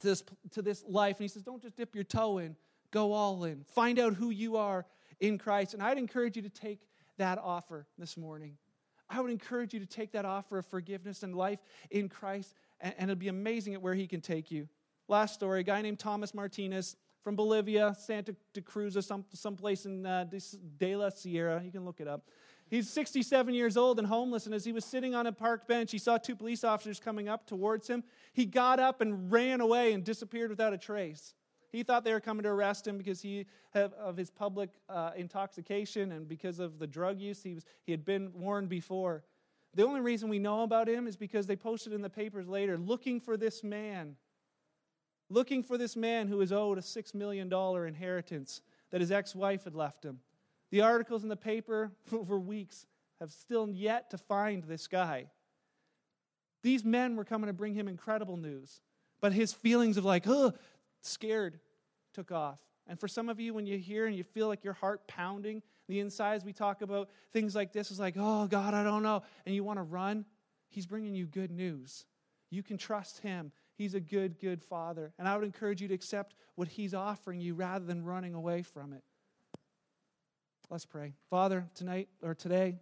to 0.00 0.06
this, 0.06 0.22
to 0.52 0.62
this 0.62 0.84
life. 0.86 1.16
And 1.16 1.24
he 1.24 1.28
says, 1.28 1.42
don't 1.42 1.62
just 1.62 1.76
dip 1.76 1.94
your 1.94 2.04
toe 2.04 2.38
in, 2.38 2.56
go 2.90 3.12
all 3.12 3.44
in. 3.44 3.64
Find 3.64 3.98
out 3.98 4.14
who 4.14 4.30
you 4.30 4.56
are 4.56 4.86
in 5.20 5.38
Christ. 5.38 5.74
And 5.74 5.82
I'd 5.82 5.98
encourage 5.98 6.36
you 6.36 6.42
to 6.42 6.48
take 6.48 6.80
that 7.18 7.38
offer 7.38 7.86
this 7.98 8.16
morning. 8.16 8.56
I 9.10 9.20
would 9.20 9.30
encourage 9.30 9.72
you 9.72 9.80
to 9.80 9.86
take 9.86 10.12
that 10.12 10.24
offer 10.24 10.58
of 10.58 10.66
forgiveness 10.66 11.22
and 11.22 11.34
life 11.34 11.60
in 11.90 12.08
Christ, 12.08 12.54
and, 12.80 12.94
and 12.98 13.10
it'll 13.10 13.18
be 13.18 13.28
amazing 13.28 13.74
at 13.74 13.82
where 13.82 13.94
he 13.94 14.06
can 14.06 14.20
take 14.20 14.50
you. 14.50 14.68
Last 15.08 15.34
story 15.34 15.60
a 15.60 15.62
guy 15.62 15.80
named 15.80 15.98
Thomas 15.98 16.34
Martinez 16.34 16.96
from 17.22 17.34
Bolivia, 17.34 17.96
Santa 17.98 18.34
Cruz, 18.64 18.96
or 18.96 19.02
some, 19.02 19.24
someplace 19.32 19.86
in 19.86 20.04
uh, 20.04 20.24
De 20.76 20.96
La 20.96 21.08
Sierra. 21.08 21.62
You 21.64 21.72
can 21.72 21.84
look 21.84 22.00
it 22.00 22.08
up. 22.08 22.28
He's 22.70 22.90
67 22.90 23.54
years 23.54 23.76
old 23.76 23.98
and 23.98 24.06
homeless, 24.06 24.44
and 24.44 24.54
as 24.54 24.64
he 24.64 24.72
was 24.72 24.84
sitting 24.84 25.14
on 25.14 25.26
a 25.26 25.32
park 25.32 25.66
bench, 25.66 25.90
he 25.90 25.98
saw 25.98 26.18
two 26.18 26.36
police 26.36 26.64
officers 26.64 27.00
coming 27.00 27.28
up 27.28 27.46
towards 27.46 27.88
him. 27.88 28.04
He 28.32 28.44
got 28.44 28.78
up 28.78 29.00
and 29.00 29.32
ran 29.32 29.60
away 29.60 29.94
and 29.94 30.04
disappeared 30.04 30.50
without 30.50 30.74
a 30.74 30.78
trace. 30.78 31.34
He 31.70 31.82
thought 31.82 32.04
they 32.04 32.12
were 32.12 32.20
coming 32.20 32.42
to 32.44 32.50
arrest 32.50 32.86
him 32.86 32.98
because 32.98 33.20
he 33.20 33.46
of 33.74 34.16
his 34.16 34.30
public 34.30 34.70
uh, 34.88 35.10
intoxication 35.16 36.12
and 36.12 36.26
because 36.26 36.58
of 36.58 36.78
the 36.78 36.86
drug 36.86 37.20
use. 37.20 37.42
He, 37.42 37.54
was, 37.54 37.64
he 37.84 37.92
had 37.92 38.04
been 38.04 38.32
warned 38.34 38.68
before. 38.68 39.24
The 39.74 39.86
only 39.86 40.00
reason 40.00 40.28
we 40.28 40.38
know 40.38 40.62
about 40.62 40.88
him 40.88 41.06
is 41.06 41.16
because 41.16 41.46
they 41.46 41.56
posted 41.56 41.92
in 41.92 42.02
the 42.02 42.10
papers 42.10 42.48
later 42.48 42.78
looking 42.78 43.20
for 43.20 43.36
this 43.36 43.62
man, 43.62 44.16
looking 45.28 45.62
for 45.62 45.76
this 45.76 45.94
man 45.94 46.28
who 46.28 46.40
is 46.40 46.52
owed 46.52 46.78
a 46.78 46.82
$6 46.82 47.14
million 47.14 47.52
inheritance 47.86 48.62
that 48.90 49.00
his 49.00 49.12
ex 49.12 49.34
wife 49.34 49.64
had 49.64 49.74
left 49.74 50.04
him. 50.04 50.20
The 50.70 50.82
articles 50.82 51.22
in 51.22 51.28
the 51.28 51.36
paper 51.36 51.92
for 52.06 52.38
weeks 52.38 52.86
have 53.20 53.32
still 53.32 53.68
yet 53.68 54.10
to 54.10 54.18
find 54.18 54.64
this 54.64 54.86
guy. 54.86 55.26
These 56.62 56.84
men 56.84 57.16
were 57.16 57.24
coming 57.24 57.46
to 57.46 57.52
bring 57.52 57.74
him 57.74 57.88
incredible 57.88 58.36
news, 58.36 58.80
but 59.20 59.32
his 59.32 59.52
feelings 59.52 59.96
of 59.96 60.04
like, 60.04 60.24
oh, 60.26 60.52
scared 61.00 61.60
took 62.12 62.32
off. 62.32 62.58
And 62.86 62.98
for 62.98 63.06
some 63.06 63.28
of 63.28 63.38
you, 63.38 63.52
when 63.52 63.66
you 63.66 63.78
hear 63.78 64.06
and 64.06 64.16
you 64.16 64.24
feel 64.24 64.48
like 64.48 64.64
your 64.64 64.72
heart 64.72 65.06
pounding, 65.06 65.62
the 65.88 66.00
insides, 66.00 66.44
we 66.44 66.52
talk 66.52 66.80
about 66.80 67.10
things 67.32 67.54
like 67.54 67.72
this 67.72 67.90
is 67.90 68.00
like, 68.00 68.14
oh, 68.18 68.46
God, 68.46 68.74
I 68.74 68.82
don't 68.82 69.02
know. 69.02 69.22
And 69.46 69.54
you 69.54 69.62
want 69.62 69.78
to 69.78 69.82
run, 69.82 70.24
He's 70.70 70.86
bringing 70.86 71.14
you 71.14 71.26
good 71.26 71.50
news. 71.50 72.06
You 72.50 72.62
can 72.62 72.78
trust 72.78 73.20
Him. 73.20 73.52
He's 73.74 73.94
a 73.94 74.00
good, 74.00 74.38
good 74.38 74.62
Father. 74.62 75.12
And 75.18 75.28
I 75.28 75.36
would 75.36 75.44
encourage 75.44 75.80
you 75.80 75.88
to 75.88 75.94
accept 75.94 76.34
what 76.56 76.68
He's 76.68 76.94
offering 76.94 77.40
you 77.40 77.54
rather 77.54 77.84
than 77.84 78.04
running 78.04 78.34
away 78.34 78.62
from 78.62 78.92
it. 78.92 79.02
Let's 80.70 80.84
pray. 80.84 81.14
Father, 81.30 81.66
tonight 81.74 82.08
or 82.22 82.34
today, 82.34 82.76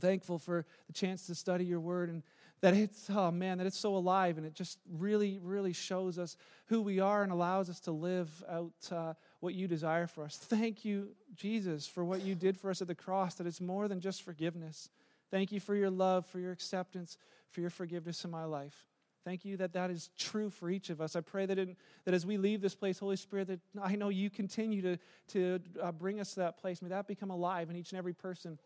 thankful 0.00 0.38
for 0.38 0.66
the 0.86 0.92
chance 0.92 1.26
to 1.26 1.34
study 1.34 1.64
your 1.64 1.80
word 1.80 2.10
and 2.10 2.22
that 2.60 2.74
it's, 2.74 3.08
oh 3.08 3.30
man, 3.30 3.56
that 3.58 3.66
it's 3.66 3.78
so 3.78 3.96
alive 3.96 4.36
and 4.36 4.46
it 4.46 4.54
just 4.54 4.78
really, 4.98 5.38
really 5.42 5.72
shows 5.72 6.18
us 6.18 6.36
who 6.66 6.82
we 6.82 7.00
are 7.00 7.22
and 7.22 7.32
allows 7.32 7.70
us 7.70 7.80
to 7.80 7.90
live 7.90 8.44
out 8.50 8.72
uh, 8.90 9.14
what 9.40 9.54
you 9.54 9.66
desire 9.66 10.06
for 10.06 10.24
us. 10.24 10.36
Thank 10.36 10.84
you, 10.84 11.08
Jesus, 11.34 11.86
for 11.86 12.04
what 12.04 12.22
you 12.22 12.34
did 12.34 12.58
for 12.58 12.70
us 12.70 12.82
at 12.82 12.88
the 12.88 12.94
cross, 12.94 13.34
that 13.36 13.46
it's 13.46 13.60
more 13.60 13.88
than 13.88 14.00
just 14.00 14.22
forgiveness. 14.22 14.90
Thank 15.30 15.52
you 15.52 15.60
for 15.60 15.74
your 15.74 15.90
love, 15.90 16.26
for 16.26 16.38
your 16.38 16.52
acceptance, 16.52 17.16
for 17.50 17.62
your 17.62 17.70
forgiveness 17.70 18.24
in 18.24 18.30
my 18.30 18.44
life. 18.44 18.86
Thank 19.26 19.44
you 19.44 19.56
that 19.56 19.72
that 19.72 19.90
is 19.90 20.10
true 20.16 20.50
for 20.50 20.70
each 20.70 20.88
of 20.88 21.00
us. 21.00 21.16
I 21.16 21.20
pray 21.20 21.46
that, 21.46 21.58
in, 21.58 21.74
that 22.04 22.14
as 22.14 22.24
we 22.24 22.38
leave 22.38 22.60
this 22.60 22.76
place, 22.76 23.00
Holy 23.00 23.16
Spirit, 23.16 23.48
that 23.48 23.58
I 23.82 23.96
know 23.96 24.08
you 24.08 24.30
continue 24.30 24.80
to, 24.82 24.98
to 25.32 25.58
uh, 25.82 25.90
bring 25.90 26.20
us 26.20 26.34
to 26.34 26.40
that 26.40 26.58
place. 26.58 26.80
May 26.80 26.90
that 26.90 27.08
become 27.08 27.30
alive 27.30 27.68
in 27.68 27.74
each 27.74 27.90
and 27.90 27.98
every 27.98 28.12
person 28.12 28.56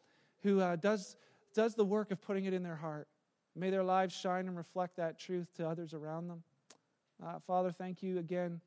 who 0.42 0.60
uh, 0.60 0.76
does, 0.76 1.16
does 1.54 1.74
the 1.76 1.84
work 1.84 2.10
of 2.10 2.20
putting 2.20 2.44
it 2.44 2.52
in 2.52 2.62
their 2.62 2.76
heart. 2.76 3.08
May 3.56 3.70
their 3.70 3.82
lives 3.82 4.14
shine 4.14 4.48
and 4.48 4.54
reflect 4.54 4.96
that 4.98 5.18
truth 5.18 5.48
to 5.54 5.66
others 5.66 5.94
around 5.94 6.28
them. 6.28 6.42
Uh, 7.24 7.38
Father, 7.46 7.72
thank 7.72 8.02
you 8.02 8.18
again 8.18 8.60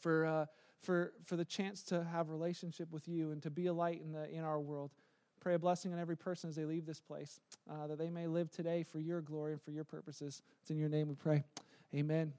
for, 0.00 0.26
uh, 0.26 0.46
for, 0.78 1.12
for 1.24 1.34
the 1.34 1.44
chance 1.44 1.82
to 1.82 2.04
have 2.04 2.30
relationship 2.30 2.92
with 2.92 3.08
you 3.08 3.32
and 3.32 3.42
to 3.42 3.50
be 3.50 3.66
a 3.66 3.72
light 3.72 4.00
in, 4.00 4.12
the, 4.12 4.30
in 4.30 4.44
our 4.44 4.60
world. 4.60 4.92
Pray 5.40 5.54
a 5.54 5.58
blessing 5.58 5.92
on 5.92 5.98
every 5.98 6.16
person 6.16 6.50
as 6.50 6.56
they 6.56 6.64
leave 6.64 6.86
this 6.86 7.00
place, 7.00 7.40
uh, 7.70 7.86
that 7.86 7.98
they 7.98 8.10
may 8.10 8.26
live 8.26 8.50
today 8.50 8.82
for 8.82 8.98
your 8.98 9.20
glory 9.20 9.52
and 9.52 9.62
for 9.62 9.70
your 9.70 9.84
purposes. 9.84 10.42
It's 10.60 10.70
in 10.70 10.78
your 10.78 10.88
name 10.88 11.08
we 11.08 11.14
pray. 11.14 11.44
Amen. 11.94 12.32